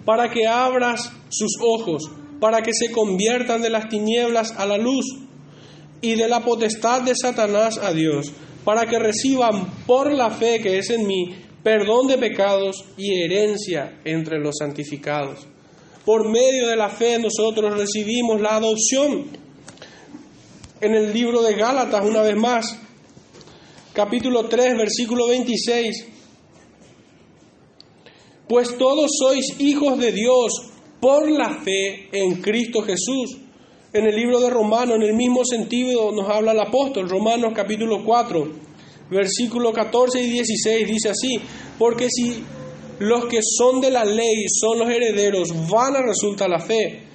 para 0.05 0.30
que 0.30 0.47
abras 0.47 1.12
sus 1.28 1.53
ojos, 1.61 2.11
para 2.41 2.62
que 2.62 2.72
se 2.72 2.93
conviertan 2.93 3.62
de 3.62 3.70
las 3.70 3.89
tinieblas 3.89 4.53
a 4.57 4.66
la 4.66 4.78
luz 4.78 5.05
y 6.01 6.14
de 6.14 6.28
la 6.28 6.45
potestad 6.45 7.03
de 7.03 7.14
Satanás 7.14 7.78
a 7.78 7.93
Dios, 7.93 8.32
para 8.64 8.86
que 8.86 8.99
reciban 8.99 9.66
por 9.86 10.12
la 10.12 10.30
fe 10.30 10.61
que 10.61 10.78
es 10.78 10.91
en 10.91 11.07
mí 11.07 11.34
perdón 11.62 12.07
de 12.07 12.18
pecados 12.18 12.84
y 12.97 13.22
herencia 13.22 14.01
entre 14.05 14.39
los 14.39 14.57
santificados. 14.59 15.47
Por 16.05 16.26
medio 16.30 16.68
de 16.68 16.76
la 16.76 16.89
fe 16.89 17.18
nosotros 17.18 17.76
recibimos 17.76 18.41
la 18.41 18.57
adopción. 18.57 19.26
En 20.80 20.95
el 20.95 21.12
libro 21.12 21.43
de 21.43 21.55
Gálatas, 21.55 22.05
una 22.07 22.22
vez 22.22 22.36
más, 22.36 22.78
capítulo 23.93 24.47
3, 24.49 24.78
versículo 24.78 25.26
26, 25.26 26.07
pues 28.49 28.76
todos 28.78 29.11
sois 29.18 29.61
hijos 29.61 29.99
de 29.99 30.12
Dios 30.12 30.53
por 31.01 31.30
la 31.30 31.51
fe 31.62 32.09
en 32.12 32.40
Cristo 32.40 32.82
Jesús. 32.82 33.38
En 33.92 34.07
el 34.07 34.14
libro 34.14 34.40
de 34.40 34.51
Romanos, 34.51 34.96
en 34.96 35.03
el 35.03 35.14
mismo 35.14 35.44
sentido, 35.44 36.12
nos 36.12 36.28
habla 36.28 36.53
el 36.53 36.61
apóstol, 36.61 37.09
Romanos 37.09 37.53
capítulo 37.55 38.05
4, 38.05 38.53
versículo 39.11 39.72
14 39.72 40.22
y 40.22 40.30
16, 40.30 40.86
dice 40.86 41.09
así, 41.09 41.40
porque 41.78 42.09
si 42.11 42.42
los 42.99 43.26
que 43.26 43.40
son 43.42 43.80
de 43.80 43.90
la 43.90 44.05
ley 44.05 44.46
son 44.49 44.80
los 44.80 44.90
herederos, 44.90 45.49
vana 45.70 46.01
resulta 46.03 46.46
la 46.49 46.61
fe 46.61 47.07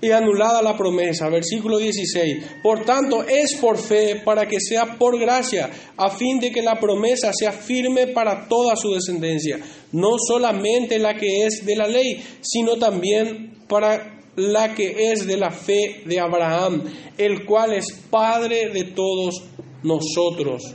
y 0.00 0.10
anulada 0.10 0.62
la 0.62 0.76
promesa. 0.76 1.28
Versículo 1.28 1.78
16. 1.78 2.44
Por 2.62 2.84
tanto, 2.84 3.22
es 3.24 3.56
por 3.60 3.78
fe 3.78 4.22
para 4.24 4.46
que 4.46 4.58
sea 4.60 4.96
por 4.98 5.18
gracia, 5.18 5.70
a 5.96 6.10
fin 6.10 6.38
de 6.40 6.50
que 6.50 6.62
la 6.62 6.78
promesa 6.78 7.32
sea 7.32 7.52
firme 7.52 8.08
para 8.08 8.48
toda 8.48 8.76
su 8.76 8.92
descendencia, 8.92 9.58
no 9.92 10.16
solamente 10.18 10.98
la 10.98 11.14
que 11.14 11.46
es 11.46 11.64
de 11.64 11.76
la 11.76 11.86
ley, 11.86 12.22
sino 12.40 12.76
también 12.76 13.64
para 13.68 14.20
la 14.36 14.74
que 14.74 15.12
es 15.12 15.26
de 15.26 15.36
la 15.36 15.50
fe 15.50 16.02
de 16.06 16.20
Abraham, 16.20 16.84
el 17.18 17.44
cual 17.44 17.74
es 17.74 17.92
Padre 18.10 18.70
de 18.70 18.84
todos 18.84 19.42
nosotros. 19.82 20.74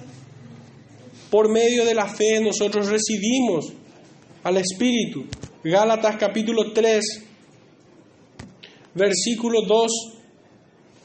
Por 1.29 1.49
medio 1.49 1.85
de 1.85 1.95
la 1.95 2.07
fe 2.07 2.39
nosotros 2.39 2.87
recibimos 2.87 3.73
al 4.43 4.57
Espíritu. 4.57 5.25
Gálatas 5.63 6.17
capítulo 6.17 6.71
3, 6.71 7.03
versículo 8.95 9.61
2 9.61 9.91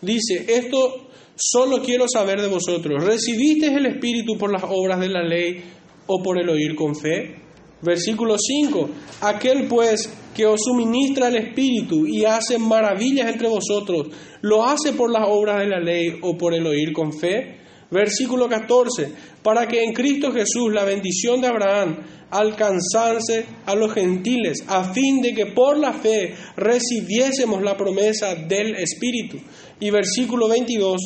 dice, 0.00 0.46
esto 0.48 1.08
solo 1.36 1.82
quiero 1.82 2.06
saber 2.08 2.40
de 2.40 2.48
vosotros, 2.48 3.04
¿recibisteis 3.04 3.72
el 3.72 3.86
Espíritu 3.86 4.38
por 4.38 4.52
las 4.52 4.62
obras 4.66 5.00
de 5.00 5.08
la 5.08 5.22
ley 5.22 5.62
o 6.06 6.22
por 6.22 6.40
el 6.40 6.48
oír 6.48 6.74
con 6.74 6.96
fe? 6.96 7.36
Versículo 7.82 8.36
5, 8.38 8.90
aquel 9.22 9.66
pues 9.66 10.12
que 10.34 10.46
os 10.46 10.60
suministra 10.62 11.28
el 11.28 11.36
Espíritu 11.36 12.06
y 12.06 12.24
hace 12.24 12.58
maravillas 12.58 13.28
entre 13.28 13.48
vosotros, 13.48 14.08
¿lo 14.42 14.64
hace 14.64 14.92
por 14.92 15.10
las 15.10 15.24
obras 15.26 15.60
de 15.60 15.68
la 15.68 15.80
ley 15.80 16.18
o 16.22 16.36
por 16.36 16.54
el 16.54 16.66
oír 16.66 16.92
con 16.92 17.12
fe? 17.12 17.59
Versículo 17.90 18.48
14, 18.48 19.12
para 19.42 19.66
que 19.66 19.82
en 19.82 19.92
Cristo 19.92 20.30
Jesús 20.30 20.72
la 20.72 20.84
bendición 20.84 21.40
de 21.40 21.48
Abraham 21.48 21.98
alcanzase 22.30 23.46
a 23.66 23.74
los 23.74 23.92
gentiles, 23.92 24.62
a 24.68 24.84
fin 24.92 25.20
de 25.20 25.34
que 25.34 25.46
por 25.46 25.76
la 25.76 25.92
fe 25.92 26.34
recibiésemos 26.56 27.62
la 27.62 27.76
promesa 27.76 28.36
del 28.36 28.76
Espíritu. 28.76 29.38
Y 29.80 29.90
versículo 29.90 30.48
22, 30.48 31.00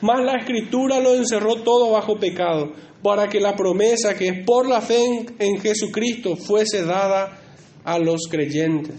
mas 0.00 0.24
la 0.24 0.36
escritura 0.38 0.98
lo 0.98 1.14
encerró 1.14 1.62
todo 1.62 1.92
bajo 1.92 2.18
pecado, 2.18 2.72
para 3.02 3.28
que 3.28 3.38
la 3.38 3.54
promesa 3.54 4.14
que 4.14 4.28
es 4.28 4.44
por 4.44 4.68
la 4.68 4.80
fe 4.80 5.26
en, 5.38 5.60
Jesucristo 5.60 6.34
fuese 6.34 6.84
dada 6.84 7.40
a 7.84 7.98
los 8.00 8.22
creyentes. 8.28 8.96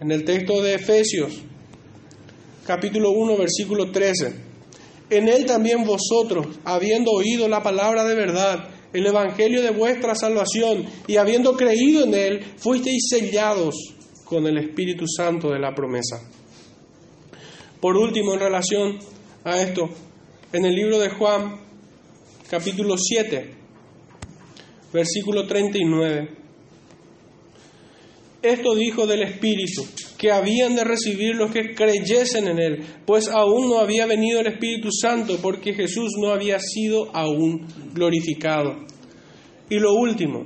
En 0.00 0.10
el 0.10 0.24
texto 0.24 0.60
de 0.60 0.74
Efesios, 0.74 1.40
capítulo 2.66 3.12
1, 3.12 3.36
versículo 3.36 3.92
13. 3.92 4.43
En 5.10 5.28
él 5.28 5.44
también 5.46 5.84
vosotros, 5.84 6.46
habiendo 6.64 7.12
oído 7.12 7.48
la 7.48 7.62
palabra 7.62 8.04
de 8.04 8.14
verdad, 8.14 8.68
el 8.92 9.06
Evangelio 9.06 9.60
de 9.60 9.70
vuestra 9.70 10.14
salvación, 10.14 10.86
y 11.06 11.16
habiendo 11.16 11.56
creído 11.56 12.04
en 12.04 12.14
él, 12.14 12.44
fuisteis 12.56 13.08
sellados 13.10 13.74
con 14.24 14.46
el 14.46 14.56
Espíritu 14.58 15.04
Santo 15.06 15.50
de 15.50 15.58
la 15.58 15.74
promesa. 15.74 16.20
Por 17.80 17.96
último, 17.96 18.34
en 18.34 18.40
relación 18.40 18.98
a 19.44 19.60
esto, 19.60 19.90
en 20.52 20.64
el 20.64 20.74
libro 20.74 20.98
de 20.98 21.10
Juan, 21.10 21.60
capítulo 22.48 22.96
7, 22.96 23.54
versículo 24.92 25.46
39. 25.46 26.43
Esto 28.44 28.74
dijo 28.74 29.06
del 29.06 29.22
Espíritu, 29.22 29.86
que 30.18 30.30
habían 30.30 30.76
de 30.76 30.84
recibir 30.84 31.34
los 31.34 31.50
que 31.50 31.74
creyesen 31.74 32.46
en 32.46 32.58
Él, 32.58 32.84
pues 33.06 33.26
aún 33.28 33.70
no 33.70 33.78
había 33.78 34.04
venido 34.04 34.40
el 34.40 34.48
Espíritu 34.48 34.90
Santo, 34.92 35.38
porque 35.40 35.72
Jesús 35.72 36.12
no 36.20 36.30
había 36.30 36.58
sido 36.60 37.08
aún 37.16 37.66
glorificado. 37.94 38.84
Y 39.70 39.78
lo 39.78 39.94
último, 39.94 40.44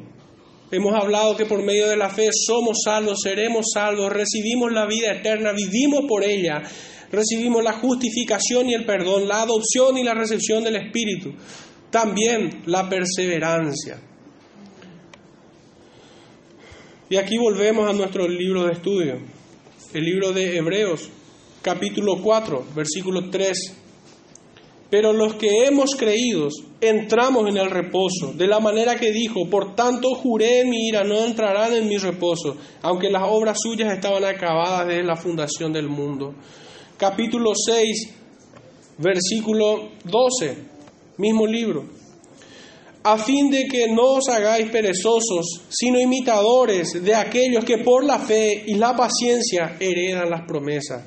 hemos 0.71 0.95
hablado 0.95 1.37
que 1.37 1.45
por 1.45 1.61
medio 1.61 1.89
de 1.89 1.97
la 1.97 2.09
fe 2.09 2.29
somos 2.33 2.83
salvos, 2.85 3.19
seremos 3.21 3.67
salvos, 3.75 4.13
recibimos 4.13 4.71
la 4.73 4.87
vida 4.87 5.11
eterna, 5.11 5.51
vivimos 5.51 6.05
por 6.09 6.23
ella, 6.23 6.63
recibimos 7.11 7.65
la 7.65 7.73
justificación 7.73 8.71
y 8.71 8.75
el 8.75 8.87
perdón, 8.87 9.27
la 9.27 9.43
adopción 9.43 9.99
y 9.99 10.05
la 10.05 10.15
recepción 10.15 10.63
del 10.63 10.77
Espíritu, 10.77 11.35
también 11.91 12.63
la 12.67 12.89
perseverancia. 12.89 14.08
Y 17.11 17.17
aquí 17.17 17.39
volvemos 17.39 17.89
a 17.89 17.95
nuestro 17.95 18.29
libro 18.29 18.65
de 18.65 18.73
estudio, 18.73 19.19
el 19.95 20.05
libro 20.05 20.33
de 20.33 20.59
Hebreos, 20.59 21.09
capítulo 21.63 22.21
4, 22.23 22.67
versículo 22.77 23.31
3. 23.31 23.77
Pero 24.91 25.15
los 25.15 25.33
que 25.37 25.65
hemos 25.65 25.97
creído 25.97 26.49
entramos 26.83 27.49
en 27.49 27.57
el 27.57 27.71
reposo, 27.71 28.35
de 28.35 28.47
la 28.47 28.61
manera 28.61 28.97
que 28.97 29.11
dijo, 29.11 29.49
por 29.49 29.75
tanto 29.75 30.17
juré 30.17 30.61
en 30.61 30.69
mi 30.69 30.89
ira, 30.89 31.03
no 31.03 31.25
entrarán 31.25 31.73
en 31.73 31.89
mi 31.89 31.97
reposo, 31.97 32.59
aunque 32.83 33.09
las 33.09 33.23
obras 33.25 33.57
suyas 33.59 33.91
estaban 33.91 34.27
acabadas 34.27 34.89
desde 34.89 35.03
la 35.03 35.17
fundación 35.17 35.73
del 35.73 35.89
mundo. 35.89 36.35
Capítulo 36.99 37.53
6, 37.55 38.17
versículo 38.99 39.93
12, 40.05 40.59
mismo 41.17 41.47
libro 41.47 41.98
a 43.03 43.17
fin 43.17 43.51
de 43.51 43.67
que 43.67 43.89
no 43.89 44.17
os 44.17 44.29
hagáis 44.29 44.71
perezosos, 44.71 45.63
sino 45.69 46.01
imitadores 46.01 47.03
de 47.03 47.15
aquellos 47.15 47.65
que 47.65 47.79
por 47.79 48.05
la 48.05 48.19
fe 48.19 48.65
y 48.67 48.75
la 48.75 48.95
paciencia 48.97 49.77
heredan 49.79 50.31
las 50.31 50.47
promesas. 50.47 51.05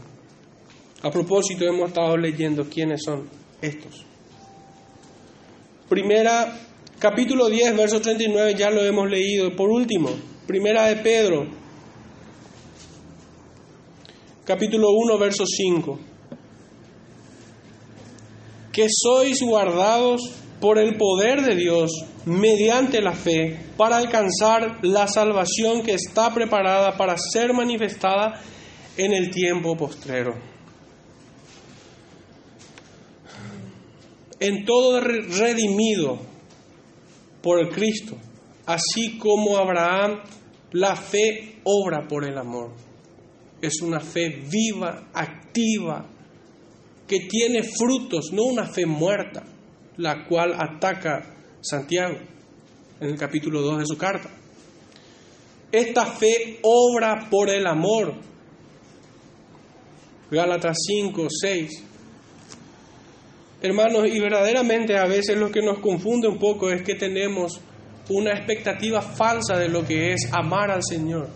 A 1.04 1.10
propósito, 1.10 1.66
hemos 1.66 1.90
estado 1.90 2.16
leyendo 2.16 2.70
quiénes 2.70 3.02
son 3.04 3.28
estos. 3.62 4.06
Primera, 5.90 6.58
capítulo 7.00 7.50
10, 7.50 7.76
verso 7.76 8.00
39, 8.00 8.56
ya 8.56 8.70
lo 8.70 8.84
hemos 8.84 9.10
leído. 9.10 9.56
Por 9.56 9.70
último, 9.70 10.10
primera 10.48 10.86
de 10.86 10.98
Pedro, 10.98 11.48
capítulo 14.46 14.88
1, 14.92 15.18
verso 15.18 15.44
5. 15.46 16.00
Que 18.72 18.88
sois 18.90 19.42
guardados 19.42 20.22
por 20.62 20.78
el 20.78 20.96
poder 20.96 21.42
de 21.42 21.56
Dios 21.56 21.92
mediante 22.26 23.02
la 23.02 23.14
fe 23.14 23.60
para 23.76 23.98
alcanzar 23.98 24.78
la 24.84 25.08
salvación 25.08 25.82
que 25.82 25.96
está 25.96 26.32
preparada 26.34 26.96
para 26.96 27.16
ser 27.18 27.52
manifestada 27.52 28.40
en 28.96 29.12
el 29.12 29.32
tiempo 29.32 29.76
postrero. 29.76 30.36
En 34.40 34.64
todo 34.64 35.02
redimido 35.02 36.20
por 37.42 37.68
Cristo, 37.70 38.16
así 38.68 39.18
como 39.18 39.58
Abraham, 39.58 40.22
la 40.74 40.96
fe 40.96 41.60
obra 41.64 42.08
por 42.08 42.24
el 42.24 42.38
amor. 42.38 42.72
Es 43.62 43.82
una 43.82 44.00
fe 44.00 44.44
viva, 44.48 45.10
activa, 45.14 46.08
que 47.08 47.22
tiene 47.22 47.64
frutos, 47.64 48.30
no 48.32 48.44
una 48.44 48.66
fe 48.66 48.86
muerta 48.86 49.44
la 50.02 50.26
cual 50.26 50.56
ataca 50.58 51.24
Santiago 51.62 52.18
en 53.00 53.10
el 53.10 53.18
capítulo 53.18 53.62
2 53.62 53.80
de 53.80 53.86
su 53.86 53.98
carta. 53.98 54.30
Esta 55.72 56.06
fe 56.06 56.60
obra 56.64 57.28
por 57.30 57.50
el 57.50 57.68
amor. 57.68 58.16
Gálatas 60.32 60.78
5, 60.88 61.28
6. 61.30 61.84
Hermanos, 63.62 64.08
y 64.08 64.20
verdaderamente 64.20 64.98
a 64.98 65.06
veces 65.06 65.38
lo 65.38 65.52
que 65.52 65.62
nos 65.62 65.80
confunde 65.80 66.28
un 66.28 66.40
poco 66.40 66.72
es 66.72 66.82
que 66.82 66.96
tenemos 66.96 67.62
una 68.10 68.32
expectativa 68.32 69.02
falsa 69.02 69.58
de 69.58 69.70
lo 69.70 69.86
que 69.86 70.14
es 70.14 70.28
amar 70.34 70.72
al 70.72 70.84
Señor. 70.84 71.30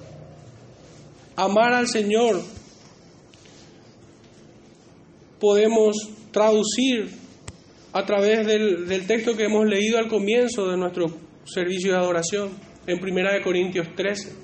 Amar 1.36 1.74
al 1.74 1.88
Señor 1.88 2.42
podemos 5.40 5.96
traducir 6.32 7.25
a 7.96 8.06
través 8.06 8.46
del, 8.46 9.08
texto 9.08 9.38
que 9.38 9.46
hemos 9.46 9.66
leído 9.66 9.98
al 9.98 10.10
comienzo 10.10 10.68
de 10.68 10.76
nuestro 10.76 11.06
servicio 11.46 11.94
de 11.94 11.98
adoración, 11.98 12.50
en 12.86 13.02
1 13.02 13.42
Corintios 13.42 13.88
13. 13.96 14.36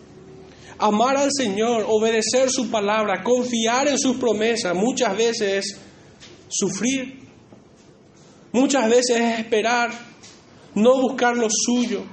Amar 0.79 1.17
al 1.17 1.29
Señor, 1.33 1.83
obedecer 1.85 2.49
su 2.49 2.71
palabra, 2.71 3.21
confiar 3.21 3.89
en 3.89 3.99
sus 3.99 4.15
promesas, 4.15 4.73
muchas 4.73 5.17
veces 5.17 5.41
es 5.41 5.81
sufrir, 6.47 7.27
muchas 8.53 8.89
veces 8.89 9.17
es 9.17 9.39
esperar, 9.39 9.91
no 10.73 11.01
buscar 11.01 11.35
lo 11.35 11.49
suyo, 11.49 12.03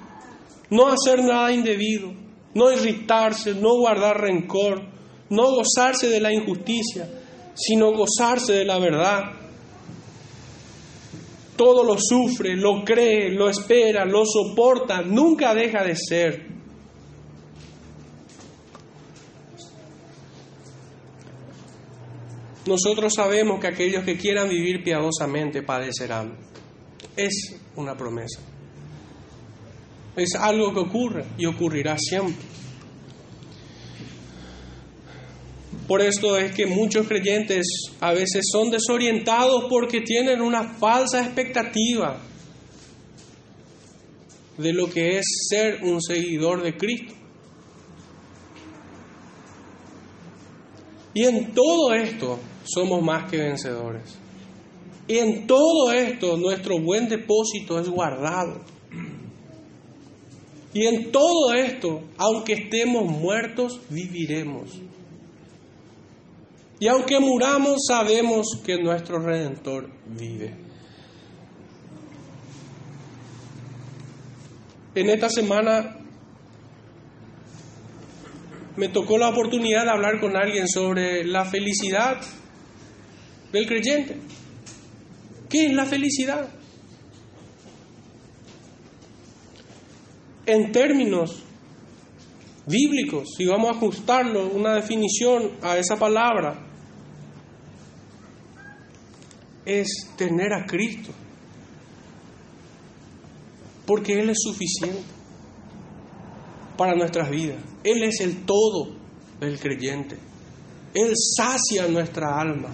no 0.70 0.88
hacer 0.88 1.22
nada 1.22 1.52
indebido, 1.52 2.14
no 2.52 2.72
irritarse, 2.72 3.54
no 3.54 3.76
guardar 3.76 4.20
rencor, 4.20 4.82
no 5.30 5.52
gozarse 5.52 6.08
de 6.08 6.18
la 6.18 6.32
injusticia, 6.32 7.08
sino 7.54 7.92
gozarse 7.92 8.54
de 8.54 8.64
la 8.64 8.80
verdad 8.80 9.37
todo 11.58 11.82
lo 11.82 11.96
sufre, 11.98 12.56
lo 12.56 12.84
cree, 12.84 13.32
lo 13.32 13.50
espera, 13.50 14.04
lo 14.06 14.22
soporta, 14.24 15.02
nunca 15.02 15.54
deja 15.54 15.82
de 15.82 15.96
ser. 15.96 16.46
Nosotros 22.64 23.12
sabemos 23.14 23.60
que 23.60 23.66
aquellos 23.66 24.04
que 24.04 24.16
quieran 24.16 24.48
vivir 24.48 24.84
piadosamente 24.84 25.62
padecerán. 25.62 26.38
Es 27.16 27.56
una 27.74 27.96
promesa. 27.96 28.40
Es 30.14 30.36
algo 30.36 30.72
que 30.72 30.80
ocurre 30.80 31.24
y 31.38 31.46
ocurrirá 31.46 31.96
siempre. 31.98 32.57
Por 35.88 36.02
esto 36.02 36.36
es 36.36 36.52
que 36.52 36.66
muchos 36.66 37.08
creyentes 37.08 37.66
a 37.98 38.12
veces 38.12 38.44
son 38.52 38.70
desorientados 38.70 39.64
porque 39.70 40.02
tienen 40.02 40.42
una 40.42 40.74
falsa 40.74 41.24
expectativa 41.24 42.20
de 44.58 44.72
lo 44.74 44.90
que 44.90 45.16
es 45.16 45.24
ser 45.48 45.82
un 45.82 46.02
seguidor 46.02 46.62
de 46.62 46.76
Cristo. 46.76 47.14
Y 51.14 51.24
en 51.24 51.54
todo 51.54 51.94
esto 51.94 52.38
somos 52.64 53.02
más 53.02 53.30
que 53.30 53.38
vencedores. 53.38 54.18
Y 55.06 55.16
en 55.16 55.46
todo 55.46 55.90
esto 55.90 56.36
nuestro 56.36 56.78
buen 56.82 57.08
depósito 57.08 57.80
es 57.80 57.88
guardado. 57.88 58.60
Y 60.74 60.84
en 60.84 61.10
todo 61.10 61.54
esto, 61.54 62.02
aunque 62.18 62.52
estemos 62.52 63.10
muertos, 63.10 63.80
viviremos. 63.88 64.82
Y 66.80 66.86
aunque 66.86 67.18
muramos, 67.18 67.86
sabemos 67.86 68.60
que 68.64 68.80
nuestro 68.80 69.18
Redentor 69.18 69.90
vive. 70.06 70.54
En 74.94 75.10
esta 75.10 75.28
semana 75.28 75.96
me 78.76 78.88
tocó 78.88 79.18
la 79.18 79.28
oportunidad 79.28 79.84
de 79.84 79.90
hablar 79.90 80.20
con 80.20 80.36
alguien 80.36 80.68
sobre 80.68 81.24
la 81.24 81.44
felicidad 81.44 82.20
del 83.52 83.66
creyente. 83.66 84.18
¿Qué 85.48 85.66
es 85.66 85.72
la 85.72 85.84
felicidad? 85.84 86.48
En 90.46 90.70
términos 90.70 91.42
bíblicos, 92.66 93.30
si 93.36 93.46
vamos 93.46 93.70
a 93.70 93.76
ajustarlo, 93.76 94.46
una 94.46 94.74
definición 94.74 95.52
a 95.62 95.76
esa 95.76 95.96
palabra, 95.96 96.67
es 99.68 100.10
tener 100.16 100.54
a 100.54 100.64
Cristo. 100.64 101.12
Porque 103.86 104.18
Él 104.18 104.30
es 104.30 104.38
suficiente 104.40 105.02
para 106.76 106.94
nuestras 106.94 107.30
vidas. 107.30 107.58
Él 107.84 108.02
es 108.02 108.20
el 108.20 108.44
todo 108.46 108.94
del 109.38 109.58
creyente. 109.58 110.16
Él 110.94 111.12
sacia 111.36 111.86
nuestra 111.86 112.40
alma. 112.40 112.70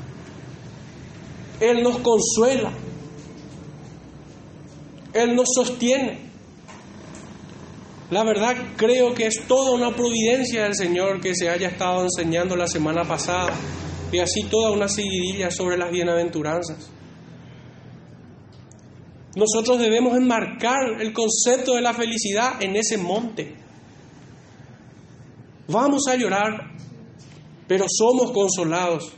Él 1.60 1.82
nos 1.82 1.98
consuela. 1.98 2.72
Él 5.12 5.34
nos 5.34 5.48
sostiene. 5.54 6.20
La 8.10 8.22
verdad 8.22 8.54
creo 8.76 9.14
que 9.14 9.26
es 9.26 9.46
toda 9.48 9.72
una 9.72 9.96
providencia 9.96 10.64
del 10.64 10.74
Señor 10.76 11.20
que 11.20 11.34
se 11.34 11.48
haya 11.48 11.68
estado 11.68 12.02
enseñando 12.02 12.54
la 12.54 12.68
semana 12.68 13.04
pasada 13.04 13.52
y 14.12 14.18
así 14.18 14.44
toda 14.44 14.70
una 14.70 14.88
seguidilla 14.88 15.50
sobre 15.50 15.76
las 15.76 15.90
bienaventuranzas. 15.90 16.90
Nosotros 19.36 19.78
debemos 19.80 20.16
enmarcar 20.16 21.00
el 21.00 21.12
concepto 21.12 21.74
de 21.74 21.80
la 21.80 21.92
felicidad 21.92 22.62
en 22.62 22.76
ese 22.76 22.96
monte. 22.96 23.56
Vamos 25.66 26.06
a 26.08 26.14
llorar, 26.14 26.70
pero 27.66 27.86
somos 27.88 28.30
consolados. 28.30 29.12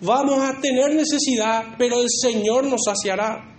Vamos 0.00 0.40
a 0.40 0.60
tener 0.60 0.94
necesidad, 0.94 1.76
pero 1.78 2.00
el 2.00 2.08
Señor 2.10 2.66
nos 2.66 2.80
saciará. 2.84 3.53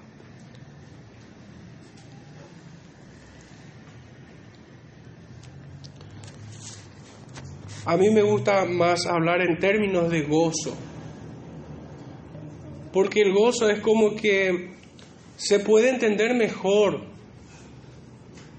A 7.86 7.98
mí 7.98 8.10
me 8.10 8.24
gusta 8.24 8.66
más 8.66 9.06
hablar 9.06 9.42
en 9.42 9.60
términos 9.60 10.10
de 10.10 10.24
gozo, 10.24 10.76
porque 12.92 13.22
el 13.22 13.32
gozo 13.32 13.70
es 13.70 13.80
como 13.80 14.16
que 14.16 14.72
se 15.38 15.60
puede 15.60 15.90
entender 15.90 16.34
mejor 16.34 17.02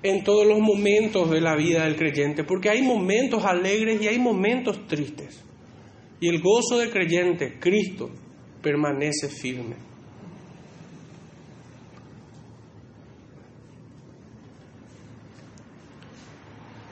en 0.04 0.22
todos 0.22 0.46
los 0.46 0.60
momentos 0.60 1.28
de 1.30 1.40
la 1.40 1.56
vida 1.56 1.84
del 1.84 1.96
creyente, 1.96 2.44
porque 2.44 2.70
hay 2.70 2.82
momentos 2.82 3.44
alegres 3.44 4.00
y 4.00 4.06
hay 4.06 4.18
momentos 4.18 4.86
tristes. 4.86 5.42
Y 6.20 6.28
el 6.28 6.40
gozo 6.40 6.78
del 6.78 6.90
creyente, 6.90 7.58
Cristo, 7.58 8.10
permanece 8.62 9.28
firme. 9.28 9.74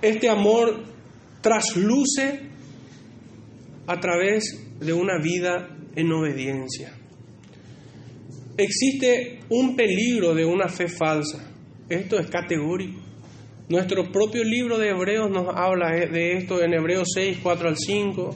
Este 0.03 0.29
amor 0.29 0.94
trasluce 1.45 2.41
a 3.87 4.01
través 4.01 4.45
de 4.81 4.95
una 4.95 5.19
vida 5.23 5.77
en 5.95 6.11
obediencia. 6.11 6.91
Existe 8.57 9.41
un 9.51 9.77
peligro 9.77 10.35
de 10.35 10.47
una 10.47 10.69
fe 10.69 10.89
falsa. 10.89 11.47
Esto 11.91 12.19
es 12.19 12.29
categórico. 12.29 12.99
Nuestro 13.69 14.11
propio 14.11 14.43
libro 14.43 14.79
de 14.79 14.89
Hebreos 14.89 15.31
nos 15.31 15.55
habla 15.55 15.91
de 15.91 16.39
esto 16.39 16.63
en 16.63 16.73
Hebreos 16.73 17.09
6, 17.15 17.39
4 17.43 17.69
al 17.69 17.77
5, 17.77 18.31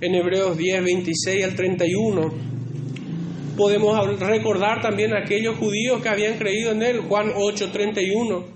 en 0.00 0.14
Hebreos 0.14 0.56
10, 0.56 0.84
26 0.84 1.44
al 1.44 1.54
31. 1.54 2.32
Podemos 3.58 4.20
recordar 4.20 4.80
también 4.80 5.14
a 5.14 5.20
aquellos 5.20 5.58
judíos 5.58 6.00
que 6.02 6.08
habían 6.08 6.38
creído 6.38 6.72
en 6.72 6.82
él, 6.82 7.00
Juan 7.00 7.30
8, 7.34 7.70
31, 7.70 8.46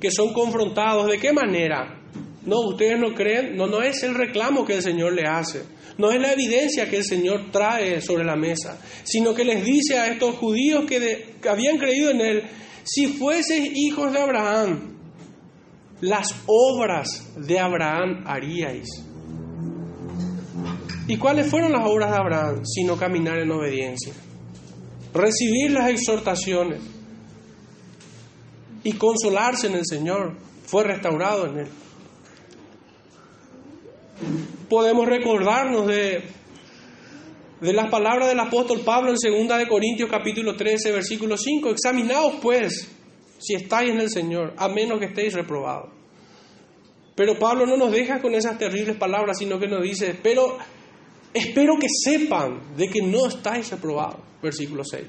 que 0.00 0.10
son 0.10 0.32
confrontados. 0.32 1.06
¿De 1.06 1.18
qué 1.18 1.34
manera? 1.34 1.99
No, 2.42 2.60
ustedes 2.60 2.98
no 2.98 3.14
creen, 3.14 3.56
no, 3.56 3.66
no 3.66 3.82
es 3.82 4.02
el 4.02 4.14
reclamo 4.14 4.64
que 4.64 4.76
el 4.76 4.82
Señor 4.82 5.12
le 5.12 5.26
hace, 5.26 5.62
no 5.98 6.10
es 6.10 6.18
la 6.18 6.32
evidencia 6.32 6.88
que 6.88 6.96
el 6.96 7.04
Señor 7.04 7.50
trae 7.50 8.00
sobre 8.00 8.24
la 8.24 8.34
mesa, 8.34 8.80
sino 9.04 9.34
que 9.34 9.44
les 9.44 9.62
dice 9.62 9.98
a 9.98 10.06
estos 10.06 10.36
judíos 10.36 10.84
que, 10.86 11.34
que 11.40 11.48
habían 11.48 11.76
creído 11.76 12.10
en 12.10 12.20
Él, 12.22 12.42
si 12.84 13.08
fueseis 13.08 13.72
hijos 13.74 14.12
de 14.12 14.20
Abraham, 14.20 14.96
las 16.00 16.34
obras 16.46 17.30
de 17.36 17.58
Abraham 17.58 18.24
haríais. 18.26 18.88
¿Y 21.06 21.16
cuáles 21.18 21.46
fueron 21.50 21.72
las 21.72 21.86
obras 21.86 22.10
de 22.10 22.16
Abraham? 22.16 22.62
Sino 22.64 22.96
caminar 22.96 23.38
en 23.38 23.50
obediencia, 23.50 24.14
recibir 25.12 25.72
las 25.72 25.90
exhortaciones 25.90 26.80
y 28.82 28.94
consolarse 28.94 29.66
en 29.66 29.74
el 29.74 29.84
Señor. 29.84 30.38
Fue 30.64 30.84
restaurado 30.84 31.46
en 31.48 31.58
Él 31.58 31.68
podemos 34.68 35.06
recordarnos 35.06 35.86
de, 35.86 36.22
de 37.60 37.72
las 37.72 37.90
palabras 37.90 38.28
del 38.28 38.40
apóstol 38.40 38.80
Pablo 38.80 39.10
en 39.10 39.48
2 39.48 39.58
de 39.58 39.68
Corintios 39.68 40.10
capítulo 40.10 40.56
13, 40.56 40.92
versículo 40.92 41.36
5. 41.36 41.70
Examinaos 41.70 42.34
pues 42.40 42.88
si 43.38 43.54
estáis 43.54 43.90
en 43.90 44.00
el 44.00 44.10
Señor, 44.10 44.54
a 44.56 44.68
menos 44.68 44.98
que 44.98 45.06
estéis 45.06 45.34
reprobados. 45.34 45.90
Pero 47.16 47.38
Pablo 47.38 47.66
no 47.66 47.76
nos 47.76 47.90
deja 47.90 48.20
con 48.20 48.34
esas 48.34 48.58
terribles 48.58 48.96
palabras, 48.96 49.38
sino 49.38 49.58
que 49.58 49.66
nos 49.66 49.82
dice, 49.82 50.14
pero 50.22 50.58
espero 51.34 51.74
que 51.78 51.88
sepan 51.88 52.76
de 52.76 52.88
que 52.88 53.02
no 53.02 53.26
estáis 53.26 53.70
reprobados. 53.70 54.20
Versículo 54.42 54.84
6. 54.84 55.04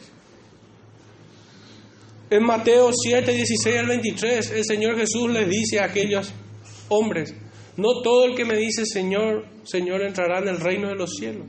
En 2.31 2.43
Mateo 2.43 2.91
7, 2.93 3.31
16 3.33 3.77
al 3.77 3.87
23, 3.87 4.51
el 4.51 4.65
Señor 4.65 4.97
Jesús 4.97 5.29
les 5.29 5.49
dice 5.49 5.79
a 5.79 5.85
aquellos 5.85 6.33
hombres, 6.87 7.35
no 7.77 8.01
todo 8.01 8.25
el 8.25 8.35
que 8.35 8.45
me 8.45 8.57
dice 8.57 8.85
Señor, 8.85 9.45
Señor 9.63 10.01
entrará 10.01 10.39
en 10.39 10.49
el 10.49 10.59
reino 10.59 10.89
de 10.89 10.95
los 10.95 11.15
cielos. 11.15 11.47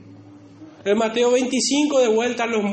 En 0.85 0.97
Mateo 0.97 1.31
25 1.31 1.99
de 1.99 2.07
vuelta 2.07 2.45
los 2.45 2.63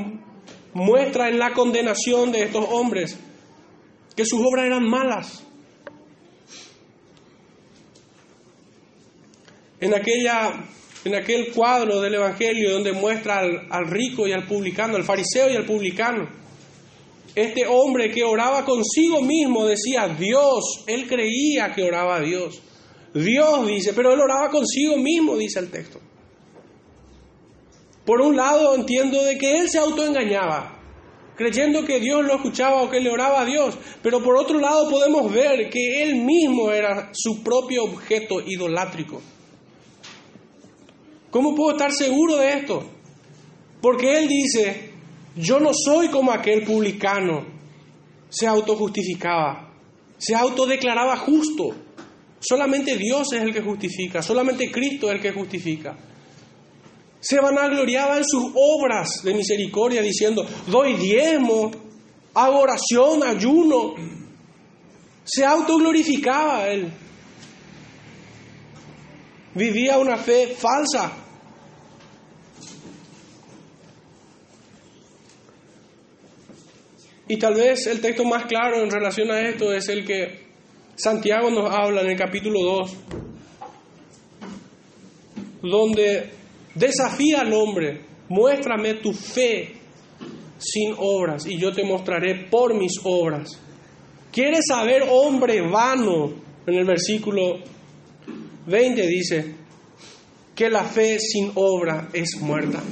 muestra 0.73 1.29
en 1.29 1.39
la 1.39 1.53
condenación 1.53 2.33
de 2.33 2.45
estos 2.45 2.65
hombres 2.69 3.19
que 4.17 4.25
sus 4.25 4.41
obras 4.41 4.67
eran 4.67 4.85
malas. 4.85 5.45
En, 9.81 9.95
aquella, 9.95 10.53
en 11.05 11.15
aquel 11.15 11.53
cuadro 11.53 12.01
del 12.01 12.15
Evangelio 12.15 12.73
donde 12.73 12.93
muestra 12.93 13.39
al, 13.39 13.67
al 13.71 13.87
rico 13.87 14.29
y 14.29 14.33
al 14.33 14.47
publicano, 14.47 14.97
al 14.97 15.05
fariseo 15.05 15.51
y 15.51 15.57
al 15.57 15.65
publicano, 15.65 16.29
este 17.35 17.67
hombre 17.67 18.11
que 18.11 18.25
oraba 18.25 18.65
consigo 18.65 19.23
mismo 19.23 19.65
decía, 19.67 20.09
Dios, 20.09 20.85
él 20.87 21.07
creía 21.07 21.73
que 21.75 21.83
oraba 21.85 22.17
a 22.17 22.21
Dios. 22.21 22.61
Dios 23.15 23.67
dice, 23.67 23.93
pero 23.93 24.13
él 24.13 24.21
oraba 24.21 24.51
consigo 24.51 24.97
mismo, 24.97 25.37
dice 25.37 25.59
el 25.59 25.71
texto. 25.71 26.01
Por 28.05 28.21
un 28.21 28.37
lado 28.37 28.75
entiendo 28.75 29.23
de 29.23 29.37
que 29.37 29.59
él 29.59 29.69
se 29.69 29.79
autoengañaba, 29.79 30.79
creyendo 31.37 31.85
que 31.85 32.01
Dios 32.01 32.25
lo 32.25 32.35
escuchaba 32.35 32.83
o 32.83 32.91
que 32.91 33.01
le 33.01 33.11
oraba 33.11 33.43
a 33.43 33.45
Dios, 33.45 33.77
pero 34.03 34.23
por 34.23 34.37
otro 34.37 34.59
lado 34.59 34.89
podemos 34.89 35.33
ver 35.33 35.71
que 35.71 36.03
él 36.03 36.17
mismo 36.17 36.71
era 36.71 37.11
su 37.13 37.43
propio 37.43 37.85
objeto 37.85 38.41
idolátrico. 38.41 39.21
¿Cómo 41.31 41.55
puedo 41.55 41.73
estar 41.73 41.93
seguro 41.93 42.37
de 42.37 42.53
esto? 42.55 42.83
Porque 43.81 44.19
él 44.19 44.29
dice, 44.29 44.91
yo 45.37 45.61
no 45.61 45.71
soy 45.73 46.09
como 46.09 46.33
aquel 46.33 46.65
publicano, 46.65 47.47
se 48.29 48.47
autojustificaba, 48.47 49.73
se 50.19 50.35
autodeclaraba 50.35 51.17
justo. 51.17 51.75
Solamente 52.41 52.97
Dios 52.97 53.32
es 53.34 53.43
el 53.43 53.53
que 53.53 53.61
justifica, 53.61 54.22
solamente 54.22 54.70
Cristo 54.70 55.09
es 55.09 55.16
el 55.16 55.20
que 55.20 55.32
justifica. 55.32 55.97
Se 57.20 57.38
vanagloriaba 57.38 58.16
en 58.16 58.24
sus 58.24 58.51
obras 58.55 59.22
de 59.22 59.34
misericordia 59.34 60.01
diciendo, 60.01 60.47
doy 60.66 60.95
diezmo, 60.95 61.70
hago 62.32 62.61
oración, 62.61 63.22
ayuno. 63.22 63.95
Se 65.22 65.45
autoglorificaba 65.45 66.66
él. 66.68 66.91
Vivía 69.55 69.99
una 69.99 70.16
fe 70.16 70.57
falsa. 70.57 71.12
Y 77.28 77.36
tal 77.36 77.55
vez 77.55 77.86
el 77.86 78.01
texto 78.01 78.24
más 78.24 78.47
claro 78.47 78.82
en 78.82 78.91
relación 78.91 79.30
a 79.30 79.41
esto 79.41 79.72
es 79.72 79.88
el 79.91 80.07
que 80.07 80.50
Santiago 81.01 81.51
nos 81.51 81.73
habla 81.73 82.03
en 82.03 82.11
el 82.11 82.17
capítulo 82.17 82.61
2, 82.63 82.97
donde 85.63 86.31
desafía 86.75 87.41
al 87.41 87.55
hombre, 87.55 88.03
muéstrame 88.29 88.95
tu 88.95 89.15
fe 89.15 89.77
sin 90.59 90.95
obras 90.99 91.47
y 91.47 91.59
yo 91.59 91.73
te 91.73 91.85
mostraré 91.85 92.49
por 92.51 92.75
mis 92.75 93.01
obras. 93.03 93.59
¿Quieres 94.31 94.67
saber, 94.69 95.05
hombre 95.09 95.63
vano? 95.63 96.35
En 96.67 96.75
el 96.75 96.85
versículo 96.85 97.61
20 98.67 99.07
dice 99.07 99.55
que 100.55 100.69
la 100.69 100.85
fe 100.85 101.19
sin 101.19 101.51
obra 101.55 102.11
es 102.13 102.37
muerta. 102.43 102.83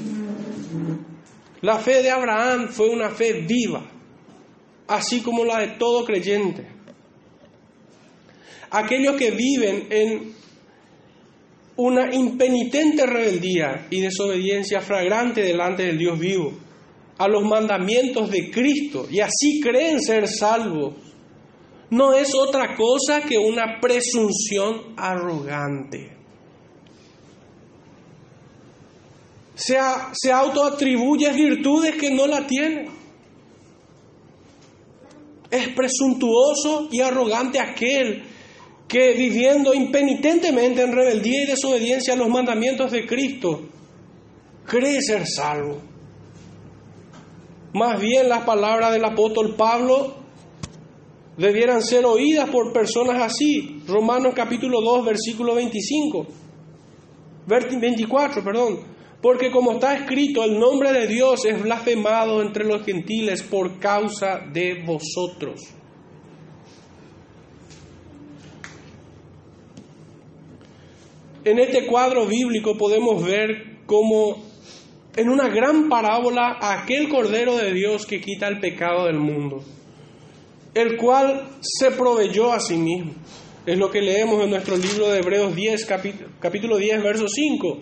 La 1.60 1.78
fe 1.78 2.02
de 2.02 2.10
Abraham 2.10 2.68
fue 2.70 2.88
una 2.88 3.10
fe 3.10 3.44
viva, 3.46 3.84
así 4.86 5.20
como 5.20 5.44
la 5.44 5.60
de 5.60 5.76
todo 5.76 6.06
creyente 6.06 6.77
aquellos 8.70 9.16
que 9.16 9.30
viven 9.30 9.86
en 9.90 10.32
una 11.76 12.12
impenitente 12.12 13.06
rebeldía 13.06 13.86
y 13.88 14.00
desobediencia 14.00 14.80
fragrante 14.80 15.42
delante 15.42 15.84
del 15.84 15.98
Dios 15.98 16.18
vivo, 16.18 16.52
a 17.18 17.28
los 17.28 17.44
mandamientos 17.44 18.30
de 18.30 18.50
Cristo, 18.50 19.06
y 19.10 19.20
así 19.20 19.60
creen 19.62 20.00
ser 20.00 20.26
salvos, 20.28 20.94
no 21.90 22.12
es 22.14 22.34
otra 22.34 22.74
cosa 22.76 23.22
que 23.22 23.38
una 23.38 23.80
presunción 23.80 24.94
arrogante. 24.96 26.16
Se, 29.54 29.76
se 30.12 30.32
autoatribuye 30.32 31.32
virtudes 31.32 31.96
que 31.96 32.10
no 32.10 32.26
la 32.26 32.46
tienen. 32.46 32.86
Es 35.50 35.68
presuntuoso 35.68 36.88
y 36.92 37.00
arrogante 37.00 37.58
aquel 37.58 38.22
que 38.88 39.12
viviendo 39.12 39.74
impenitentemente 39.74 40.82
en 40.82 40.92
rebeldía 40.92 41.42
y 41.42 41.46
desobediencia 41.46 42.14
a 42.14 42.16
los 42.16 42.28
mandamientos 42.28 42.90
de 42.90 43.06
Cristo, 43.06 43.68
cree 44.64 45.02
ser 45.02 45.26
salvo. 45.26 45.78
Más 47.74 48.00
bien 48.00 48.30
las 48.30 48.44
palabras 48.44 48.92
del 48.92 49.04
apóstol 49.04 49.54
Pablo 49.54 50.14
debieran 51.36 51.82
ser 51.82 52.06
oídas 52.06 52.48
por 52.48 52.72
personas 52.72 53.22
así. 53.22 53.82
Romanos 53.86 54.32
capítulo 54.34 54.80
2, 54.80 55.04
versículo 55.04 55.54
25. 55.54 56.26
24, 57.46 58.42
perdón. 58.42 58.80
Porque 59.20 59.50
como 59.50 59.72
está 59.72 59.96
escrito, 59.96 60.42
el 60.44 60.58
nombre 60.58 60.92
de 60.92 61.06
Dios 61.06 61.44
es 61.44 61.60
blasfemado 61.62 62.40
entre 62.40 62.64
los 62.64 62.84
gentiles 62.84 63.42
por 63.42 63.78
causa 63.78 64.40
de 64.52 64.82
vosotros. 64.84 65.60
En 71.48 71.58
este 71.58 71.86
cuadro 71.86 72.26
bíblico 72.26 72.76
podemos 72.76 73.24
ver 73.24 73.78
cómo 73.86 74.36
en 75.16 75.30
una 75.30 75.48
gran 75.48 75.88
parábola 75.88 76.58
aquel 76.60 77.08
Cordero 77.08 77.56
de 77.56 77.72
Dios 77.72 78.04
que 78.04 78.20
quita 78.20 78.48
el 78.48 78.60
pecado 78.60 79.06
del 79.06 79.18
mundo, 79.18 79.64
el 80.74 80.98
cual 80.98 81.48
se 81.62 81.90
proveyó 81.92 82.52
a 82.52 82.60
sí 82.60 82.76
mismo. 82.76 83.14
Es 83.64 83.78
lo 83.78 83.90
que 83.90 84.02
leemos 84.02 84.44
en 84.44 84.50
nuestro 84.50 84.76
libro 84.76 85.08
de 85.08 85.20
Hebreos 85.20 85.56
10, 85.56 85.88
capítulo 86.38 86.76
10, 86.76 87.02
verso 87.02 87.26
5. 87.26 87.78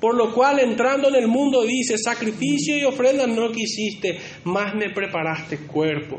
Por 0.00 0.16
lo 0.16 0.34
cual 0.34 0.58
entrando 0.58 1.08
en 1.08 1.14
el 1.14 1.28
mundo 1.28 1.62
dice, 1.62 1.98
sacrificio 1.98 2.76
y 2.76 2.82
ofrenda 2.82 3.24
no 3.28 3.52
quisiste, 3.52 4.18
más 4.42 4.74
me 4.74 4.90
preparaste 4.90 5.58
cuerpo. 5.58 6.18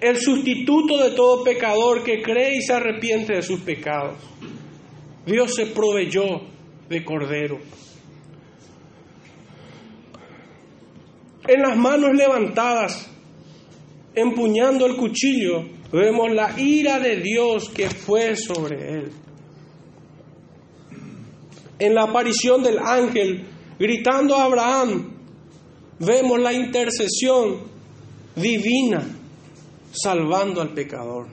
El 0.00 0.16
sustituto 0.18 0.96
de 0.96 1.10
todo 1.10 1.42
pecador 1.42 2.04
que 2.04 2.22
cree 2.22 2.56
y 2.56 2.62
se 2.62 2.72
arrepiente 2.72 3.34
de 3.34 3.42
sus 3.42 3.62
pecados. 3.62 4.14
Dios 5.26 5.54
se 5.54 5.66
proveyó 5.66 6.22
de 6.88 7.04
cordero. 7.04 7.58
En 11.48 11.62
las 11.62 11.76
manos 11.76 12.14
levantadas, 12.14 13.10
empuñando 14.14 14.86
el 14.86 14.96
cuchillo, 14.96 15.64
vemos 15.92 16.32
la 16.32 16.58
ira 16.58 16.98
de 17.00 17.16
Dios 17.16 17.68
que 17.68 17.90
fue 17.90 18.36
sobre 18.36 18.98
él. 18.98 19.12
En 21.78 21.94
la 21.94 22.04
aparición 22.04 22.62
del 22.62 22.78
ángel 22.78 23.44
gritando 23.78 24.36
a 24.36 24.44
Abraham, 24.44 25.12
vemos 25.98 26.40
la 26.40 26.52
intercesión 26.52 27.58
divina 28.34 29.02
salvando 29.92 30.60
al 30.60 30.72
pecador. 30.72 31.26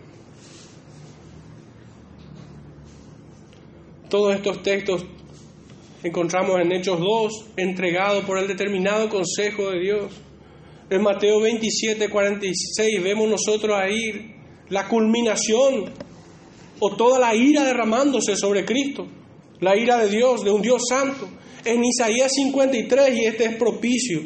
Todos 4.14 4.36
estos 4.36 4.61
textos 4.61 5.03
encontramos 6.03 6.61
en 6.61 6.72
Hechos 6.72 6.99
2, 6.99 7.45
entregado 7.57 8.22
por 8.22 8.38
el 8.38 8.47
determinado 8.47 9.09
consejo 9.09 9.72
de 9.72 9.80
Dios. 9.80 10.14
En 10.91 11.01
Mateo 11.01 11.39
27, 11.39 12.09
46 12.09 13.03
vemos 13.03 13.28
nosotros 13.28 13.76
ahí 13.76 14.36
la 14.70 14.88
culminación 14.88 15.86
o 16.80 16.95
toda 16.95 17.18
la 17.18 17.34
ira 17.34 17.64
derramándose 17.64 18.36
sobre 18.36 18.66
Cristo, 18.66 19.07
la 19.59 19.76
ira 19.76 19.97
de 19.97 20.09
Dios, 20.09 20.43
de 20.43 20.51
un 20.51 20.61
Dios 20.61 20.84
santo. 20.88 21.28
En 21.66 21.84
Isaías 21.84 22.34
53, 22.36 23.18
y 23.18 23.26
este 23.26 23.45
es 23.45 23.55
propicio, 23.55 24.22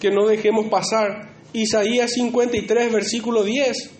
que 0.00 0.10
no 0.10 0.26
dejemos 0.26 0.68
pasar, 0.68 1.28
Isaías 1.52 2.10
53, 2.12 2.90
versículo 2.90 3.44
10. 3.44 3.99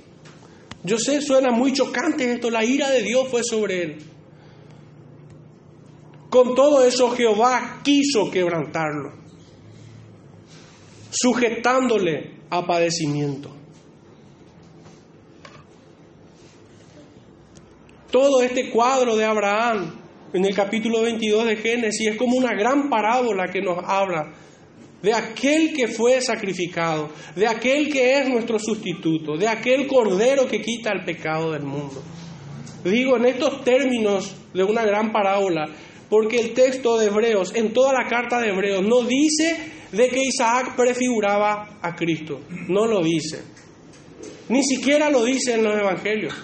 Yo 0.82 0.98
sé, 0.98 1.20
suena 1.20 1.50
muy 1.50 1.72
chocante 1.72 2.32
esto, 2.32 2.50
la 2.50 2.64
ira 2.64 2.90
de 2.90 3.02
Dios 3.02 3.28
fue 3.28 3.42
sobre 3.44 3.82
él. 3.82 3.98
Con 6.30 6.54
todo 6.54 6.84
eso 6.84 7.10
Jehová 7.10 7.80
quiso 7.82 8.30
quebrantarlo, 8.30 9.12
sujetándole 11.10 12.36
a 12.48 12.64
padecimiento. 12.64 13.50
Todo 18.10 18.42
este 18.42 18.70
cuadro 18.70 19.16
de 19.16 19.24
Abraham 19.24 20.00
en 20.32 20.44
el 20.44 20.54
capítulo 20.54 21.02
22 21.02 21.46
de 21.46 21.56
Génesis 21.56 22.08
es 22.12 22.16
como 22.16 22.36
una 22.36 22.54
gran 22.54 22.88
parábola 22.88 23.48
que 23.48 23.60
nos 23.60 23.78
habla 23.84 24.32
de 25.02 25.14
aquel 25.14 25.72
que 25.72 25.88
fue 25.88 26.20
sacrificado, 26.20 27.10
de 27.34 27.46
aquel 27.46 27.90
que 27.90 28.18
es 28.18 28.28
nuestro 28.28 28.58
sustituto, 28.58 29.36
de 29.36 29.48
aquel 29.48 29.86
cordero 29.86 30.46
que 30.46 30.60
quita 30.60 30.90
el 30.92 31.04
pecado 31.04 31.52
del 31.52 31.62
mundo. 31.62 32.02
Digo 32.84 33.16
en 33.16 33.26
estos 33.26 33.64
términos 33.64 34.34
de 34.52 34.64
una 34.64 34.84
gran 34.84 35.12
parábola, 35.12 35.68
porque 36.08 36.40
el 36.40 36.52
texto 36.52 36.98
de 36.98 37.06
Hebreos, 37.06 37.54
en 37.54 37.72
toda 37.72 37.92
la 37.92 38.08
carta 38.08 38.40
de 38.40 38.48
Hebreos, 38.48 38.82
no 38.82 39.02
dice 39.02 39.56
de 39.92 40.08
que 40.08 40.22
Isaac 40.22 40.74
prefiguraba 40.76 41.78
a 41.80 41.94
Cristo, 41.94 42.40
no 42.68 42.86
lo 42.86 43.02
dice. 43.02 43.42
Ni 44.48 44.64
siquiera 44.64 45.08
lo 45.10 45.24
dice 45.24 45.54
en 45.54 45.62
los 45.62 45.78
evangelios. 45.78 46.34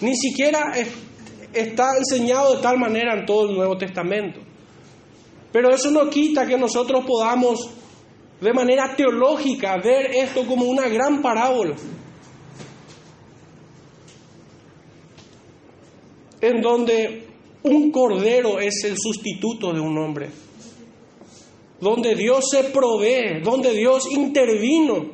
Ni 0.00 0.14
siquiera 0.16 0.72
está 1.52 1.96
enseñado 1.98 2.56
de 2.56 2.62
tal 2.62 2.78
manera 2.78 3.18
en 3.18 3.26
todo 3.26 3.48
el 3.50 3.56
Nuevo 3.56 3.76
Testamento. 3.76 4.43
Pero 5.54 5.72
eso 5.72 5.88
no 5.92 6.10
quita 6.10 6.44
que 6.48 6.58
nosotros 6.58 7.04
podamos 7.06 7.70
de 8.40 8.52
manera 8.52 8.96
teológica 8.96 9.76
ver 9.76 10.10
esto 10.12 10.44
como 10.48 10.64
una 10.64 10.88
gran 10.88 11.22
parábola. 11.22 11.76
En 16.40 16.60
donde 16.60 17.28
un 17.62 17.92
cordero 17.92 18.58
es 18.58 18.82
el 18.82 18.96
sustituto 18.98 19.72
de 19.72 19.78
un 19.78 19.96
hombre. 19.96 20.30
Donde 21.80 22.16
Dios 22.16 22.46
se 22.50 22.64
provee, 22.64 23.40
donde 23.40 23.74
Dios 23.74 24.10
intervino, 24.10 25.06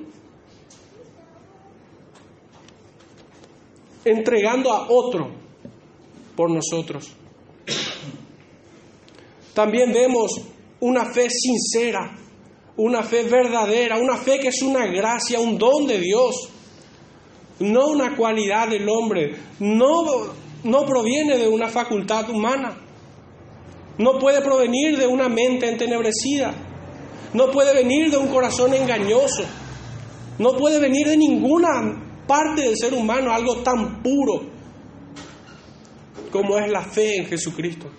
entregando 4.06 4.72
a 4.72 4.86
otro 4.88 5.32
por 6.34 6.50
nosotros. 6.50 7.19
También 9.54 9.92
vemos 9.92 10.40
una 10.80 11.06
fe 11.06 11.28
sincera, 11.30 12.16
una 12.76 13.02
fe 13.02 13.24
verdadera, 13.24 13.98
una 13.98 14.16
fe 14.16 14.38
que 14.38 14.48
es 14.48 14.62
una 14.62 14.86
gracia, 14.86 15.40
un 15.40 15.58
don 15.58 15.86
de 15.86 15.98
Dios, 15.98 16.48
no 17.58 17.88
una 17.88 18.16
cualidad 18.16 18.68
del 18.68 18.88
hombre, 18.88 19.36
no 19.58 20.38
no 20.62 20.84
proviene 20.84 21.38
de 21.38 21.48
una 21.48 21.68
facultad 21.68 22.28
humana, 22.30 22.76
no 23.98 24.18
puede 24.18 24.40
provenir 24.42 24.98
de 24.98 25.06
una 25.06 25.28
mente 25.28 25.68
entenebrecida, 25.68 26.54
no 27.32 27.50
puede 27.50 27.74
venir 27.74 28.10
de 28.10 28.18
un 28.18 28.28
corazón 28.28 28.74
engañoso, 28.74 29.44
no 30.38 30.56
puede 30.56 30.78
venir 30.78 31.06
de 31.06 31.16
ninguna 31.16 32.24
parte 32.26 32.62
del 32.62 32.76
ser 32.76 32.94
humano 32.94 33.32
algo 33.32 33.62
tan 33.62 34.02
puro 34.02 34.42
como 36.30 36.58
es 36.58 36.70
la 36.70 36.82
fe 36.82 37.16
en 37.16 37.26
Jesucristo. 37.26 37.90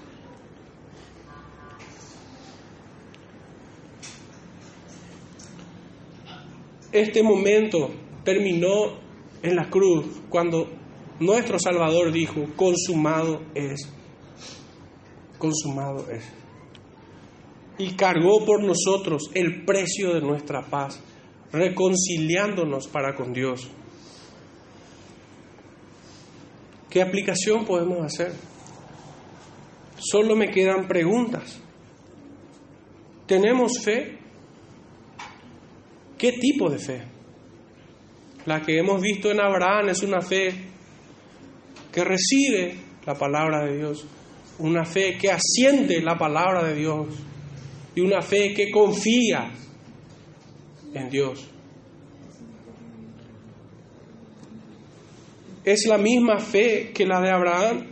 Este 6.91 7.23
momento 7.23 7.89
terminó 8.23 8.99
en 9.41 9.55
la 9.55 9.69
cruz 9.69 10.05
cuando 10.29 10.67
nuestro 11.19 11.57
Salvador 11.59 12.11
dijo, 12.11 12.47
consumado 12.55 13.41
es, 13.55 13.89
consumado 15.37 16.09
es. 16.09 16.23
Y 17.77 17.95
cargó 17.95 18.45
por 18.45 18.63
nosotros 18.63 19.29
el 19.33 19.63
precio 19.65 20.13
de 20.13 20.21
nuestra 20.21 20.69
paz, 20.69 21.01
reconciliándonos 21.51 22.87
para 22.87 23.15
con 23.15 23.33
Dios. 23.33 23.69
¿Qué 26.89 27.01
aplicación 27.01 27.65
podemos 27.65 28.05
hacer? 28.05 28.33
Solo 29.97 30.35
me 30.35 30.49
quedan 30.51 30.87
preguntas. 30.87 31.61
¿Tenemos 33.27 33.79
fe? 33.81 34.20
¿Qué 36.21 36.33
tipo 36.33 36.69
de 36.69 36.77
fe? 36.77 37.01
La 38.45 38.61
que 38.61 38.77
hemos 38.77 39.01
visto 39.01 39.31
en 39.31 39.41
Abraham 39.41 39.89
es 39.89 40.03
una 40.03 40.21
fe 40.21 40.53
que 41.91 42.03
recibe 42.03 42.75
la 43.07 43.15
palabra 43.15 43.65
de 43.65 43.77
Dios, 43.77 44.05
una 44.59 44.85
fe 44.85 45.17
que 45.17 45.31
asciende 45.31 45.99
la 45.99 46.19
palabra 46.19 46.63
de 46.63 46.75
Dios 46.75 47.07
y 47.95 48.01
una 48.01 48.21
fe 48.21 48.53
que 48.53 48.69
confía 48.69 49.51
en 50.93 51.09
Dios. 51.09 51.49
Es 55.65 55.87
la 55.87 55.97
misma 55.97 56.37
fe 56.37 56.91
que 56.93 57.07
la 57.07 57.19
de 57.19 57.31
Abraham. 57.31 57.87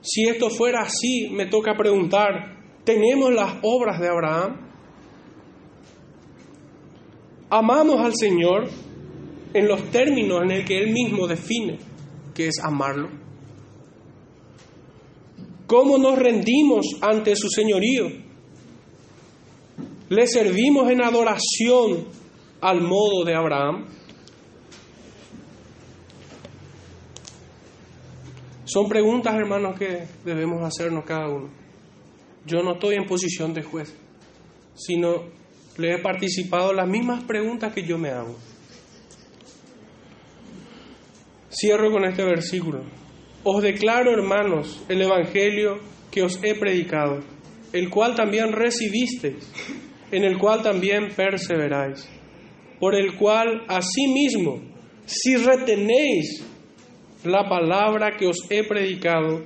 Si 0.00 0.26
esto 0.26 0.48
fuera 0.48 0.80
así, 0.84 1.28
me 1.30 1.44
toca 1.44 1.76
preguntar, 1.76 2.56
¿tenemos 2.84 3.34
las 3.34 3.56
obras 3.60 4.00
de 4.00 4.08
Abraham? 4.08 4.63
Amamos 7.54 8.00
al 8.00 8.12
Señor 8.16 8.68
en 9.52 9.68
los 9.68 9.88
términos 9.90 10.42
en 10.42 10.50
el 10.50 10.64
que 10.64 10.76
Él 10.76 10.92
mismo 10.92 11.28
define 11.28 11.78
que 12.34 12.48
es 12.48 12.58
amarlo. 12.60 13.08
¿Cómo 15.68 15.96
nos 15.96 16.18
rendimos 16.18 16.84
ante 17.00 17.36
su 17.36 17.48
señorío? 17.48 18.08
¿Le 20.08 20.26
servimos 20.26 20.90
en 20.90 21.02
adoración 21.02 22.08
al 22.60 22.80
modo 22.80 23.24
de 23.24 23.36
Abraham? 23.36 23.86
Son 28.64 28.88
preguntas, 28.88 29.32
hermanos, 29.32 29.78
que 29.78 30.08
debemos 30.24 30.60
hacernos 30.64 31.04
cada 31.04 31.28
uno. 31.28 31.50
Yo 32.46 32.64
no 32.64 32.72
estoy 32.72 32.96
en 32.96 33.06
posición 33.06 33.54
de 33.54 33.62
juez, 33.62 33.94
sino 34.74 35.43
le 35.78 35.94
he 35.94 35.98
participado 35.98 36.72
las 36.72 36.88
mismas 36.88 37.24
preguntas 37.24 37.72
que 37.72 37.82
yo 37.82 37.98
me 37.98 38.10
hago. 38.10 38.36
Cierro 41.50 41.90
con 41.92 42.04
este 42.04 42.24
versículo. 42.24 42.82
Os 43.44 43.62
declaro, 43.62 44.10
hermanos, 44.12 44.82
el 44.88 45.02
Evangelio 45.02 45.78
que 46.10 46.22
os 46.22 46.38
he 46.42 46.54
predicado, 46.54 47.20
el 47.72 47.90
cual 47.90 48.14
también 48.14 48.52
recibisteis, 48.52 49.50
en 50.10 50.24
el 50.24 50.38
cual 50.38 50.62
también 50.62 51.08
perseveráis, 51.14 52.08
por 52.80 52.94
el 52.94 53.16
cual 53.16 53.64
asimismo, 53.68 54.62
si 55.04 55.36
retenéis 55.36 56.44
la 57.24 57.48
palabra 57.48 58.16
que 58.16 58.26
os 58.26 58.36
he 58.50 58.64
predicado, 58.64 59.44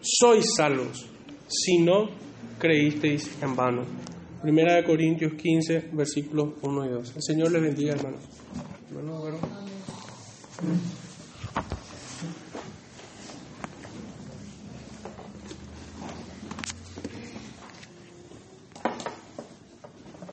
sois 0.00 0.44
salvos, 0.56 1.10
si 1.48 1.78
no 1.78 2.10
creísteis 2.58 3.30
en 3.42 3.56
vano. 3.56 4.07
Primera 4.42 4.74
de 4.74 4.84
Corintios 4.84 5.34
15, 5.34 5.90
versículos 5.92 6.54
1 6.62 6.86
y 6.86 6.88
2. 6.90 7.16
El 7.16 7.22
Señor 7.22 7.52
les 7.52 7.62
bendiga, 7.62 7.94
hermanos. 7.94 8.20
Hermano, 8.88 9.22